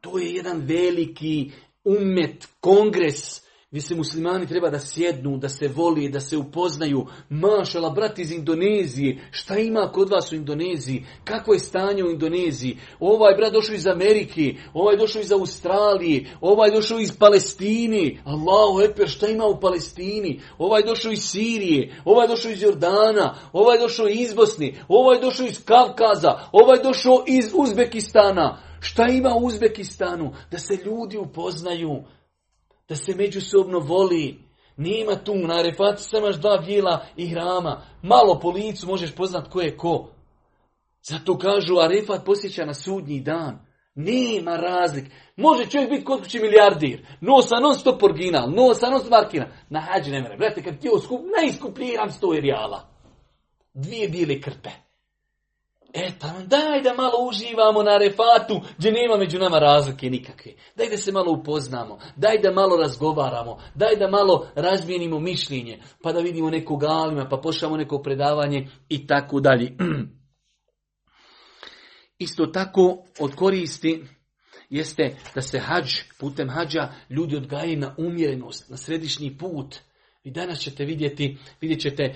To 0.00 0.18
je 0.18 0.34
jedan 0.34 0.60
veliki 0.60 1.50
umet, 1.84 2.48
kongres, 2.60 3.42
gdje 3.70 3.82
se 3.82 3.94
muslimani 3.94 4.46
treba 4.46 4.70
da 4.70 4.80
sjednu, 4.80 5.38
da 5.38 5.48
se 5.48 5.68
voli, 5.68 6.08
da 6.08 6.20
se 6.20 6.36
upoznaju. 6.36 7.06
Mašala, 7.28 7.90
brat 7.90 8.18
iz 8.18 8.32
Indonezije, 8.32 9.18
šta 9.30 9.58
ima 9.58 9.90
kod 9.92 10.10
vas 10.10 10.32
u 10.32 10.34
Indoneziji? 10.34 11.04
Kako 11.24 11.52
je 11.52 11.58
stanje 11.58 12.04
u 12.04 12.10
Indoneziji? 12.10 12.78
Ovaj 13.00 13.34
brat 13.34 13.52
došao 13.52 13.74
iz 13.74 13.86
Amerike, 13.86 14.54
ovaj 14.74 14.96
došao 14.96 15.22
iz 15.22 15.32
Australije, 15.32 16.30
ovaj 16.40 16.70
došao 16.70 17.00
iz 17.00 17.18
Palestine. 17.18 18.22
Allahu 18.24 18.80
ekber, 18.80 19.08
šta 19.08 19.26
ima 19.26 19.44
u 19.46 19.60
Palestini? 19.60 20.40
Ovaj 20.58 20.82
došao 20.82 21.12
iz 21.12 21.22
Sirije, 21.22 21.94
ovaj 22.04 22.28
došao 22.28 22.50
iz 22.50 22.62
Jordana, 22.62 23.34
ovaj 23.52 23.78
došao 23.78 24.08
iz 24.08 24.34
Bosne, 24.34 24.74
ovaj 24.88 25.20
došao 25.20 25.46
iz 25.46 25.64
Kavkaza, 25.64 26.38
ovaj 26.52 26.82
došao 26.82 27.24
iz 27.26 27.50
Uzbekistana. 27.54 28.69
Šta 28.80 29.06
ima 29.06 29.34
u 29.34 29.46
Uzbekistanu? 29.46 30.32
Da 30.50 30.58
se 30.58 30.74
ljudi 30.84 31.18
upoznaju 31.18 32.02
da 32.88 32.96
se 32.96 33.14
međusobno 33.14 33.78
voli. 33.78 34.38
Nima 34.76 35.16
tu, 35.24 35.34
na 35.34 35.62
refati 35.62 36.02
samaš 36.02 36.36
dva 36.36 36.56
bijela 36.66 37.06
i 37.16 37.28
hrama. 37.28 37.82
Malo 38.02 38.38
po 38.40 38.50
licu 38.50 38.86
možeš 38.86 39.14
poznat 39.14 39.48
ko 39.48 39.60
je 39.60 39.76
ko. 39.76 40.10
Zato 41.02 41.38
kažu, 41.38 41.76
a 41.78 41.86
refat 41.86 42.24
posjeća 42.24 42.64
na 42.64 42.74
sudnji 42.74 43.20
dan. 43.20 43.66
Nema 43.94 44.56
razlik. 44.56 45.04
Može 45.36 45.66
čovjek 45.66 45.90
biti 45.90 46.04
kod 46.04 46.20
kući 46.20 46.38
milijardir. 46.38 47.06
Nosa 47.20 47.60
non 47.60 47.74
stop 47.74 48.02
original, 48.02 48.50
nosa 48.50 48.90
non 48.90 49.00
stop 49.00 49.10
markina. 49.10 49.46
Na 49.68 49.80
hađi 49.80 50.10
ne 50.10 50.20
mere. 50.20 50.36
Brate, 50.36 50.62
kad 50.62 50.78
ti 50.78 50.88
skup, 51.04 51.20
najskuplji 51.40 51.96
ram 51.96 52.10
sto 52.10 52.32
rijala. 52.32 52.88
Dvije 53.74 54.08
bijele 54.08 54.40
krpe. 54.40 54.70
E, 55.92 56.10
tamo, 56.18 56.40
daj 56.46 56.82
da 56.82 56.94
malo 56.94 57.28
uživamo 57.28 57.82
na 57.82 57.98
refatu, 57.98 58.60
gdje 58.78 58.92
nema 58.92 59.16
među 59.16 59.38
nama 59.38 59.58
razlike 59.58 60.10
nikakve. 60.10 60.52
Daj 60.76 60.88
da 60.88 60.96
se 60.96 61.12
malo 61.12 61.32
upoznamo, 61.32 61.98
daj 62.16 62.38
da 62.38 62.52
malo 62.52 62.76
razgovaramo, 62.76 63.58
daj 63.74 63.96
da 63.96 64.08
malo 64.08 64.46
razmijenimo 64.54 65.20
mišljenje, 65.20 65.82
pa 66.02 66.12
da 66.12 66.20
vidimo 66.20 66.50
nekog 66.50 66.84
alima, 66.84 67.28
pa 67.28 67.36
pošljamo 67.36 67.76
neko 67.76 68.02
predavanje 68.02 68.68
i 68.88 69.06
tako 69.06 69.40
dalje. 69.40 69.76
Isto 72.18 72.46
tako 72.46 73.04
od 73.20 73.34
koristi 73.34 74.04
jeste 74.70 75.16
da 75.34 75.40
se 75.40 75.58
hađ, 75.58 75.94
putem 76.20 76.50
hađa, 76.50 76.88
ljudi 77.10 77.36
odgajaju 77.36 77.78
na 77.78 77.94
umjerenost, 77.98 78.70
na 78.70 78.76
središnji 78.76 79.38
put, 79.38 79.76
i 80.24 80.30
danas 80.30 80.58
ćete 80.60 80.84
vidjeti, 80.84 81.36
vidjet 81.60 81.80
ćete 81.80 82.02
e, 82.02 82.14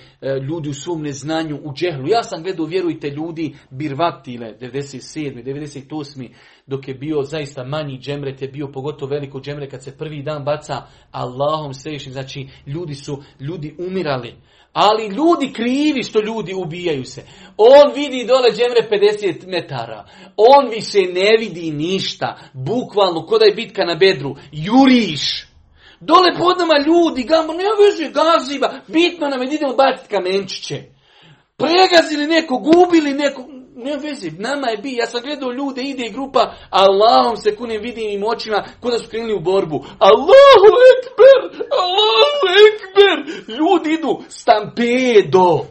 ljudi 0.49 0.69
u 0.69 0.73
svom 0.73 1.01
neznanju, 1.01 1.59
u 1.63 1.73
džehlu. 1.73 2.07
Ja 2.07 2.23
sam 2.23 2.43
gledao, 2.43 2.65
vjerujte, 2.65 3.09
ljudi 3.09 3.55
birvatile 3.69 4.53
97. 4.61 5.43
98. 5.43 6.29
dok 6.67 6.87
je 6.87 6.93
bio 6.93 7.23
zaista 7.23 7.63
manji 7.63 7.99
džemret, 7.99 8.41
je 8.41 8.47
bio 8.47 8.67
pogotovo 8.73 9.09
veliko 9.09 9.39
džemre 9.39 9.69
kad 9.69 9.83
se 9.83 9.97
prvi 9.97 10.23
dan 10.23 10.43
baca 10.43 10.81
Allahom 11.11 11.73
središnjim. 11.73 12.13
Znači, 12.13 12.47
ljudi 12.67 12.93
su, 12.93 13.23
ljudi 13.39 13.75
umirali. 13.79 14.33
Ali 14.73 15.07
ljudi 15.07 15.53
krivi 15.53 16.03
što 16.03 16.21
ljudi 16.21 16.53
ubijaju 16.53 17.05
se. 17.05 17.23
On 17.57 17.93
vidi 17.95 18.25
dole 18.27 18.49
džemre 18.51 18.99
50 19.21 19.47
metara. 19.47 20.05
On 20.37 20.69
više 20.69 20.99
ne 20.99 21.37
vidi 21.39 21.71
ništa. 21.71 22.37
Bukvalno, 22.53 23.25
kod 23.25 23.41
je 23.41 23.55
bitka 23.55 23.85
na 23.85 23.95
bedru. 23.95 24.35
Juriš. 24.51 25.54
Dole 26.07 26.31
pod 26.37 26.57
nama 26.59 26.77
ljudi, 26.87 27.23
gamo, 27.23 27.53
nema 27.53 27.75
veze, 27.85 28.11
gaziva, 28.11 28.73
bitno 28.87 29.27
nam 29.27 29.41
je 29.41 29.55
idemo 29.55 29.73
baciti 29.73 30.09
kamenčiće. 30.09 30.83
Pregazili 31.57 32.27
neko, 32.27 32.57
gubili 32.57 33.13
neko, 33.13 33.45
nema 33.75 34.01
veze, 34.01 34.31
nama 34.37 34.67
je 34.67 34.77
bi, 34.77 34.93
ja 34.93 35.05
sam 35.05 35.21
gledao 35.21 35.51
ljude, 35.51 35.81
ide 35.81 36.09
grupa, 36.09 36.53
Allahom 36.69 37.37
se 37.37 37.55
kunem 37.55 37.81
vidim 37.81 38.09
im 38.09 38.23
očima, 38.23 38.63
da 38.81 38.99
su 38.99 39.09
krenuli 39.09 39.33
u 39.33 39.39
borbu. 39.39 39.85
Allahu 39.99 40.69
ekber, 40.91 41.65
Allahu 41.83 42.45
ekber, 42.67 43.17
ljudi 43.57 43.93
idu, 43.93 44.21
stampedo. 44.29 45.65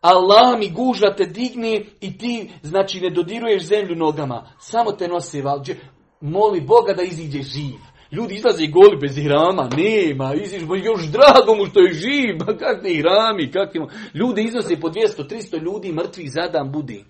Allah 0.00 0.58
mi 0.58 0.70
gužva 0.70 1.14
te 1.16 1.24
digne 1.26 1.84
i 2.00 2.18
ti, 2.18 2.50
znači, 2.62 3.00
ne 3.00 3.10
dodiruješ 3.10 3.62
zemlju 3.62 3.96
nogama. 3.96 4.50
Samo 4.60 4.92
te 4.92 5.08
nosi 5.08 5.42
valđe. 5.42 5.74
Moli 6.20 6.60
Boga 6.60 6.92
da 6.92 7.02
iziđe 7.02 7.42
živ. 7.42 7.93
Ljudi 8.16 8.34
izlaze 8.34 8.66
goli 8.66 8.96
bez 9.00 9.16
hrama, 9.16 9.68
nema, 9.76 10.34
iziš, 10.34 10.62
još 10.84 11.02
drago 11.06 11.54
mu 11.58 11.66
što 11.66 11.80
je 11.80 11.92
živ, 11.92 12.36
ba 12.38 12.56
kakvi 12.56 13.00
hrami, 13.00 13.50
kakvi 13.50 13.80
Ljudi 14.14 14.42
iznose 14.42 14.80
po 14.80 14.88
200, 14.88 15.28
300 15.28 15.62
ljudi 15.62 15.92
mrtvih 15.92 16.30
zadan 16.32 16.72
budi. 16.72 17.04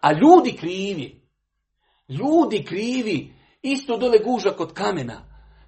A 0.00 0.12
ljudi 0.12 0.52
krivi, 0.52 1.20
ljudi 2.08 2.64
krivi, 2.64 3.32
isto 3.62 3.96
dole 3.96 4.18
guža 4.18 4.50
kod 4.50 4.72
kamena. 4.72 5.22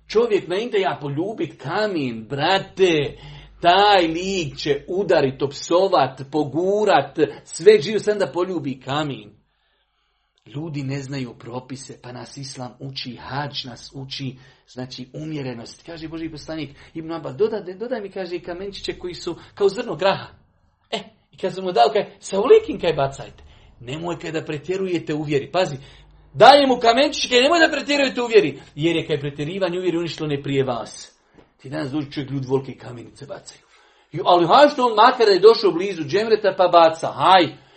Čovjek 0.09 0.49
na 0.49 0.57
ide 0.57 0.81
ja 0.81 0.99
poljubit 1.01 1.63
kamen, 1.63 2.27
brate, 2.29 3.19
taj 3.61 4.07
lik 4.07 4.57
će 4.57 4.85
udarit, 4.89 5.43
opsovat, 5.43 6.21
pogurat, 6.33 7.19
sve 7.45 7.81
živo 7.81 7.99
sam 7.99 8.19
da 8.19 8.27
poljubi 8.27 8.81
kamen. 8.81 9.38
Ljudi 10.55 10.83
ne 10.83 11.03
znaju 11.03 11.35
propise, 11.39 11.99
pa 12.03 12.13
nas 12.13 12.37
Islam 12.37 12.73
uči, 12.81 13.17
hađ 13.17 13.65
nas 13.65 13.93
uči, 13.95 14.37
znači 14.69 15.09
umjerenost. 15.13 15.83
Kaže 15.87 16.09
Boži 16.09 16.31
poslanik 16.31 16.71
Ibn 16.95 17.13
Abba, 17.13 17.33
dodaj, 17.33 17.75
dodaj 17.75 18.01
mi, 18.01 18.11
kaže, 18.11 18.41
kamenčiće 18.41 18.99
koji 18.99 19.15
su 19.15 19.37
kao 19.55 19.69
zrno 19.69 19.97
graha. 19.97 20.27
E, 20.91 20.99
I 21.33 21.37
kad 21.37 21.55
sam 21.55 21.65
mu 21.65 21.73
dao, 21.73 21.89
kaj, 21.93 22.17
sa 22.21 22.41
ulikim 22.41 22.81
kaj 22.81 22.93
bacajte. 22.93 23.45
Nemoj 23.81 24.19
kaj 24.19 24.33
da 24.33 24.45
pretjerujete 24.45 25.15
u 25.15 25.23
vjeri. 25.23 25.51
Pazi, 25.51 25.77
daje 26.35 26.67
mu 26.67 26.79
kamenčić, 26.81 27.31
kaj 27.31 27.41
nemoj 27.41 27.59
da 27.59 27.73
pretjerujete 27.73 28.23
u 28.23 28.27
vjeri. 28.27 28.61
Jer 28.75 28.97
je 28.97 29.07
kaj 29.07 29.21
pretjerivanje 29.21 29.79
u 29.79 29.83
vjeri 29.83 29.99
uništilo 29.99 30.29
ne 30.29 30.43
prije 30.43 30.65
vas. 30.65 31.19
Ti 31.63 31.71
danas 31.71 31.91
dođi 31.91 32.13
čovjek 32.13 32.31
ljud 32.31 32.45
volke 32.45 32.73
i 32.73 32.79
kamenice 32.79 33.27
bacaju. 33.27 33.61
Ali 34.25 34.47
haj 34.47 34.69
što 34.69 34.87
on 34.87 34.95
makar 34.95 35.29
je 35.29 35.39
došao 35.39 35.73
blizu 35.73 36.03
džemreta 36.05 36.55
pa 36.59 36.69
baca, 36.69 37.09
haj. 37.09 37.68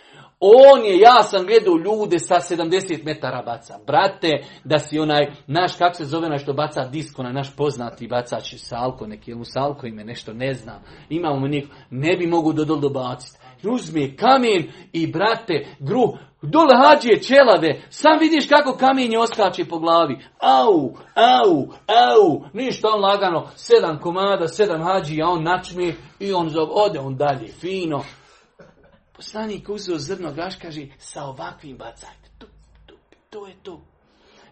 On 0.44 0.84
je, 0.84 0.98
ja 0.98 1.22
sam 1.22 1.46
gledao 1.46 1.76
ljude 1.76 2.18
sa 2.18 2.34
70 2.34 3.04
metara 3.04 3.42
baca. 3.42 3.78
Brate, 3.86 4.28
da 4.64 4.78
si 4.78 4.98
onaj, 4.98 5.26
naš, 5.46 5.76
kak 5.76 5.96
se 5.96 6.04
zove, 6.04 6.38
što 6.38 6.52
baca 6.52 6.80
disk, 6.84 7.18
onaj 7.18 7.32
naš 7.32 7.56
poznati 7.56 8.08
bacač 8.08 8.54
Salko, 8.56 9.06
neki, 9.06 9.34
u 9.34 9.44
Salko 9.44 9.86
ime, 9.86 10.04
nešto 10.04 10.32
ne 10.32 10.54
znam. 10.54 10.82
Imamo 11.08 11.48
neko, 11.48 11.68
ne 11.90 12.16
bi 12.16 12.26
mogu 12.26 12.52
do 12.52 12.64
dol 12.64 12.80
dobaciti. 12.80 13.38
Uzmi 13.68 14.16
kamen 14.16 14.72
i 14.92 15.06
brate, 15.06 15.66
gru, 15.78 16.12
dole 16.42 16.74
hađije 16.84 17.22
čelave, 17.22 17.80
sam 17.90 18.18
vidiš 18.20 18.48
kako 18.48 18.76
kamen 18.76 19.12
je 19.12 19.18
oskače 19.18 19.64
po 19.64 19.78
glavi. 19.78 20.18
Au, 20.40 20.94
au, 21.14 21.68
au, 21.86 22.44
ništa 22.52 22.88
on 22.88 23.00
lagano, 23.00 23.46
sedam 23.56 23.98
komada, 23.98 24.48
sedam 24.48 24.82
hađi, 24.82 25.22
a 25.22 25.28
on 25.28 25.42
načmi 25.42 25.94
i 26.20 26.32
on 26.32 26.48
zove, 26.48 26.70
ode 26.74 26.98
on 26.98 27.16
dalje, 27.16 27.48
fino. 27.48 28.02
Poslanik 29.22 29.68
uzeo 29.68 29.98
zrno 29.98 30.32
gaš, 30.32 30.56
kaže, 30.56 30.86
sa 30.98 31.24
ovakvim 31.24 31.76
bacajte. 31.78 32.28
To, 32.38 32.46
to, 32.86 32.94
to 33.30 33.46
je 33.46 33.54
to. 33.62 33.84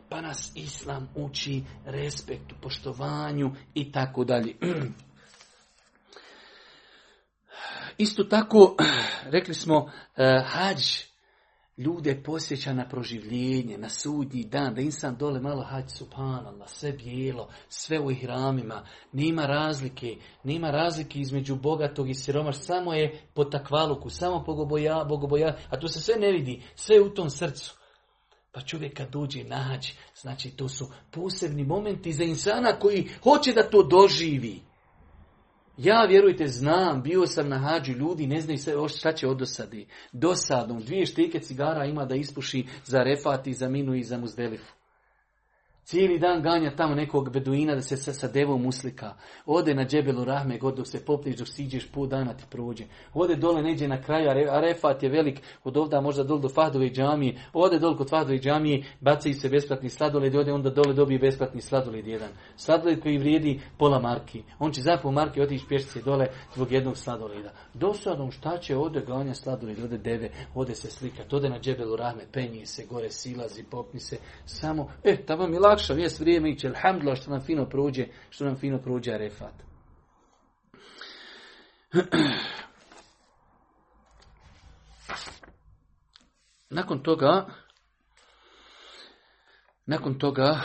Pa 0.09 0.21
nas 0.21 0.53
Islam 0.55 1.09
uči 1.15 1.63
respektu, 1.85 2.55
poštovanju 2.63 3.51
i 3.75 3.93
tako 3.93 4.25
dalje. 4.25 4.55
Isto 7.99 8.25
tako, 8.25 8.77
rekli 9.35 9.55
smo, 9.55 9.93
eh, 10.17 10.45
hađ 10.47 11.10
ljude 11.81 12.23
posjeća 12.23 12.73
na 12.73 12.89
proživljenje, 12.89 13.79
na 13.79 13.89
sudnji 13.89 14.45
dan, 14.45 14.75
da 14.75 14.81
insan 14.81 15.17
dole 15.17 15.41
malo 15.41 15.63
hađ 15.63 15.85
subhanallah, 15.89 16.69
sve 16.69 16.93
bijelo, 16.93 17.49
sve 17.69 18.01
u 18.01 18.11
ihramima, 18.11 18.87
nema 19.13 19.47
razlike, 19.47 20.17
nema 20.45 20.71
razlike 20.71 21.19
između 21.19 21.57
bogatog 21.57 22.11
i 22.11 22.15
siromaš, 22.15 22.57
samo 22.59 22.95
je 22.95 23.21
po 23.35 23.45
takvaluku, 23.45 24.11
samo 24.11 24.45
po 24.45 24.51
bogoboja, 24.61 25.05
bogoboja, 25.05 25.57
a 25.71 25.81
to 25.81 25.89
se 25.89 26.01
sve 26.01 26.15
ne 26.17 26.33
vidi, 26.33 26.63
sve 26.75 27.01
u 27.01 27.15
tom 27.15 27.31
srcu. 27.31 27.75
Pa 28.53 28.61
čovjek 28.61 28.97
kad 28.97 29.11
dođe 29.11 29.45
naći, 29.45 29.97
znači 30.21 30.51
to 30.51 30.69
su 30.69 30.87
posebni 31.11 31.65
momenti 31.65 32.13
za 32.13 32.25
insana 32.25 32.79
koji 32.79 33.09
hoće 33.23 33.53
da 33.53 33.71
to 33.71 33.83
doživi. 33.83 34.70
Ja, 35.77 36.05
vjerujte, 36.09 36.47
znam, 36.47 37.03
bio 37.03 37.27
sam 37.27 37.49
na 37.49 37.59
hađu, 37.59 37.93
ljudi 37.93 38.27
ne 38.27 38.41
znaju 38.41 38.59
sve 38.59 38.89
šta 38.89 39.13
će 39.13 39.29
od 39.29 39.39
dosadi. 39.39 39.87
Dosadom, 40.13 40.81
dvije 40.81 41.07
štike 41.07 41.41
cigara 41.41 41.85
ima 41.85 42.05
da 42.05 42.15
ispuši 42.15 42.67
za 42.85 42.99
refati, 42.99 43.53
za 43.53 43.69
minu 43.69 43.95
i 43.95 44.03
za 44.03 44.19
muzdelifu. 44.19 44.80
Cijeli 45.91 46.19
dan 46.19 46.43
ganja 46.43 46.71
tamo 46.77 46.95
nekog 46.95 47.31
beduina 47.33 47.75
da 47.75 47.83
se 47.83 47.97
sa, 47.97 48.13
sa 48.13 48.29
devom 48.29 48.67
uslika. 48.67 49.15
Ode 49.47 49.75
na 49.75 49.85
džebelu 49.85 50.25
rahme, 50.25 50.59
god 50.59 50.77
dok 50.77 50.87
se 50.87 51.05
popliš, 51.05 51.37
dok 51.37 51.49
siđeš, 51.49 51.91
put 51.93 52.11
dana 52.11 52.35
ti 52.35 52.45
prođe. 52.51 52.85
Ode 53.15 53.37
dole 53.37 53.63
neđe 53.63 53.89
na 53.89 54.03
kraju, 54.03 54.31
a 54.51 54.61
refat 54.61 55.03
je 55.03 55.09
velik, 55.09 55.41
od 55.65 55.77
ovda 55.77 56.01
možda 56.01 56.25
dole 56.25 56.41
do 56.41 56.49
Fahdove 56.49 56.91
džamije. 56.91 57.39
Ode 57.53 57.79
dole 57.79 57.97
kod 57.97 58.11
Fahdove 58.11 58.39
džamije, 58.39 58.85
bacaju 59.01 59.35
se 59.35 59.49
besplatni 59.49 59.89
sladoled, 59.89 60.35
ode 60.35 60.53
onda 60.53 60.71
dole 60.71 60.95
dobije 60.95 61.19
besplatni 61.19 61.61
sladoled 61.61 62.07
jedan. 62.07 62.31
Sladoled 62.57 63.03
koji 63.03 63.19
vrijedi 63.19 63.61
pola 63.79 63.99
marki. 63.99 64.43
On 64.59 64.73
će 64.73 64.83
za 64.83 64.97
pol 65.03 65.13
marki 65.13 65.43
otići 65.43 65.65
pješice 65.69 66.03
dole 66.03 66.27
zbog 66.55 66.73
jednog 66.73 66.97
sladoleda. 66.97 67.51
Dosadom 67.75 68.31
šta 68.31 68.59
će, 68.59 68.77
ode 68.77 69.01
ganja 69.01 69.35
sladoled, 69.35 69.85
ode 69.85 69.99
deve, 69.99 70.31
ode 70.55 70.75
se 70.75 70.91
slika, 70.91 71.23
ode 71.33 71.49
na 71.49 71.61
džebelu 71.61 71.97
rahme, 71.97 72.23
penje 72.33 72.67
se, 72.67 72.87
gore 72.87 73.11
silazi, 73.11 73.65
popni 73.71 74.01
se, 74.01 74.19
samo, 74.45 74.91
e, 75.05 75.27
tamo 75.27 75.47
mi 75.47 75.59
lakša 75.59 75.93
vijest 75.93 76.21
vrijeme 76.21 76.51
iće, 76.51 76.69
alhamdulillah 76.69 77.19
što 77.19 77.31
nam 77.31 77.41
fino 77.41 77.69
prođe, 77.69 78.07
što 78.31 78.45
nam 78.45 78.57
fino 78.57 78.79
prođe 78.79 79.13
Arefat. 79.13 79.55
Nakon 86.71 87.03
toga, 87.03 87.47
nakon 89.87 90.19
toga 90.19 90.61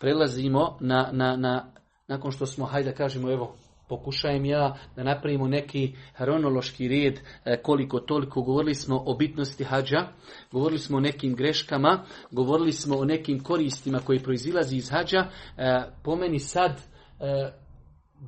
prelazimo 0.00 0.78
na, 0.80 1.10
na, 1.12 1.36
na, 1.36 1.72
nakon 2.08 2.32
što 2.32 2.46
smo, 2.46 2.66
hajde 2.66 2.94
kažemo, 2.94 3.32
evo, 3.32 3.56
pokušajem 3.90 4.44
ja 4.44 4.76
da 4.96 5.02
napravimo 5.02 5.48
neki 5.48 5.92
hronološki 6.14 6.88
red 6.88 7.20
e, 7.44 7.62
koliko 7.62 8.00
toliko. 8.00 8.42
Govorili 8.42 8.74
smo 8.74 9.02
o 9.06 9.14
bitnosti 9.14 9.64
hađa, 9.64 10.08
govorili 10.52 10.78
smo 10.78 10.96
o 10.96 11.00
nekim 11.00 11.34
greškama, 11.34 12.04
govorili 12.30 12.72
smo 12.72 12.96
o 12.96 13.04
nekim 13.04 13.42
koristima 13.42 13.98
koji 13.98 14.18
proizilazi 14.18 14.76
iz 14.76 14.90
hađa. 14.90 15.18
E, 15.18 15.82
po 16.04 16.16
meni 16.16 16.38
sad 16.38 16.70
e, 16.70 17.52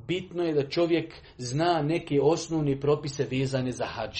bitno 0.07 0.43
je 0.43 0.53
da 0.53 0.69
čovjek 0.69 1.13
zna 1.37 1.81
neke 1.81 2.19
osnovni 2.21 2.79
propise 2.79 3.27
vezane 3.31 3.71
za 3.71 3.85
hađ. 3.85 4.19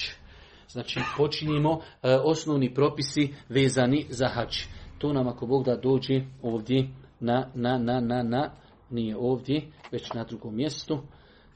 Znači 0.68 1.00
počinjemo 1.16 1.80
osnovni 2.24 2.74
propisi 2.74 3.34
vezani 3.48 4.06
za 4.10 4.28
hađ. 4.28 4.56
To 4.98 5.12
nam 5.12 5.28
ako 5.28 5.46
Bog 5.46 5.64
da 5.64 5.76
dođe 5.76 6.20
ovdje 6.42 6.88
na, 7.20 7.50
na, 7.54 7.78
na, 7.78 8.00
na, 8.00 8.22
na, 8.22 8.50
nije 8.90 9.16
ovdje, 9.16 9.62
već 9.92 10.12
na 10.12 10.24
drugom 10.24 10.56
mjestu. 10.56 10.98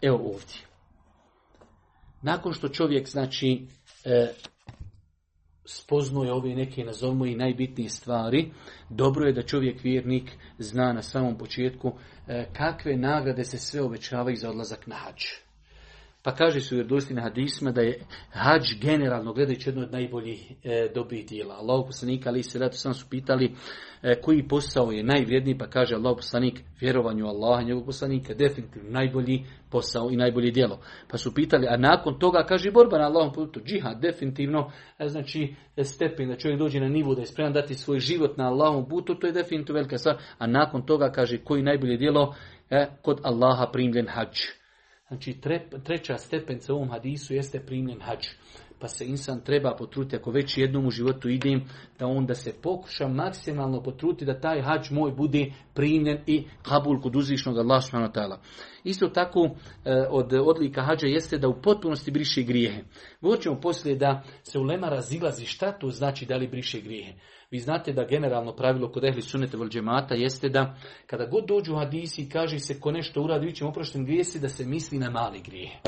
Evo 0.03 0.16
ovdje. 0.16 0.68
Nakon 2.22 2.53
što 2.53 2.68
čovjek, 2.68 3.09
znači, 3.09 3.66
e, 4.05 4.32
spoznuje 5.64 6.32
ove 6.32 6.55
neke, 6.55 6.84
nazovimo 6.84 7.26
i 7.26 7.34
najbitnije 7.34 7.90
stvari, 7.90 8.53
dobro 8.90 9.26
je 9.26 9.32
da 9.32 9.42
čovjek 9.42 9.84
vjernik 9.84 10.30
zna 10.59 10.92
na 10.92 11.03
samom 11.03 11.38
početku 11.38 11.92
e, 12.26 12.49
kakve 12.53 12.96
nagrade 12.96 13.44
se 13.44 13.59
sve 13.59 13.82
obećavaju 13.82 14.36
za 14.36 14.51
odlazak 14.51 14.86
na 14.86 14.96
hađ. 14.96 15.47
Pa 16.29 16.35
kaže 16.35 16.61
su 16.61 16.76
na 17.11 17.22
hadisma 17.22 17.70
da 17.70 17.81
je 17.81 18.01
hađ 18.31 18.62
generalno 18.81 19.33
gledajući 19.33 19.68
jedno 19.68 19.83
od 19.83 19.93
najboljih 19.93 20.53
e, 20.64 20.89
dobih 20.95 21.26
dijela. 21.26 21.55
Allah 21.55 21.85
poslanika 21.87 22.29
ali 22.29 22.43
se 22.43 22.68
sam 22.72 22.95
su 22.95 23.07
pitali 23.11 23.55
e, 24.03 24.20
koji 24.20 24.49
posao 24.49 24.91
je 24.91 25.03
najvrijedniji, 25.03 25.59
pa 25.59 25.66
kaže 25.66 25.95
Allah 25.95 26.16
poslanik 26.16 26.61
vjerovanju 26.81 27.26
Allaha, 27.26 27.62
njegov 27.62 27.85
poslanika, 27.85 28.35
definitivno 28.35 28.91
najbolji 28.91 29.45
posao 29.70 30.11
i 30.11 30.16
najbolje 30.16 30.51
djelo. 30.51 30.81
Pa 31.11 31.18
su 31.18 31.35
pitali, 31.35 31.66
a 31.66 31.76
nakon 31.76 32.18
toga 32.18 32.45
kaže 32.49 32.70
borba 32.70 32.99
na 32.99 33.07
Allahom 33.07 33.33
putu, 33.33 33.61
džihad, 33.61 34.01
definitivno, 34.01 34.70
e, 34.99 35.09
znači 35.09 35.55
stepen 35.83 36.29
da 36.29 36.37
čovjek 36.37 36.59
dođe 36.59 36.81
na 36.81 36.89
nivu 36.89 37.14
da 37.14 37.20
je 37.20 37.26
spreman 37.26 37.53
dati 37.53 37.74
svoj 37.74 37.99
život 37.99 38.37
na 38.37 38.49
Allahom 38.49 38.89
putu, 38.89 39.14
to 39.14 39.26
je 39.26 39.33
definitivno 39.33 39.79
velika 39.79 39.99
stvar. 39.99 40.16
A 40.39 40.47
nakon 40.47 40.87
toga 40.87 41.11
kaže 41.11 41.39
koji 41.39 41.62
najbolje 41.62 41.97
djelo, 41.97 42.35
e, 42.70 42.87
kod 43.03 43.20
Allaha 43.24 43.66
primljen 43.72 44.07
hađ. 44.09 44.57
Znači 45.09 45.40
treća 45.84 46.18
stepenca 46.18 46.72
u 46.72 46.76
ovom 46.76 46.90
hadisu 46.90 47.34
jeste 47.34 47.61
primljen 47.61 48.00
hađ. 48.00 48.26
Pa 48.80 48.88
se 48.88 49.06
insan 49.06 49.40
treba 49.40 49.76
potruditi, 49.76 50.16
ako 50.16 50.30
već 50.30 50.59
jednom 50.59 50.86
u 50.86 50.90
životu 50.90 51.28
idem, 51.28 51.64
da 51.98 52.06
onda 52.06 52.34
se 52.34 52.52
pokuša 52.62 53.09
maksimalno 53.09 53.82
potruditi 53.82 54.24
da 54.24 54.40
taj 54.40 54.62
hađ 54.62 54.90
moj 54.90 55.12
bude 55.12 55.52
primljen 55.74 56.18
i 56.26 56.44
kabul 56.62 57.00
kod 57.00 57.16
uzvišnog 57.16 57.59
Allah 57.59 57.84
subhanahu 57.84 58.42
Isto 58.84 59.09
tako 59.09 59.40
e, 59.44 60.06
od 60.11 60.32
odlika 60.32 60.82
hađa 60.82 61.06
jeste 61.06 61.38
da 61.38 61.48
u 61.48 61.62
potpunosti 61.62 62.11
briše 62.11 62.42
grijehe. 62.42 62.82
Govorit 63.20 63.42
ćemo 63.42 63.61
poslije 63.61 63.96
da 63.96 64.22
se 64.42 64.59
u 64.59 64.62
lema 64.62 64.88
razilazi 64.88 65.46
šta 65.46 65.72
to 65.72 65.90
znači 65.90 66.26
da 66.26 66.36
li 66.36 66.48
briše 66.48 66.80
grijehe. 66.80 67.12
Vi 67.51 67.59
znate 67.59 67.92
da 67.92 68.05
generalno 68.05 68.57
pravilo 68.57 68.92
kod 68.92 69.05
ehli 69.05 69.22
sunete 69.22 69.57
vol 69.57 69.68
džemata 69.68 70.14
jeste 70.14 70.49
da 70.49 70.76
kada 71.07 71.26
god 71.26 71.46
dođu 71.46 71.74
hadisi 71.74 72.22
i 72.22 72.28
kaže 72.28 72.59
se 72.59 72.80
ko 72.80 72.92
nešto 72.92 73.22
uradi, 73.22 73.46
vi 73.46 73.55
ćemo 73.55 73.70
oprošten 73.70 74.05
grijesi, 74.05 74.40
da 74.40 74.49
se 74.49 74.64
misli 74.64 74.99
na 74.99 75.11
mali 75.11 75.40
grije. 75.40 75.80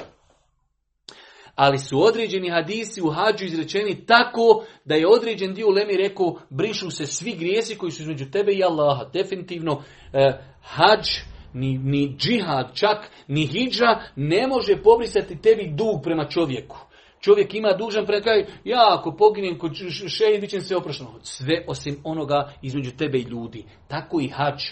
Ali 1.55 1.79
su 1.79 2.03
određeni 2.03 2.51
hadisi 2.51 3.03
u 3.03 3.11
hađu 3.11 3.45
izrečeni 3.45 4.07
tako 4.07 4.65
da 4.85 4.95
je 4.95 5.09
određen 5.09 5.55
dio 5.55 5.69
Lemi 5.69 5.97
rekao 5.97 6.39
brišu 6.51 6.91
se 6.91 7.07
svi 7.07 7.33
grijesi 7.33 7.79
koji 7.79 7.93
su 7.93 8.03
između 8.03 8.31
tebe 8.31 8.53
i 8.53 8.65
Allaha. 8.65 9.05
Definitivno 9.13 9.83
eh, 10.13 10.39
hađ 10.63 11.07
ni, 11.55 11.79
ni 11.79 12.17
džihad, 12.17 12.75
čak 12.75 13.11
ni 13.29 13.47
hidža 13.47 14.01
ne 14.17 14.47
može 14.47 14.83
pobrisati 14.83 15.43
tebi 15.43 15.73
dug 15.75 16.03
prema 16.03 16.29
čovjeku. 16.29 16.90
Čovjek 17.21 17.55
ima 17.55 17.73
dužan 17.73 18.07
pred 18.07 18.23
kraj, 18.23 18.47
ja 18.65 18.97
ako 18.99 19.17
poginem 19.17 19.59
kod 19.59 19.73
šeji, 20.09 20.41
bit 20.41 20.51
će 20.51 20.61
se 20.61 20.77
oprošteno. 20.77 21.11
Sve 21.23 21.65
osim 21.69 21.97
onoga 22.05 22.53
između 22.63 22.91
tebe 22.97 23.19
i 23.19 23.23
ljudi. 23.23 23.65
Tako 23.89 24.21
i 24.21 24.29
hađ. 24.29 24.63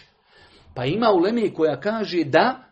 Pa 0.74 0.84
ima 0.84 1.10
u 1.12 1.18
Lemiji 1.18 1.54
koja 1.54 1.80
kaže 1.80 2.24
da 2.24 2.64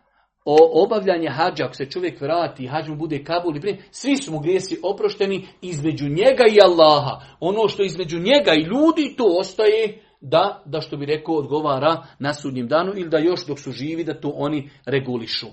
o 0.45 0.83
obavljanje 0.83 1.29
hađa, 1.29 1.65
ako 1.65 1.73
se 1.73 1.89
čovjek 1.89 2.21
vrati, 2.21 2.67
hađ 2.67 2.87
mu 2.87 2.95
bude 2.95 3.23
kabul 3.23 3.57
i 3.57 3.61
prije, 3.61 3.77
svi 3.91 4.17
su 4.17 4.31
mu 4.31 4.39
grijesi 4.39 4.79
oprošteni 4.83 5.47
između 5.61 6.05
njega 6.09 6.43
i 6.51 6.59
Allaha. 6.63 7.21
Ono 7.39 7.67
što 7.67 7.83
između 7.83 8.19
njega 8.19 8.53
i 8.53 8.63
ljudi, 8.63 9.15
to 9.17 9.23
ostaje 9.39 10.01
da, 10.21 10.63
da 10.65 10.81
što 10.81 10.97
bi 10.97 11.05
rekao, 11.05 11.35
odgovara 11.35 12.03
na 12.19 12.33
sudnjem 12.33 12.67
danu 12.67 12.91
ili 12.95 13.09
da 13.09 13.17
još 13.17 13.45
dok 13.47 13.59
su 13.59 13.71
živi 13.71 14.03
da 14.03 14.19
to 14.19 14.33
oni 14.35 14.69
regulišu. 14.85 15.47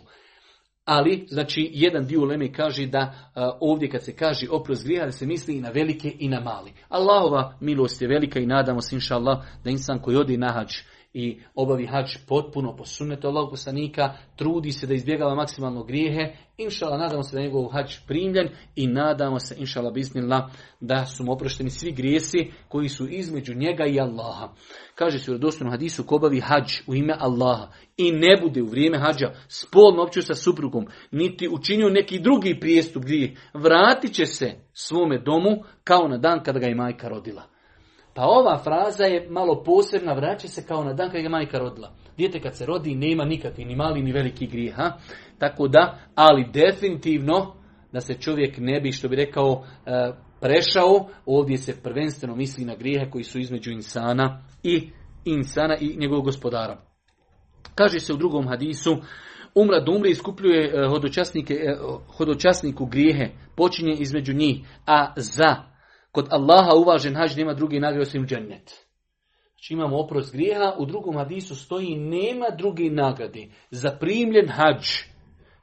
Ali, 0.85 1.27
znači, 1.31 1.71
jedan 1.73 2.07
dio 2.07 2.21
uleme 2.21 2.53
kaže 2.53 2.87
da 2.87 3.31
ovdje 3.61 3.91
kad 3.91 4.05
se 4.05 4.17
kaže 4.17 4.47
oprost 4.51 4.85
grijeha, 4.85 5.07
da 5.07 5.13
se 5.13 5.27
misli 5.27 5.57
i 5.57 5.61
na 5.61 5.71
velike 5.71 6.17
i 6.19 6.29
na 6.29 6.41
mali. 6.41 6.73
Allahova 6.89 7.57
milost 7.61 8.03
je 8.03 8.09
velika 8.09 8.41
i 8.41 8.47
nadamo 8.47 8.81
se, 8.81 8.97
inša 8.97 9.15
Allah, 9.15 9.45
da 9.65 9.71
insan 9.71 9.99
koji 9.99 10.17
odi 10.17 10.37
na 10.37 10.53
hađ 10.53 10.73
i 11.15 11.41
obavi 11.55 11.87
hađ 11.87 12.17
potpuno 12.29 12.77
po 12.77 12.85
sunnetu 12.85 13.29
Allahog 13.29 13.51
poslanika, 13.51 14.15
trudi 14.37 14.73
se 14.73 14.87
da 14.87 14.95
izbjegava 14.95 15.35
maksimalno 15.35 15.85
grijehe, 15.85 16.37
inšala 16.59 16.99
nadamo 16.99 17.23
se 17.23 17.37
da 17.37 17.41
je 17.41 17.47
njegov 17.47 17.69
hađ 17.69 17.95
primljen 18.07 18.49
i 18.77 18.87
nadamo 18.87 19.39
se 19.39 19.57
inšala 19.59 19.91
biznila 19.91 20.51
da 20.81 21.07
su 21.07 21.25
mu 21.25 21.33
oprošteni 21.33 21.71
svi 21.71 21.93
grijesi 21.93 22.53
koji 22.69 22.89
su 22.89 23.09
između 23.09 23.55
njega 23.55 23.87
i 23.87 24.01
Allaha. 24.01 24.49
Kaže 24.95 25.19
se 25.19 25.31
u 25.31 25.35
redostojnom 25.35 25.73
hadisu 25.73 26.05
ko 26.05 26.17
obavi 26.17 26.41
hađ 26.41 26.73
u 26.87 26.95
ime 26.95 27.17
Allaha 27.19 27.69
i 27.97 28.13
ne 28.13 28.41
bude 28.43 28.63
u 28.63 28.67
vrijeme 28.67 28.99
hađa 28.99 29.33
spolno 29.49 30.03
opću 30.03 30.23
sa 30.23 30.35
suprugom, 30.35 30.87
niti 31.11 31.49
učinio 31.49 31.89
neki 31.89 32.19
drugi 32.19 32.61
prijestup 32.61 33.03
gdje 33.03 33.37
vratit 33.55 34.13
će 34.13 34.27
se 34.27 34.53
svome 34.73 35.19
domu 35.19 35.65
kao 35.85 36.09
na 36.09 36.19
dan 36.19 36.43
kada 36.43 36.59
ga 36.59 36.67
je 36.67 36.75
majka 36.75 37.09
rodila. 37.09 37.54
Pa 38.15 38.23
ova 38.23 38.59
fraza 38.59 39.05
je 39.05 39.29
malo 39.31 39.63
posebna, 39.63 40.13
vraća 40.13 40.49
se 40.49 40.67
kao 40.67 40.85
na 40.85 40.93
dan 40.93 41.11
kad 41.11 41.23
je 41.23 41.29
majka 41.29 41.59
rodila. 41.59 41.93
Dijete 42.17 42.41
kad 42.41 42.57
se 42.57 42.67
rodi 42.67 42.95
nema 42.95 43.25
nikakvi 43.25 43.65
ni 43.65 43.77
mali 43.77 44.03
ni 44.03 44.13
veliki 44.13 44.47
grijeha. 44.47 44.93
Tako 45.39 45.69
da, 45.69 45.99
ali 46.15 46.51
definitivno 46.53 47.55
da 47.93 48.01
se 48.01 48.15
čovjek 48.15 48.59
ne 48.59 48.81
bi, 48.81 48.93
što 48.93 49.09
bi 49.09 49.17
rekao, 49.17 49.65
e, 49.87 50.13
prešao, 50.41 51.09
ovdje 51.27 51.57
se 51.59 51.83
prvenstveno 51.83 52.37
misli 52.37 52.65
na 52.65 52.75
grijehe 52.75 53.11
koji 53.11 53.25
su 53.25 53.39
između 53.39 53.71
insana 53.71 54.43
i 54.63 54.91
insana 55.25 55.77
i 55.81 55.97
njegovog 55.97 56.25
gospodara. 56.25 56.81
Kaže 57.75 58.01
se 58.01 58.13
u 58.13 58.17
drugom 58.17 58.49
hadisu, 58.49 58.97
umra 59.55 59.81
do 59.81 59.93
umre 59.93 60.11
iskupljuje 60.11 60.65
e, 60.65 60.89
hodočasnike, 60.89 61.55
e, 61.55 61.77
hodočasniku 62.17 62.87
grijehe, 62.87 63.31
počinje 63.57 63.93
između 63.99 64.35
njih, 64.35 64.61
a 64.87 65.13
za 65.17 65.74
Kod 66.15 66.29
Allaha 66.31 66.75
uvažen 66.77 67.17
hađ 67.17 67.37
nema 67.37 67.55
drugi 67.55 67.81
nagrade 67.81 68.03
osim 68.03 68.27
džennet. 68.27 68.87
Znači 69.51 69.75
imamo 69.75 70.01
oprost 70.01 70.33
grijeha, 70.33 70.75
u 70.79 70.87
drugom 70.87 71.17
hadisu 71.17 71.57
stoji 71.57 71.97
nema 71.97 72.47
druge 72.59 72.91
nagrade 72.91 73.49
za 73.71 73.91
primljen 74.01 74.49
hađ. 74.49 74.87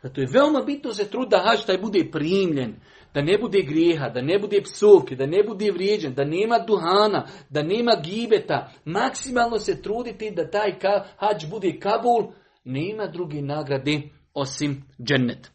Zato 0.04 0.22
je 0.22 0.28
veoma 0.34 0.62
bitno 0.62 0.94
se 0.94 1.10
trud 1.10 1.30
da 1.30 1.44
hađ 1.46 1.66
taj 1.66 1.78
bude 1.78 2.10
primljen, 2.12 2.76
da 3.14 3.22
ne 3.22 3.38
bude 3.38 3.62
grijeha, 3.62 4.10
da 4.10 4.22
ne 4.22 4.40
bude 4.40 4.62
psovke, 4.62 5.16
da 5.16 5.26
ne 5.26 5.44
bude 5.44 5.72
vrijeđen, 5.72 6.14
da 6.14 6.24
nema 6.26 6.60
duhana, 6.68 7.28
da 7.50 7.64
nema 7.64 7.92
gibeta. 8.04 8.72
Maksimalno 8.86 9.60
se 9.60 9.82
truditi 9.82 10.32
da 10.32 10.50
taj 10.50 10.74
hađ 11.18 11.46
bude 11.50 11.80
kabul, 11.80 12.32
nema 12.64 13.08
druge 13.08 13.42
nagrade 13.42 14.02
osim 14.34 14.84
džennet. 15.04 15.52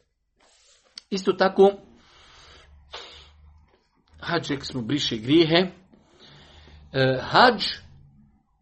Isto 1.10 1.32
tako, 1.32 1.70
hađ, 4.20 4.50
rekli 4.50 4.64
smo, 4.64 4.82
briše 4.82 5.16
grijehe. 5.16 5.66
E, 6.92 7.18
hađ 7.20 7.62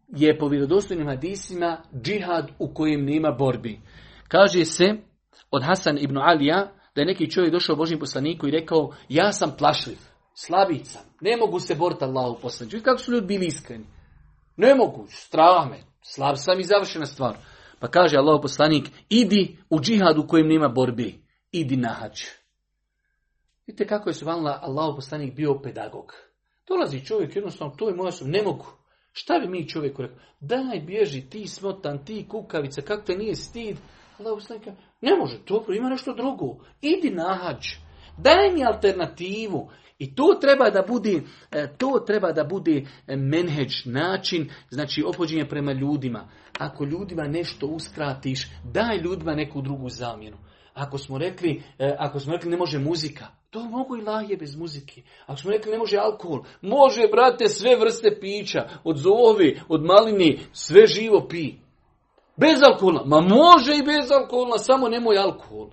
je 0.07 0.37
po 0.37 0.47
vjerodostojnim 0.47 1.07
hadisima 1.07 1.77
džihad 2.01 2.51
u 2.59 2.73
kojem 2.73 3.05
nema 3.05 3.31
borbi. 3.31 3.79
Kaže 4.27 4.65
se 4.65 4.95
od 5.51 5.63
Hasan 5.63 5.97
ibn 5.97 6.17
Alija 6.17 6.71
da 6.95 7.01
je 7.01 7.05
neki 7.05 7.31
čovjek 7.31 7.53
došao 7.53 7.75
Božim 7.75 7.99
poslaniku 7.99 8.47
i 8.47 8.51
rekao 8.51 8.91
ja 9.09 9.31
sam 9.31 9.55
plašljiv, 9.57 9.97
slabica, 10.33 10.99
ne 11.21 11.37
mogu 11.37 11.59
se 11.59 11.75
boriti 11.75 12.03
Allahu 12.03 12.39
poslaniku. 12.41 12.83
Kako 12.83 12.97
su 12.97 13.11
ljudi 13.11 13.27
bili 13.27 13.45
iskreni? 13.45 13.85
Ne 14.57 14.75
mogu, 14.75 15.05
strah 15.09 15.69
me, 15.69 15.83
slab 16.01 16.35
sam 16.37 16.59
i 16.59 16.63
završena 16.63 17.05
stvar. 17.05 17.37
Pa 17.79 17.87
kaže 17.87 18.17
Allah 18.17 18.39
poslanik, 18.41 18.89
idi 19.09 19.57
u 19.69 19.79
džihad 19.79 20.17
u 20.17 20.27
kojem 20.27 20.47
nema 20.47 20.67
borbi, 20.67 21.23
idi 21.51 21.77
na 21.77 21.89
hađ. 21.89 22.21
Vidite 23.67 23.87
kako 23.87 24.09
je 24.09 24.13
subhanallah 24.13 24.59
Allah 24.61 24.93
poslanik 24.95 25.35
bio 25.35 25.59
pedagog. 25.63 26.13
Dolazi 26.67 27.05
čovjek 27.05 27.35
jednostavno, 27.35 27.75
to 27.75 27.89
je 27.89 27.95
moja 27.95 28.11
ne 28.21 28.43
mogu. 28.43 28.65
Šta 29.11 29.39
bi 29.39 29.47
mi 29.47 29.69
čovjeku 29.69 30.01
rekao? 30.01 30.17
Daj 30.39 30.79
bježi, 30.79 31.29
ti 31.29 31.47
smotan, 31.47 32.05
ti 32.05 32.25
kukavica, 32.29 32.81
kako 32.81 33.03
te 33.03 33.15
nije 33.15 33.35
stid? 33.35 33.77
Allah 34.19 34.33
poslanik 34.35 34.65
ne 35.01 35.15
može, 35.19 35.37
dobro, 35.47 35.75
ima 35.75 35.89
nešto 35.89 36.13
drugo. 36.13 36.57
Idi 36.81 37.09
na 37.09 37.39
hađ. 37.41 37.65
Daj 38.17 38.53
mi 38.53 38.65
alternativu. 38.65 39.69
I 39.99 40.15
to 40.15 40.37
treba 40.41 40.69
da 40.69 40.81
bude, 40.87 41.21
e, 41.51 41.67
to 41.77 42.03
treba 42.07 42.31
da 42.31 42.43
bude 42.43 42.85
e, 43.07 43.15
menheđ, 43.15 43.85
način, 43.85 44.49
znači 44.69 45.03
opođenje 45.03 45.45
prema 45.49 45.71
ljudima. 45.73 46.29
Ako 46.59 46.85
ljudima 46.85 47.23
nešto 47.23 47.67
uskratiš, 47.67 48.49
daj 48.63 48.97
ljudima 48.97 49.35
neku 49.35 49.61
drugu 49.61 49.89
zamjenu. 49.89 50.37
Ako 50.73 50.97
smo 50.97 51.17
rekli, 51.17 51.63
e, 51.79 51.95
ako 51.99 52.19
smo 52.19 52.33
rekli 52.33 52.51
ne 52.51 52.57
može 52.57 52.79
muzika, 52.79 53.25
to 53.55 53.63
mogu 53.63 53.97
i 53.97 54.01
lahje 54.01 54.37
bez 54.37 54.55
muzike. 54.55 55.01
Ako 55.25 55.39
smo 55.39 55.51
rekli 55.51 55.71
ne 55.71 55.77
može 55.77 55.97
alkohol, 55.97 56.43
može, 56.61 57.07
brate, 57.11 57.47
sve 57.47 57.75
vrste 57.75 58.17
pića, 58.21 58.67
od 58.83 58.97
zovi, 58.97 59.59
od 59.69 59.83
malini, 59.83 60.39
sve 60.51 60.87
živo 60.87 61.27
pi. 61.29 61.53
Bez 62.37 62.59
alkohola, 62.63 63.03
ma 63.05 63.21
može 63.21 63.77
i 63.77 63.85
bez 63.85 64.11
alkohola, 64.11 64.57
samo 64.57 64.89
nemoj 64.89 65.17
alkohol. 65.17 65.69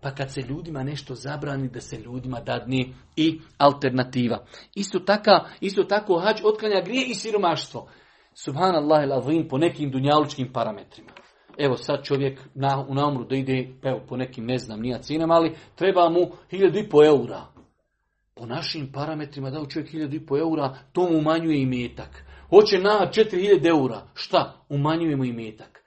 Pa 0.00 0.10
kad 0.14 0.32
se 0.32 0.40
ljudima 0.40 0.82
nešto 0.82 1.14
zabrani, 1.14 1.68
da 1.68 1.80
se 1.80 1.96
ljudima 1.96 2.40
dadni 2.40 2.94
i 3.16 3.40
alternativa. 3.58 4.44
Isto, 4.74 4.98
taka, 4.98 5.44
isto 5.60 5.84
tako 5.84 6.18
hađ 6.18 6.40
otklanja 6.44 6.80
grije 6.84 7.06
i 7.06 7.14
siromaštvo. 7.14 7.88
Subhanallah 8.34 9.04
il 9.34 9.48
po 9.48 9.58
nekim 9.58 9.90
dunjalučkim 9.90 10.52
parametrima. 10.52 11.13
Evo 11.58 11.76
sad 11.76 12.04
čovjek 12.04 12.40
na, 12.54 12.84
u 12.88 12.94
namru 12.94 13.24
da 13.24 13.36
ide, 13.36 13.68
evo 13.82 14.00
po 14.08 14.16
nekim 14.16 14.46
ne 14.46 14.58
znam 14.58 14.80
nija 14.80 14.98
cijenama, 14.98 15.34
ali 15.34 15.54
treba 15.74 16.08
mu 16.10 16.30
hiljadu 16.50 16.78
i 16.78 16.88
po 16.88 17.04
eura. 17.04 17.46
Po 18.34 18.46
našim 18.46 18.92
parametrima 18.92 19.50
da 19.50 19.60
u 19.60 19.66
čovjek 19.66 19.90
hiljadu 19.90 20.16
i 20.16 20.26
po 20.26 20.38
eura, 20.38 20.76
to 20.92 21.10
mu 21.10 21.18
umanjuje 21.18 21.62
i 21.62 21.66
metak. 21.66 22.24
Hoće 22.50 22.78
na 22.78 23.10
4000 23.12 23.68
eura. 23.68 24.02
Šta? 24.14 24.64
Umanjuje 24.68 25.16
mu 25.16 25.24
i 25.24 25.32
metak. 25.32 25.84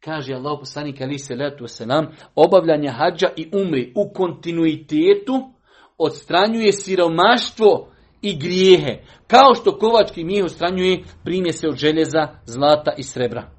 Kaže 0.00 0.34
Allah 0.34 0.58
poslanik 0.60 1.00
ali 1.00 1.18
se 1.18 1.34
letu 1.34 1.66
selam, 1.66 2.06
obavljanje 2.34 2.88
hađa 2.88 3.26
i 3.36 3.50
umri 3.52 3.92
u 3.96 4.12
kontinuitetu 4.14 5.52
odstranjuje 5.98 6.72
siromaštvo 6.72 7.88
i 8.22 8.38
grijehe. 8.38 9.02
Kao 9.26 9.54
što 9.54 9.78
kovački 9.78 10.24
mijeh 10.24 10.44
odstranjuje 10.44 11.02
primjese 11.24 11.68
od 11.68 11.76
željeza, 11.76 12.28
zlata 12.44 12.92
i 12.98 13.02
srebra. 13.02 13.50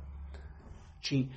Znači, 0.93 1.27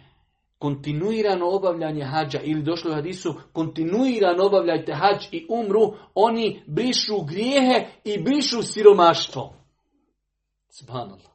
kontinuirano 0.64 1.46
obavljanje 1.48 2.04
hađa 2.04 2.40
ili 2.40 2.62
došlo 2.62 2.90
u 2.90 2.94
hadisu 2.94 3.34
kontinuirano 3.52 4.46
obavljajte 4.46 4.92
hađ 4.94 5.24
i 5.32 5.46
umru, 5.50 5.94
oni 6.14 6.62
brišu 6.66 7.24
grijehe 7.28 7.86
i 8.04 8.22
brišu 8.22 8.62
siromaštvo. 8.62 9.54
Subhanallah. 10.68 11.32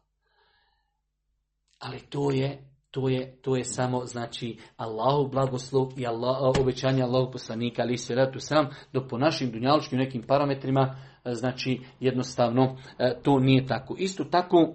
Ali 1.80 2.00
to 2.00 2.32
je 2.32 2.66
to 2.92 3.10
je, 3.10 3.42
to 3.42 3.56
je 3.56 3.64
samo 3.64 4.06
znači 4.06 4.58
Allahu 4.78 5.30
blagoslov 5.32 5.88
i 5.98 6.08
Allah, 6.08 6.38
obećanje 6.62 7.04
Allahu 7.04 7.32
poslanika 7.32 7.82
ali 7.82 7.98
se 7.98 8.16
ratu 8.16 8.40
sam 8.40 8.70
dok 8.94 9.10
po 9.10 9.18
našim 9.18 9.52
dunjaličkim 9.52 10.00
nekim 10.00 10.24
parametrima 10.28 10.96
znači 11.26 11.82
jednostavno 12.00 12.78
e, 13.00 13.20
to 13.24 13.40
nije 13.40 13.66
tako. 13.66 13.96
Isto 13.98 14.24
tako 14.24 14.74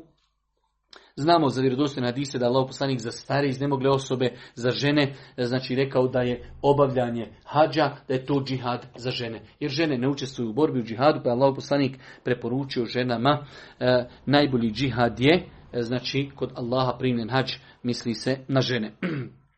Znamo 1.16 1.48
za 1.48 1.60
vjerodostojne 1.60 2.08
hadise 2.08 2.38
da 2.38 2.46
Allah 2.46 2.64
poslanik 2.66 3.00
za 3.00 3.10
stare 3.10 3.48
iznemogle 3.48 3.90
osobe, 3.90 4.36
za 4.54 4.70
žene, 4.70 5.14
znači 5.36 5.74
rekao 5.74 6.08
da 6.08 6.20
je 6.20 6.50
obavljanje 6.62 7.32
hađa, 7.44 7.96
da 8.08 8.14
je 8.14 8.26
to 8.26 8.42
džihad 8.46 8.86
za 8.96 9.10
žene. 9.10 9.42
Jer 9.60 9.70
žene 9.70 9.98
ne 9.98 10.08
učestvuju 10.08 10.50
u 10.50 10.52
borbi 10.52 10.80
u 10.80 10.82
džihadu, 10.82 11.20
pa 11.24 11.28
je 11.28 11.32
Allah 11.32 11.52
poslanik 11.54 11.98
preporučio 12.24 12.84
ženama 12.84 13.46
e, 13.80 14.04
najbolji 14.26 14.70
džihad 14.70 15.20
je, 15.20 15.48
e, 15.72 15.82
znači 15.82 16.30
kod 16.34 16.52
Allaha 16.56 16.98
primljen 16.98 17.30
hađ 17.30 17.52
misli 17.82 18.14
se 18.14 18.38
na 18.48 18.60
žene. 18.60 18.94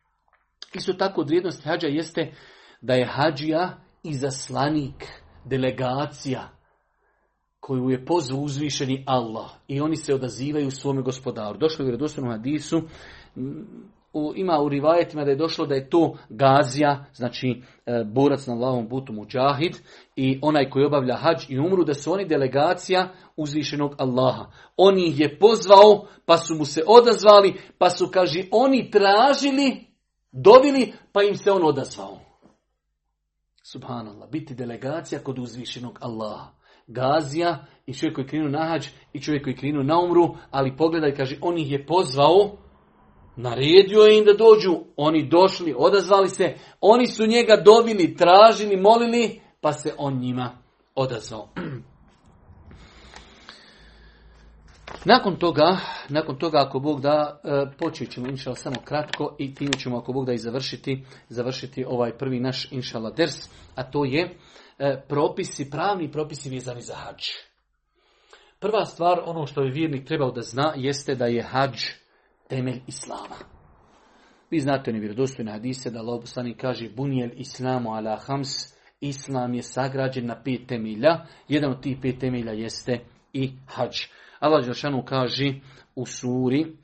Isto 0.77 0.93
tako 0.93 1.21
od 1.21 1.27
vrijednosti 1.27 1.69
hađa 1.69 1.87
jeste 1.87 2.31
da 2.81 2.93
je 2.93 3.05
hađija 3.05 3.77
i 4.03 4.13
zaslanik, 4.13 5.05
delegacija, 5.45 6.56
koju 7.67 7.89
je 7.89 8.05
pozvao 8.05 8.41
uzvišeni 8.41 9.03
Allah 9.05 9.49
i 9.67 9.81
oni 9.81 9.95
se 9.95 10.13
odazivaju 10.13 10.71
svome 10.71 11.01
gospodaru. 11.01 11.57
Došlo 11.57 11.83
je 11.83 11.85
u 11.85 11.87
vjerodostojnom 11.87 12.31
hadisu, 12.31 12.81
u, 14.13 14.33
ima 14.35 14.59
u 14.61 14.69
rivajetima 14.69 15.23
da 15.23 15.31
je 15.31 15.37
došlo 15.37 15.65
da 15.65 15.75
je 15.75 15.89
to 15.89 16.17
gazija, 16.29 17.05
znači 17.13 17.47
e, 17.85 18.03
borac 18.05 18.47
na 18.47 18.53
Allahom 18.53 18.89
putu 18.89 19.13
muđahid 19.13 19.77
i 20.15 20.39
onaj 20.41 20.69
koji 20.69 20.85
obavlja 20.85 21.15
hađ 21.15 21.49
i 21.49 21.59
umru, 21.59 21.83
da 21.83 21.93
su 21.93 22.13
oni 22.13 22.25
delegacija 22.27 23.09
uzvišenog 23.35 23.95
Allaha. 23.97 24.45
On 24.77 24.97
ih 24.97 25.19
je 25.19 25.39
pozvao, 25.39 26.07
pa 26.25 26.37
su 26.37 26.55
mu 26.55 26.65
se 26.65 26.83
odazvali, 26.87 27.53
pa 27.77 27.89
su, 27.89 28.09
kaže, 28.13 28.43
oni 28.51 28.91
tražili, 28.91 29.87
dobili, 30.31 30.93
pa 31.11 31.23
im 31.23 31.35
se 31.35 31.51
on 31.51 31.63
odazvao. 31.63 32.19
Subhanallah, 33.63 34.29
biti 34.29 34.55
delegacija 34.55 35.23
kod 35.23 35.39
uzvišenog 35.39 35.97
Allaha 36.01 36.56
gazija 36.87 37.65
i 37.85 37.93
čovjek 37.93 38.15
koji 38.15 38.27
krenu 38.27 38.49
na 38.49 38.65
hađ 38.65 38.87
i 39.13 39.21
čovjek 39.21 39.43
koji 39.43 39.55
krenu 39.55 39.83
na 39.83 39.99
umru, 39.99 40.35
ali 40.51 40.77
pogledaj, 40.77 41.15
kaže, 41.15 41.37
on 41.41 41.57
ih 41.57 41.71
je 41.71 41.85
pozvao 41.85 42.57
Naredio 43.37 44.05
im 44.05 44.25
da 44.25 44.33
dođu, 44.33 44.79
oni 44.95 45.29
došli, 45.29 45.75
odazvali 45.77 46.29
se, 46.29 46.55
oni 46.81 47.07
su 47.07 47.25
njega 47.25 47.55
dobili, 47.65 48.15
tražili, 48.15 48.77
molili, 48.77 49.41
pa 49.61 49.73
se 49.73 49.93
on 49.97 50.19
njima 50.19 50.57
odazvao. 50.95 51.49
Nakon 55.05 55.35
toga, 55.35 55.77
nakon 56.09 56.37
toga 56.37 56.57
ako 56.67 56.79
Bog 56.79 57.01
da, 57.01 57.41
e, 57.43 57.65
počet 57.77 58.11
ćemo 58.11 58.27
inšala 58.27 58.55
samo 58.55 58.75
kratko 58.85 59.35
i 59.37 59.55
time 59.55 59.71
ćemo 59.73 59.97
ako 59.97 60.13
Bog 60.13 60.25
da 60.25 60.33
i 60.33 60.37
završiti, 60.37 61.05
završiti 61.29 61.85
ovaj 61.87 62.17
prvi 62.17 62.39
naš 62.39 62.71
inšala 62.71 63.11
ders, 63.11 63.49
a 63.75 63.83
to 63.83 64.05
je 64.05 64.37
propisi, 65.07 65.69
pravni 65.69 66.11
propisi 66.11 66.49
vezani 66.49 66.81
za 66.81 66.95
hađ. 66.95 67.23
Prva 68.59 68.85
stvar, 68.85 69.21
ono 69.25 69.45
što 69.45 69.61
je 69.61 69.71
vjernik 69.71 70.07
trebao 70.07 70.31
da 70.31 70.41
zna, 70.41 70.73
jeste 70.75 71.15
da 71.15 71.25
je 71.25 71.43
hađ 71.43 71.81
temelj 72.49 72.81
islama. 72.87 73.35
Vi 74.51 74.59
znate 74.59 74.91
oni 74.91 74.99
vjerodostojne 74.99 75.51
hadise 75.51 75.91
da 75.91 75.99
Allah 75.99 76.21
kaže 76.61 76.89
bunijel 76.89 77.29
islamu 77.33 77.93
ala 77.93 78.17
hams, 78.25 78.49
islam 79.01 79.53
je 79.53 79.63
sagrađen 79.63 80.25
na 80.25 80.43
pet 80.43 80.67
temelja, 80.67 81.25
jedan 81.47 81.71
od 81.71 81.81
tih 81.81 81.97
pet 82.01 82.19
temelja 82.19 82.51
jeste 82.51 82.99
i 83.33 83.51
hađ. 83.65 83.97
Allah 84.39 84.65
Đelšanu 84.65 85.03
kaže 85.05 85.53
u 85.95 86.05
suri 86.05 86.77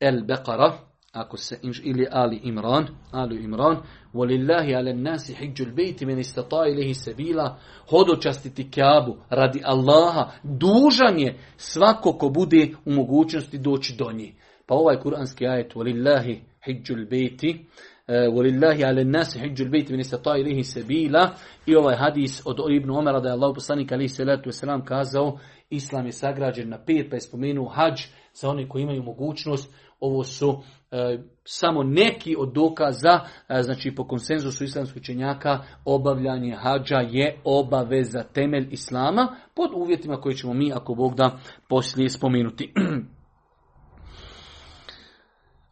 El 0.00 0.24
Beqara, 0.24 0.87
ako 1.12 1.36
se 1.36 1.58
ili 1.84 2.06
Ali 2.10 2.40
Imran, 2.44 2.86
Ali 3.10 3.44
Imran, 3.44 3.76
"Walillahi 4.14 4.76
ale 4.76 4.94
nasi 4.94 5.34
hajjul 5.34 5.74
bayti 5.74 6.06
man 6.06 6.18
istata'a 6.18 6.68
ilayhi 6.68 6.94
sabila", 6.94 7.58
hodočastiti 7.90 8.70
kjabu 8.70 9.16
radi 9.30 9.60
Allaha, 9.64 10.30
dužan 10.42 11.18
je 11.18 11.38
svako 11.56 12.12
ko 12.12 12.28
bude 12.28 12.68
u 12.84 12.92
mogućnosti 12.92 13.58
doći 13.58 13.96
do 13.96 14.12
nje. 14.12 14.32
Pa 14.66 14.74
ovaj 14.74 15.00
kuranski 15.00 15.46
ajet 15.46 15.74
"Walillahi 15.74 16.40
hajjul 16.60 17.06
bejti, 17.10 17.66
eh, 18.08 18.28
Walillahi 18.32 18.84
ale 18.86 19.04
nasi 19.04 19.38
hijđul 19.38 19.68
bejti 19.68 19.92
min 19.92 20.04
stata 20.04 20.36
ilihi 20.36 20.64
sebila. 20.64 21.30
I 21.66 21.76
ovaj 21.76 21.96
hadis 21.96 22.42
od 22.44 22.56
Ibn 22.70 22.90
Omara 22.90 23.20
da 23.20 23.28
je 23.28 23.32
Allah 23.32 23.52
poslanik 23.54 23.92
alihi 23.92 24.08
salatu 24.08 24.50
wasalam 24.50 24.84
kazao 24.84 25.38
Islam 25.70 26.06
je 26.06 26.12
sagrađen 26.12 26.68
na 26.68 26.78
pet 26.86 27.10
pa 27.10 27.16
je 27.16 27.20
spomenuo 27.20 27.68
hađ 27.68 28.00
za 28.34 28.48
oni 28.48 28.68
koji 28.68 28.82
imaju 28.82 29.02
mogućnost 29.02 29.74
ovo 30.00 30.24
su 30.24 30.62
e, 30.90 31.18
samo 31.44 31.82
neki 31.82 32.36
od 32.38 32.52
dokaza, 32.52 33.20
e, 33.48 33.62
znači 33.62 33.94
po 33.94 34.06
konsenzusu 34.06 34.64
islamskih 34.64 35.02
čenjaka, 35.02 35.58
obavljanje 35.84 36.56
hađa 36.56 36.98
je 37.10 37.40
obaveza 37.44 38.22
temelj 38.22 38.68
Islama, 38.70 39.36
pod 39.54 39.70
uvjetima 39.74 40.20
koje 40.20 40.36
ćemo 40.36 40.54
mi, 40.54 40.72
ako 40.72 40.94
Bog 40.94 41.14
da, 41.14 41.38
poslije 41.68 42.08
spomenuti. 42.08 42.72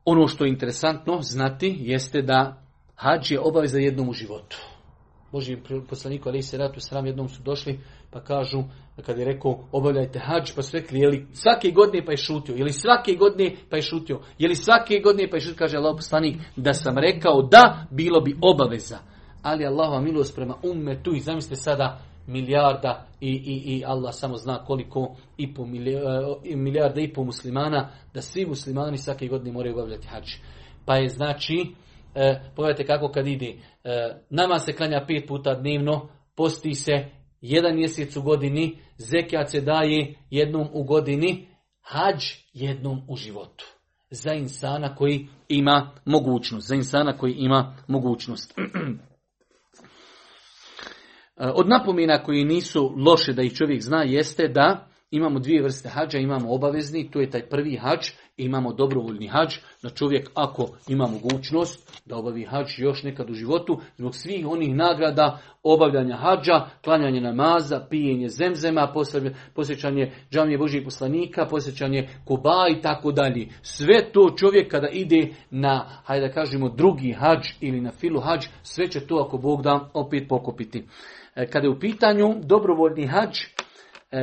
ono 0.04 0.28
što 0.28 0.44
je 0.44 0.50
interesantno 0.50 1.18
znati 1.22 1.76
jeste 1.80 2.22
da 2.22 2.62
hađ 2.94 3.30
je 3.30 3.40
obaveza 3.40 3.78
jednom 3.78 4.08
u 4.08 4.12
životu. 4.12 4.56
Boži 5.32 5.58
poslaniku 5.88 6.28
ali 6.28 6.42
se 6.42 6.58
ratu 6.58 6.80
sram 6.80 7.06
jednom 7.06 7.28
su 7.28 7.42
došli 7.42 7.80
pa 8.16 8.20
kažu 8.20 8.62
kad 9.06 9.18
je 9.18 9.24
rekao 9.24 9.58
obavljajte 9.72 10.18
hađ 10.18 10.52
pa 10.56 10.62
su 10.62 10.76
rekli 10.76 10.98
je 10.98 11.08
li 11.08 11.26
svake 11.32 11.70
godine 11.70 12.04
pa 12.04 12.12
je 12.12 12.16
šutio, 12.16 12.54
je 12.54 12.72
svake 12.72 13.12
godine 13.12 13.56
pa 13.70 13.76
je 13.76 13.82
šutio, 13.82 14.20
je 14.38 14.48
li 14.48 14.54
svake 14.54 15.00
godine 15.04 15.30
pa 15.30 15.36
je 15.36 15.40
šutio, 15.40 15.58
kaže 15.58 15.76
Allah 15.76 15.94
poslanik 15.96 16.36
da 16.56 16.72
sam 16.72 16.98
rekao 16.98 17.42
da 17.42 17.86
bilo 17.90 18.20
bi 18.20 18.36
obaveza. 18.42 18.98
Ali 19.42 19.66
Allahova 19.66 20.00
milost 20.00 20.34
prema 20.34 20.54
tu 21.02 21.14
i 21.14 21.20
zamislite 21.20 21.56
sada 21.56 22.00
milijarda 22.26 23.06
i, 23.20 23.30
i, 23.30 23.76
i 23.76 23.84
Allah 23.86 24.14
samo 24.14 24.36
zna 24.36 24.64
koliko 24.64 25.16
i 25.36 25.54
po 25.54 25.62
e, 25.62 26.56
milijarda 26.56 27.00
i 27.00 27.12
po 27.12 27.24
muslimana 27.24 27.88
da 28.14 28.20
svi 28.20 28.46
muslimani 28.46 28.98
svake 28.98 29.26
godine 29.26 29.52
moraju 29.52 29.74
obavljati 29.74 30.08
hađ. 30.08 30.30
Pa 30.84 30.96
je 30.96 31.08
znači 31.08 31.74
E, 32.16 32.40
pogledajte 32.54 32.86
kako 32.86 33.08
kad 33.08 33.26
ide. 33.26 33.46
E, 33.84 34.14
nama 34.30 34.58
se 34.58 34.72
klanja 34.72 35.04
pet 35.08 35.28
puta 35.28 35.54
dnevno, 35.54 36.08
posti 36.36 36.74
se 36.74 36.92
jedan 37.40 37.76
mjesec 37.76 38.16
u 38.16 38.22
godini, 38.22 38.78
zekijat 38.96 39.50
se 39.50 39.60
daje 39.60 40.14
jednom 40.30 40.68
u 40.72 40.84
godini, 40.84 41.48
hađ 41.80 42.24
jednom 42.52 43.02
u 43.08 43.16
životu. 43.16 43.66
Za 44.10 44.32
insana 44.32 44.94
koji 44.94 45.28
ima 45.48 45.90
mogućnost. 46.04 46.68
Za 46.68 46.74
insana 46.74 47.18
koji 47.18 47.32
ima 47.32 47.76
mogućnost. 47.88 48.54
E, 51.38 51.46
od 51.54 51.68
napomena 51.68 52.22
koji 52.22 52.44
nisu 52.44 52.94
loše 52.96 53.32
da 53.32 53.42
ih 53.42 53.54
čovjek 53.54 53.82
zna 53.82 54.02
jeste 54.02 54.48
da 54.48 54.88
imamo 55.10 55.38
dvije 55.38 55.62
vrste 55.62 55.88
hađa, 55.88 56.18
imamo 56.18 56.54
obavezni, 56.54 57.10
to 57.10 57.20
je 57.20 57.30
taj 57.30 57.48
prvi 57.48 57.76
hađ, 57.76 58.10
imamo 58.36 58.72
dobrovoljni 58.72 59.26
hađ, 59.26 59.54
da 59.82 59.90
čovjek 59.90 60.30
ako 60.34 60.68
ima 60.88 61.06
mogućnost 61.06 62.02
da 62.06 62.16
obavi 62.16 62.44
hađ 62.44 62.78
još 62.78 63.02
nekad 63.02 63.30
u 63.30 63.34
životu, 63.34 63.80
zbog 63.98 64.14
svih 64.14 64.46
onih 64.46 64.74
nagrada 64.74 65.38
obavljanja 65.62 66.16
hađa, 66.16 66.66
klanjanje 66.84 67.20
namaza, 67.20 67.86
pijenje 67.90 68.28
zemzema, 68.28 68.92
posjećanje 69.54 70.12
džamije 70.30 70.58
Božih 70.58 70.82
poslanika, 70.84 71.46
posjećanje 71.46 72.08
koba 72.24 72.66
i 72.78 72.80
tako 72.80 73.12
dalje. 73.12 73.48
Sve 73.62 74.12
to 74.12 74.34
čovjek 74.38 74.70
kada 74.70 74.88
ide 74.88 75.28
na, 75.50 75.86
hajde 76.04 76.26
da 76.26 76.32
kažemo, 76.32 76.68
drugi 76.68 77.12
hađ 77.12 77.46
ili 77.60 77.80
na 77.80 77.90
filu 77.90 78.20
hađ, 78.20 78.46
sve 78.62 78.88
će 78.88 79.00
to 79.00 79.24
ako 79.26 79.38
Bog 79.38 79.62
da 79.62 79.90
opet 79.94 80.28
pokopiti. 80.28 80.84
E, 81.34 81.46
kada 81.46 81.66
je 81.66 81.70
u 81.70 81.80
pitanju 81.80 82.34
dobrovoljni 82.42 83.06
hađ, 83.06 83.38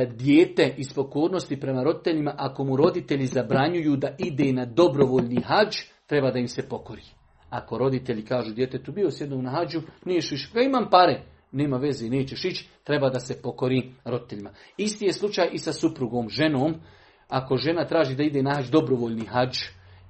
dijete 0.04 0.74
iz 0.76 0.92
pokornosti 0.92 1.60
prema 1.60 1.82
roditeljima, 1.82 2.34
ako 2.36 2.64
mu 2.64 2.76
roditelji 2.76 3.26
zabranjuju 3.26 3.96
da 3.96 4.14
ide 4.18 4.52
na 4.52 4.64
dobrovoljni 4.64 5.40
hađ, 5.40 5.76
treba 6.06 6.30
da 6.30 6.38
im 6.38 6.48
se 6.48 6.68
pokori. 6.68 7.02
Ako 7.50 7.78
roditelji 7.78 8.24
kažu 8.24 8.54
djetetu 8.54 8.92
bio 8.92 9.10
sjednom 9.10 9.42
na 9.42 9.50
hađu, 9.50 9.80
nije 10.04 10.18
ići, 10.18 10.48
ja 10.54 10.62
imam 10.62 10.90
pare, 10.90 11.22
nema 11.52 11.76
veze, 11.76 12.08
nećeš 12.08 12.44
ići, 12.44 12.68
treba 12.84 13.10
da 13.10 13.20
se 13.20 13.42
pokori 13.42 13.92
roditeljima. 14.04 14.50
Isti 14.76 15.04
je 15.04 15.12
slučaj 15.12 15.48
i 15.52 15.58
sa 15.58 15.72
suprugom, 15.72 16.28
ženom. 16.28 16.74
Ako 17.28 17.56
žena 17.56 17.86
traži 17.86 18.16
da 18.16 18.22
ide 18.22 18.42
na 18.42 18.54
hađ, 18.54 18.70
dobrovoljni 18.70 19.26
hađ, 19.26 19.58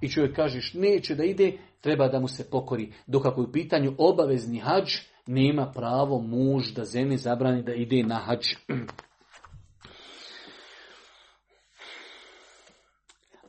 i 0.01 0.09
čovjek 0.09 0.37
kažeš 0.37 0.75
neće 0.75 1.15
da 1.15 1.25
ide, 1.25 1.53
treba 1.81 2.09
da 2.09 2.21
mu 2.21 2.29
se 2.29 2.51
pokori. 2.51 2.93
Dok 3.07 3.27
ako 3.27 3.41
je 3.41 3.47
u 3.47 3.53
pitanju 3.53 3.95
obavezni 3.99 4.59
hađ, 4.59 4.93
nema 5.27 5.73
pravo 5.75 6.21
muž 6.21 6.73
da 6.73 6.85
zemlji 6.85 7.17
zabrani 7.17 7.63
da 7.63 7.75
ide 7.75 8.03
na 8.03 8.15
hađ. 8.15 8.47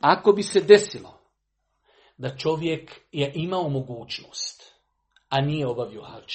Ako 0.00 0.32
bi 0.32 0.42
se 0.42 0.60
desilo 0.60 1.20
da 2.18 2.36
čovjek 2.36 3.00
je 3.12 3.32
imao 3.34 3.68
mogućnost, 3.68 4.74
a 5.28 5.40
nije 5.40 5.66
obavio 5.66 6.02
hađ, 6.02 6.34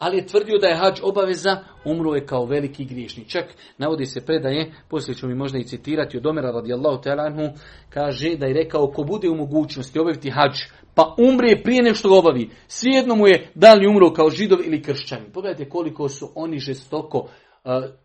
ali 0.00 0.16
je 0.16 0.26
tvrdio 0.26 0.58
da 0.58 0.66
je 0.66 0.76
hađ 0.76 1.00
obaveza, 1.02 1.64
umro 1.84 2.14
je 2.14 2.26
kao 2.26 2.44
veliki 2.44 2.84
griješnik. 2.84 3.28
Čak 3.28 3.44
navodi 3.78 4.06
se 4.06 4.26
predaje, 4.26 4.72
poslije 4.88 5.14
ću 5.14 5.28
mi 5.28 5.34
možda 5.34 5.58
i 5.58 5.64
citirati 5.64 6.16
od 6.16 6.26
Omera 6.26 6.50
radijallahu 6.50 7.02
ta'ala 7.02 7.52
kaže 7.90 8.36
da 8.36 8.46
je 8.46 8.54
rekao 8.54 8.86
ko 8.86 9.02
bude 9.02 9.28
u 9.28 9.34
mogućnosti 9.34 9.98
obaviti 9.98 10.30
hađ, 10.30 10.54
pa 10.94 11.14
umre 11.18 11.60
prije 11.62 11.82
nego 11.82 11.94
što 11.94 12.08
ga 12.08 12.18
obavi. 12.18 12.50
Svijedno 12.66 13.14
mu 13.14 13.28
je 13.28 13.50
da 13.54 13.74
li 13.74 13.86
umro 13.86 14.12
kao 14.12 14.30
židov 14.30 14.58
ili 14.64 14.82
kršćani. 14.82 15.32
Pogledajte 15.32 15.68
koliko 15.68 16.08
su 16.08 16.32
oni 16.34 16.58
žestoko, 16.58 17.28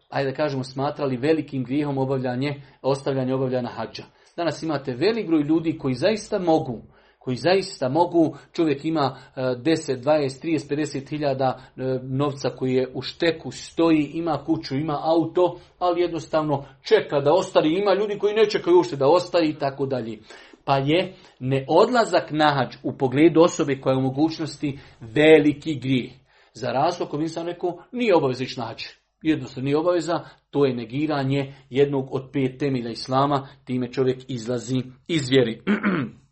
ajde 0.09 0.29
da 0.29 0.35
kažemo, 0.35 0.63
smatrali 0.63 1.17
velikim 1.17 1.63
grijehom 1.63 1.97
obavljanje, 1.97 2.61
ostavljanje 2.81 3.33
obavljanja 3.33 3.69
hađa. 3.69 4.03
Danas 4.37 4.63
imate 4.63 4.93
velik 4.93 5.27
broj 5.27 5.41
ljudi 5.41 5.77
koji 5.77 5.93
zaista 5.93 6.39
mogu, 6.39 6.81
koji 7.19 7.37
zaista 7.37 7.89
mogu, 7.89 8.37
čovjek 8.53 8.85
ima 8.85 9.17
10, 9.35 10.03
20, 10.03 10.45
30, 10.45 10.75
50 10.75 11.09
hiljada 11.09 11.59
e, 11.77 11.81
novca 12.03 12.49
koji 12.49 12.73
je 12.73 12.91
u 12.93 13.01
šteku, 13.01 13.51
stoji, 13.51 14.11
ima 14.13 14.43
kuću, 14.45 14.75
ima 14.75 14.99
auto, 15.03 15.59
ali 15.79 16.01
jednostavno 16.01 16.65
čeka 16.81 17.19
da 17.19 17.33
ostari, 17.33 17.79
ima 17.79 17.93
ljudi 17.93 18.17
koji 18.19 18.33
ne 18.33 18.49
čekaju 18.49 18.79
ušte 18.79 18.95
da 18.95 19.07
ostari 19.07 19.49
i 19.49 19.59
tako 19.59 19.85
dalje. 19.85 20.19
Pa 20.65 20.77
je 20.77 21.13
neodlazak 21.39 22.31
na 22.31 22.53
hađ 22.53 22.75
u 22.83 22.97
pogledu 22.97 23.41
osobe 23.41 23.81
koja 23.81 23.93
je 23.93 23.97
u 23.97 24.01
mogućnosti 24.01 24.79
veliki 24.99 25.79
grijeh. 25.79 26.11
Za 26.53 26.71
razlog, 26.71 27.09
ako 27.09 27.27
sam 27.27 27.47
rekao, 27.47 27.83
nije 27.91 28.15
obavezić 28.15 28.57
na 28.57 28.63
hađ 28.63 28.83
jednostavno 29.29 29.65
nije 29.65 29.77
obaveza, 29.77 30.19
to 30.49 30.65
je 30.65 30.75
negiranje 30.75 31.53
jednog 31.69 32.07
od 32.11 32.29
pet 32.33 32.59
temelja 32.59 32.89
Islama, 32.89 33.47
time 33.65 33.91
čovjek 33.91 34.19
izlazi 34.27 34.81
iz 35.07 35.29
vjeri. 35.29 35.61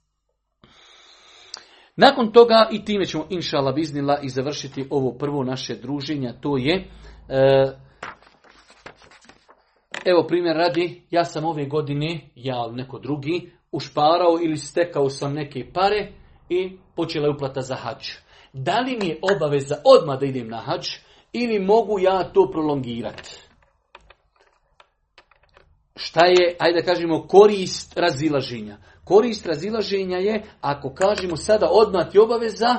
Nakon 1.96 2.32
toga, 2.32 2.70
i 2.72 2.86
time 2.86 3.06
ćemo 3.06 3.26
inšala 3.30 3.72
biznila 3.72 4.20
i 4.24 4.30
završiti 4.30 4.88
ovo 4.89 5.12
prvo 5.18 5.44
naše 5.44 5.76
druženje, 5.76 6.34
to 6.41 6.58
je, 6.58 6.88
e, 7.30 7.74
evo 10.06 10.28
primjer 10.28 10.56
radi, 10.58 11.02
ja 11.10 11.26
sam 11.26 11.46
ove 11.46 11.66
godine, 11.66 12.20
ja 12.36 12.56
ali 12.56 12.76
neko 12.76 13.00
drugi, 13.00 13.52
ušparao 13.72 14.38
ili 14.41 14.58
stekao 14.58 15.10
sam 15.10 15.34
neke 15.34 15.66
pare 15.74 16.12
i 16.50 16.78
počela 16.96 17.28
je 17.28 17.34
uplata 17.34 17.62
za 17.62 17.76
hađ. 17.76 18.08
Da 18.54 18.80
li 18.80 18.98
mi 19.02 19.08
je 19.08 19.20
obaveza 19.36 19.76
odmah 19.86 20.20
da 20.20 20.26
idem 20.26 20.48
na 20.48 20.58
hađ, 20.58 20.88
ili 21.34 21.59
mogu 21.59 21.99
ja 21.99 22.23
to 22.23 22.49
prolongirati? 22.51 23.43
šta 25.95 26.25
je, 26.25 26.55
ajde 26.59 26.81
da 26.81 26.86
kažemo, 26.86 27.27
korist 27.27 27.97
razilaženja? 27.97 28.77
Korist 29.03 29.45
razilaženja 29.45 30.17
je, 30.17 30.43
ako 30.61 30.93
kažemo 30.93 31.38
sada 31.38 31.67
odmah 31.71 32.11
ti 32.11 32.19
obaveza, 32.19 32.75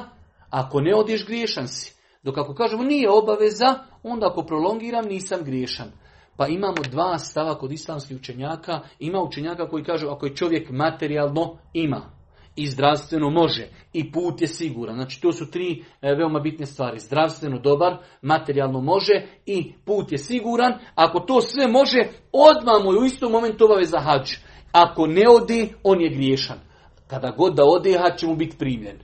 ako 0.50 0.80
ne 0.80 0.94
odeš 0.94 1.26
griješan 1.26 1.68
si. 1.68 1.94
Dok 2.22 2.38
ako 2.38 2.54
kažemo 2.54 2.82
nije 2.82 3.10
obaveza, 3.10 3.74
onda 4.02 4.26
ako 4.26 4.42
prolongiram 4.42 5.04
nisam 5.04 5.40
griješan. 5.44 5.92
Pa 6.36 6.46
imamo 6.46 6.82
dva 6.90 7.18
stava 7.18 7.58
kod 7.58 7.72
islamskih 7.72 8.16
učenjaka. 8.16 8.80
Ima 8.98 9.22
učenjaka 9.22 9.68
koji 9.68 9.84
kažu 9.84 10.08
ako 10.08 10.26
je 10.26 10.36
čovjek 10.36 10.70
materijalno 10.70 11.58
ima 11.72 12.13
i 12.56 12.66
zdravstveno 12.66 13.30
može 13.30 13.68
i 13.92 14.12
put 14.12 14.40
je 14.40 14.48
siguran. 14.48 14.94
Znači 14.94 15.20
to 15.20 15.32
su 15.32 15.50
tri 15.50 15.84
e, 16.02 16.14
veoma 16.14 16.40
bitne 16.40 16.66
stvari. 16.66 16.98
Zdravstveno 16.98 17.58
dobar, 17.58 17.96
materijalno 18.22 18.80
može 18.80 19.26
i 19.46 19.72
put 19.84 20.12
je 20.12 20.18
siguran. 20.18 20.72
Ako 20.94 21.20
to 21.20 21.40
sve 21.40 21.68
može, 21.68 21.98
odmah 22.32 22.84
mu 22.84 22.90
u 22.90 23.04
istom 23.04 23.32
momentu 23.32 23.64
obaveza 23.64 23.98
hađ. 24.00 24.30
Ako 24.72 25.06
ne 25.06 25.22
odi, 25.28 25.74
on 25.82 26.00
je 26.00 26.10
griješan. 26.10 26.58
Kada 27.06 27.30
god 27.30 27.54
da 27.54 27.64
ode, 27.64 27.98
hađ 27.98 28.20
će 28.20 28.26
mu 28.26 28.36
biti 28.36 28.58
primljen. 28.58 28.98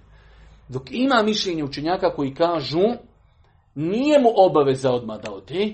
Dok 0.68 0.82
ima 0.90 1.22
mišljenje 1.22 1.64
učenjaka 1.64 2.14
koji 2.14 2.34
kažu 2.34 2.82
nije 3.74 4.18
mu 4.18 4.28
obaveza 4.36 4.92
odmah 4.92 5.20
da 5.20 5.32
ode, 5.32 5.72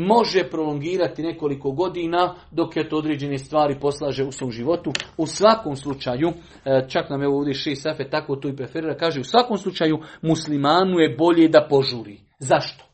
može 0.00 0.50
prolongirati 0.50 1.22
nekoliko 1.22 1.70
godina 1.70 2.34
dok 2.50 2.76
je 2.76 2.88
to 2.88 2.96
određene 2.96 3.38
stvari 3.38 3.80
poslaže 3.80 4.24
u 4.24 4.32
svom 4.32 4.50
životu. 4.50 4.92
U 5.16 5.26
svakom 5.26 5.76
slučaju, 5.76 6.28
e, 6.28 6.86
čak 6.88 7.10
nam 7.10 7.22
je 7.22 7.28
ovdje 7.28 7.54
še 7.54 7.74
safe 7.74 8.10
tako 8.10 8.36
to 8.36 8.48
i 8.48 8.56
preferira, 8.56 8.96
kaže 8.96 9.20
u 9.20 9.24
svakom 9.24 9.58
slučaju 9.58 9.98
muslimanu 10.22 10.98
je 10.98 11.16
bolje 11.18 11.48
da 11.48 11.66
požuri. 11.70 12.20
Zašto? 12.38 12.84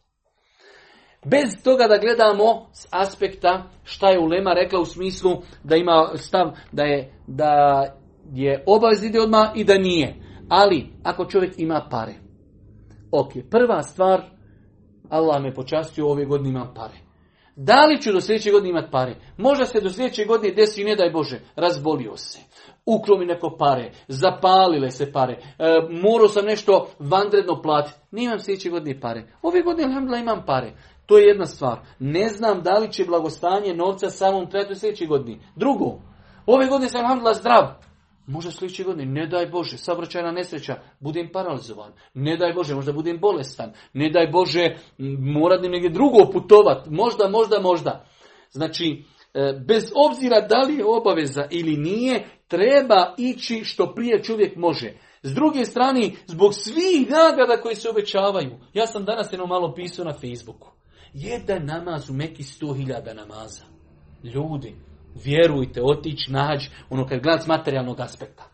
Bez 1.25 1.63
toga 1.65 1.87
da 1.89 1.99
gledamo 1.99 2.67
s 2.73 2.87
aspekta 2.91 3.71
šta 3.85 4.11
je 4.11 4.19
Ulema 4.19 4.53
rekla 4.53 4.81
u 4.81 4.85
smislu 4.85 5.43
da 5.65 5.77
ima 5.77 6.11
stav 6.15 6.51
da 6.73 6.83
je, 6.83 7.13
da 7.27 7.83
je 8.33 8.63
obavez 8.67 9.05
ide 9.05 9.21
odmah 9.21 9.51
i 9.55 9.65
da 9.65 9.79
nije. 9.79 10.15
Ali 10.49 10.87
ako 11.03 11.25
čovjek 11.25 11.55
ima 11.59 11.89
pare, 11.91 12.15
ok, 13.11 13.33
prva 13.51 13.83
stvar 13.83 14.36
Allah 15.11 15.43
me 15.43 15.55
počastio, 15.55 16.09
ove 16.09 16.25
godine 16.25 16.51
imam 16.51 16.75
pare. 16.75 17.07
Da 17.57 17.85
li 17.87 18.03
ću 18.03 18.13
do 18.13 18.21
sljedeće 18.21 18.51
godine 18.51 18.71
imati 18.71 18.91
pare? 18.91 19.15
Možda 19.37 19.65
se 19.65 19.81
do 19.81 19.91
sljedeće 19.91 20.25
godine 20.25 20.55
desi, 20.55 20.85
ne 20.85 20.97
daj 20.97 21.11
Bože, 21.11 21.41
razbolio 21.57 22.17
se. 22.17 22.39
Uklo 22.87 23.19
mi 23.19 23.27
neko 23.27 23.57
pare, 23.59 23.93
zapalile 24.09 24.91
se 24.91 25.13
pare, 25.13 25.33
e, 25.33 25.65
morao 25.91 26.29
sam 26.29 26.45
nešto 26.45 26.89
vanredno 26.99 27.63
platiti. 27.63 27.99
Nimam 28.11 28.41
sljedeće 28.41 28.71
godine 28.71 29.01
pare. 29.01 29.27
Ove 29.43 29.63
godine, 29.63 29.85
alhamdulillah, 29.85 30.23
imam 30.23 30.43
pare. 30.47 30.73
To 31.07 31.19
je 31.19 31.27
jedna 31.27 31.47
stvar. 31.47 31.79
Ne 31.99 32.29
znam 32.29 32.63
da 32.63 32.79
li 32.79 32.93
će 32.93 33.05
blagostanje 33.05 33.75
novca 33.75 34.11
samom 34.11 34.51
trajati 34.51 34.73
u 34.73 34.77
sljedećoj 34.77 35.07
godini. 35.07 35.41
Drugo, 35.57 36.01
ove 36.47 36.67
godine 36.67 36.89
sam 36.89 37.01
alhamdulillah 37.01 37.39
zdrav. 37.39 37.86
Možda 38.27 38.51
sljedeće 38.51 38.85
godine, 38.85 39.13
ne 39.13 39.27
daj 39.27 39.47
Bože, 39.47 39.79
saobraćajna 39.79 40.33
nesreća, 40.33 40.77
budem 41.01 41.29
paralizovan. 41.33 41.93
Ne 42.15 42.37
daj 42.37 42.53
Bože, 42.53 42.75
možda 42.75 42.93
budem 42.93 43.19
bolestan. 43.21 43.73
Ne 43.93 44.11
daj 44.11 44.27
Bože, 44.27 44.77
moram 45.19 45.63
negdje 45.63 45.91
drugo 45.91 46.31
putovat. 46.33 46.87
Možda, 46.91 47.29
možda, 47.29 47.61
možda. 47.61 48.07
Znači, 48.51 49.05
e, 49.35 49.53
bez 49.67 49.93
obzira 49.95 50.41
da 50.41 50.59
li 50.59 50.75
je 50.75 50.85
obaveza 50.85 51.47
ili 51.51 51.77
nije, 51.77 52.29
treba 52.49 53.15
ići 53.19 53.65
što 53.65 53.95
prije 53.95 54.23
čovjek 54.23 54.57
može. 54.57 54.93
S 55.23 55.35
druge 55.35 55.65
strane, 55.65 56.11
zbog 56.27 56.55
svih 56.55 57.11
nagrada 57.11 57.61
koji 57.63 57.75
se 57.75 57.89
obećavaju. 57.91 58.59
Ja 58.75 58.87
sam 58.87 59.05
danas 59.05 59.33
jedno 59.33 59.47
malo 59.47 59.75
pisao 59.75 60.05
na 60.05 60.13
Facebooku. 60.13 60.69
Jedan 61.15 61.67
namaz 61.67 62.11
u 62.11 62.13
Meki 62.13 62.43
sto 62.43 62.73
hiljada 62.73 63.15
namaza. 63.15 63.65
Ljudi, 64.25 64.75
vjerujte, 65.25 65.83
otići 65.83 66.33
nađ, 66.33 66.69
ono 66.91 67.07
kad 67.07 67.21
gledati 67.21 67.45
s 67.45 67.47
materijalnog 67.47 68.01
aspekta. 68.01 68.45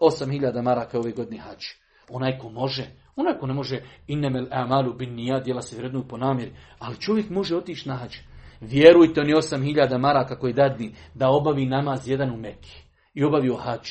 8000 0.00 0.62
maraka 0.62 0.98
ove 0.98 1.12
godine 1.12 1.38
hađ. 1.38 1.64
Onaj 2.10 2.38
ko 2.38 2.48
može, 2.48 2.86
onaj 3.16 3.38
ko 3.38 3.46
ne 3.46 3.54
može, 3.54 3.82
innemel 4.06 4.46
amalu 4.50 4.92
bin 4.92 5.14
nija, 5.14 5.40
djela 5.40 5.62
se 5.62 5.76
vrednuju 5.76 6.08
po 6.08 6.16
namjeri, 6.16 6.52
ali 6.78 7.00
čovjek 7.00 7.30
može 7.30 7.56
otići 7.56 7.88
na 7.88 7.96
hađ. 7.96 8.16
Vjerujte, 8.60 9.20
oni 9.20 9.32
8000 9.32 9.98
maraka 9.98 10.38
koji 10.38 10.52
dadni 10.52 10.94
da 11.14 11.28
obavi 11.28 11.66
namaz 11.66 12.08
jedan 12.08 12.30
u 12.30 12.36
Meki 12.36 12.82
i 13.14 13.24
obavio 13.24 13.56
hađ. 13.56 13.90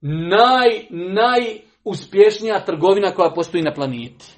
Naj, 0.00 0.68
najuspješnija 0.90 2.64
trgovina 2.64 3.10
koja 3.10 3.34
postoji 3.34 3.62
na 3.62 3.74
planeti. 3.74 4.32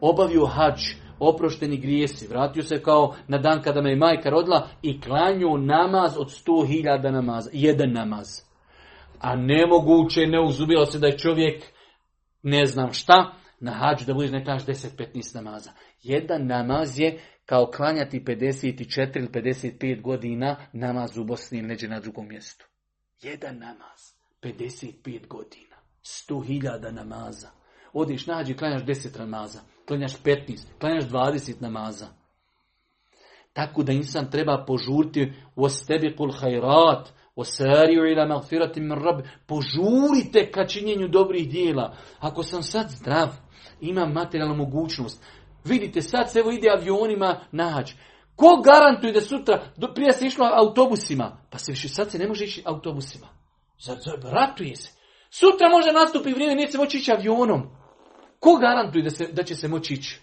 Obavio 0.00 0.46
hađ 0.46 1.03
oprošteni 1.28 1.76
grijesi. 1.76 2.28
Vratio 2.28 2.62
se 2.62 2.82
kao 2.82 3.14
na 3.28 3.38
dan 3.38 3.62
kada 3.62 3.82
me 3.82 3.90
je 3.90 3.96
majka 3.96 4.30
rodila 4.30 4.68
i 4.82 5.00
klanju 5.00 5.58
namaz 5.58 6.16
od 6.18 6.32
sto 6.32 6.66
hiljada 6.66 7.10
namaza. 7.10 7.50
Jedan 7.52 7.92
namaz. 7.92 8.26
A 9.20 9.36
nemoguće 9.36 10.26
ne 10.26 10.40
uzubilo 10.40 10.86
se 10.86 10.98
da 10.98 11.06
je 11.06 11.18
čovjek 11.18 11.64
ne 12.42 12.66
znam 12.66 12.92
šta, 12.92 13.34
na 13.60 13.72
hađu 13.72 14.04
da 14.06 14.14
budeš 14.14 14.30
ne 14.30 14.44
klanjaš 14.44 14.64
10-15 14.66 15.34
namaza. 15.34 15.70
Jedan 16.02 16.46
namaz 16.46 16.98
je 16.98 17.20
kao 17.46 17.70
klanjati 17.76 18.20
54 18.20 19.18
ili 19.18 19.28
55 19.28 20.02
godina 20.02 20.56
namaz 20.72 21.18
u 21.18 21.24
Bosni 21.24 21.58
ili 21.58 21.68
neđe 21.68 21.88
na 21.88 22.00
drugom 22.00 22.28
mjestu. 22.28 22.66
Jedan 23.22 23.58
namaz, 23.58 24.00
55 24.42 25.26
godina, 25.26 25.76
100 26.02 26.46
hiljada 26.46 26.90
namaza. 26.90 27.50
Odiš 27.94 28.26
nađi 28.26 28.52
i 28.52 28.56
klanjaš 28.56 28.82
10 28.82 29.18
namaza 29.18 29.60
klanjaš 29.86 30.22
15, 30.22 30.60
klanjaš 30.80 31.04
20 31.04 31.60
namaza. 31.60 32.06
Tako 33.52 33.82
da 33.82 33.92
insan 33.92 34.30
treba 34.30 34.64
požuriti 34.66 35.32
kul 36.16 36.32
hajrat, 36.32 37.12
osariju 37.36 38.06
ila 38.06 38.26
magfirati 38.26 38.80
min 38.80 38.98
rab. 38.98 39.20
Požurite 39.46 40.50
ka 40.50 40.66
činjenju 40.66 41.08
dobrih 41.08 41.48
dijela. 41.48 41.96
Ako 42.18 42.42
sam 42.42 42.62
sad 42.62 42.90
zdrav, 42.90 43.28
imam 43.80 44.12
materijalnu 44.12 44.54
mogućnost. 44.54 45.24
Vidite, 45.64 46.00
sad 46.00 46.32
se 46.32 46.38
evo 46.38 46.50
ide 46.50 46.68
avionima 46.70 47.40
nađ. 47.52 47.92
Ko 48.36 48.62
garantuje 48.64 49.12
da 49.12 49.20
sutra, 49.20 49.62
do, 49.76 49.94
prije 49.94 50.12
se 50.12 50.26
išlo 50.26 50.50
autobusima, 50.54 51.36
pa 51.50 51.58
se 51.58 51.72
više 51.72 51.88
sad 51.88 52.10
se 52.10 52.18
ne 52.18 52.28
može 52.28 52.44
ići 52.44 52.62
autobusima. 52.66 53.26
Ratuje 54.22 54.76
se. 54.76 54.90
Sutra 55.30 55.68
može 55.68 55.92
nastupi 55.92 56.32
vrijeme, 56.32 56.54
neće 56.54 56.72
se 56.72 56.78
moći 56.78 56.98
ići 56.98 57.12
avionom. 57.12 57.83
Ko 58.44 58.56
garantuje 58.56 59.02
da, 59.02 59.10
se, 59.10 59.26
da 59.32 59.42
će 59.42 59.54
se 59.54 59.68
moći 59.68 59.94
ići? 59.94 60.20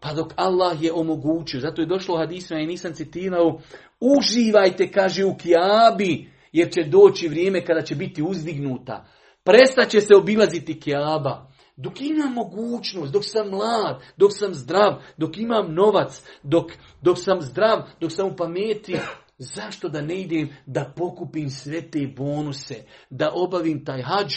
Pa 0.00 0.12
dok 0.12 0.32
Allah 0.36 0.82
je 0.82 0.92
omogućio, 0.92 1.60
zato 1.60 1.82
je 1.82 1.86
došlo 1.86 2.18
hadisma 2.18 2.58
i 2.58 2.66
nisam 2.66 2.94
citirao, 2.94 3.60
uživajte, 4.00 4.90
kaže 4.90 5.24
u 5.24 5.36
kiabi, 5.36 6.30
jer 6.52 6.72
će 6.72 6.84
doći 6.84 7.28
vrijeme 7.28 7.64
kada 7.64 7.82
će 7.82 7.94
biti 7.94 8.22
uzdignuta. 8.22 9.06
Prestat 9.44 9.88
će 9.88 10.00
se 10.00 10.14
obilaziti 10.16 10.80
kiaba. 10.80 11.50
Dok 11.76 12.00
imam 12.00 12.32
mogućnost, 12.32 13.12
dok 13.12 13.22
sam 13.24 13.48
mlad, 13.50 14.02
dok 14.16 14.30
sam 14.32 14.54
zdrav, 14.54 15.02
dok 15.16 15.38
imam 15.38 15.74
novac, 15.74 16.22
dok, 16.42 16.72
dok 17.02 17.18
sam 17.18 17.40
zdrav, 17.40 17.82
dok 18.00 18.12
sam 18.12 18.28
u 18.28 18.36
pameti, 18.36 18.96
zašto 19.38 19.88
da 19.88 20.00
ne 20.00 20.20
idem 20.20 20.48
da 20.66 20.92
pokupim 20.96 21.50
sve 21.50 21.90
te 21.90 22.06
bonuse, 22.16 22.84
da 23.10 23.30
obavim 23.34 23.84
taj 23.84 24.02
hađ, 24.02 24.34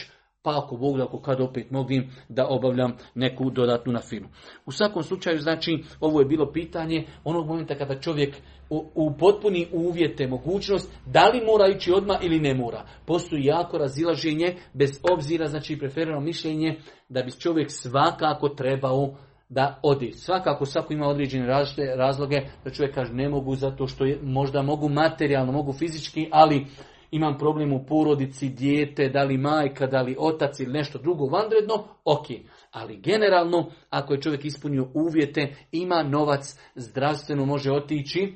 pa 0.47 0.57
ako 0.57 0.77
Bog 0.77 0.99
ako 0.99 1.19
kad 1.19 1.41
opet 1.41 1.71
mogim 1.71 2.09
da 2.29 2.47
obavljam 2.47 2.93
neku 3.15 3.49
dodatnu 3.49 3.93
na 3.93 4.01
filu. 4.01 4.27
U 4.65 4.71
svakom 4.71 5.03
slučaju, 5.03 5.39
znači, 5.39 5.83
ovo 5.99 6.19
je 6.19 6.25
bilo 6.25 6.51
pitanje 6.51 7.05
onog 7.23 7.47
momenta 7.47 7.75
kada 7.75 7.99
čovjek 7.99 8.35
u, 8.69 8.85
u 8.95 9.17
potpuni 9.17 9.67
uvjete, 9.73 10.27
mogućnost, 10.27 10.91
da 11.05 11.27
li 11.27 11.45
mora 11.45 11.67
ići 11.67 11.91
odmah 11.91 12.17
ili 12.21 12.39
ne 12.39 12.53
mora. 12.53 12.85
Postoji 13.05 13.45
jako 13.45 13.77
razilaženje, 13.77 14.55
bez 14.73 14.99
obzira, 15.11 15.47
znači 15.47 15.79
preferirano 15.79 16.21
mišljenje, 16.21 16.79
da 17.09 17.23
bi 17.23 17.31
čovjek 17.31 17.71
svakako 17.71 18.49
trebao 18.49 19.13
da 19.49 19.79
odi. 19.83 20.11
Svakako 20.11 20.65
svako 20.65 20.93
ima 20.93 21.07
određene 21.07 21.47
razloge 21.95 22.37
da 22.63 22.69
čovjek 22.71 22.95
kaže 22.95 23.13
ne 23.13 23.29
mogu 23.29 23.55
zato 23.55 23.87
što 23.87 24.05
je, 24.05 24.19
možda 24.23 24.61
mogu 24.61 24.89
materijalno, 24.89 25.51
mogu 25.51 25.73
fizički, 25.73 26.29
ali 26.31 26.65
imam 27.11 27.37
problem 27.37 27.73
u 27.73 27.85
porodici, 27.85 28.49
dijete, 28.49 29.09
da 29.09 29.23
li 29.23 29.37
majka, 29.37 29.87
da 29.87 30.01
li 30.01 30.15
otac 30.19 30.59
ili 30.59 30.73
nešto 30.73 30.99
drugo 30.99 31.25
vanredno, 31.25 31.87
ok. 32.05 32.25
Ali 32.71 32.97
generalno, 32.97 33.71
ako 33.89 34.13
je 34.13 34.21
čovjek 34.21 34.45
ispunio 34.45 34.87
uvjete, 34.93 35.55
ima 35.71 36.03
novac, 36.03 36.59
zdravstveno 36.75 37.45
može 37.45 37.71
otići, 37.71 38.33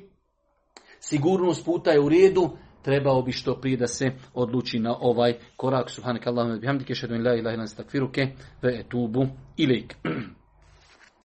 sigurnost 1.00 1.64
puta 1.64 1.90
je 1.90 2.00
u 2.00 2.08
redu, 2.08 2.50
trebao 2.82 3.22
bi 3.22 3.32
što 3.32 3.60
prije 3.60 3.76
da 3.76 3.86
se 3.86 4.10
odluči 4.34 4.78
na 4.78 4.96
ovaj 5.00 5.34
korak. 5.56 5.90
Subhanak 5.90 6.26
Allahumma 6.26 6.58
bihamdike, 6.58 6.94
šedun 6.94 7.26
la 7.26 7.34
ilaha 7.34 7.64
ve 8.62 8.78
etubu 8.78 9.26
ilik. 9.56 9.94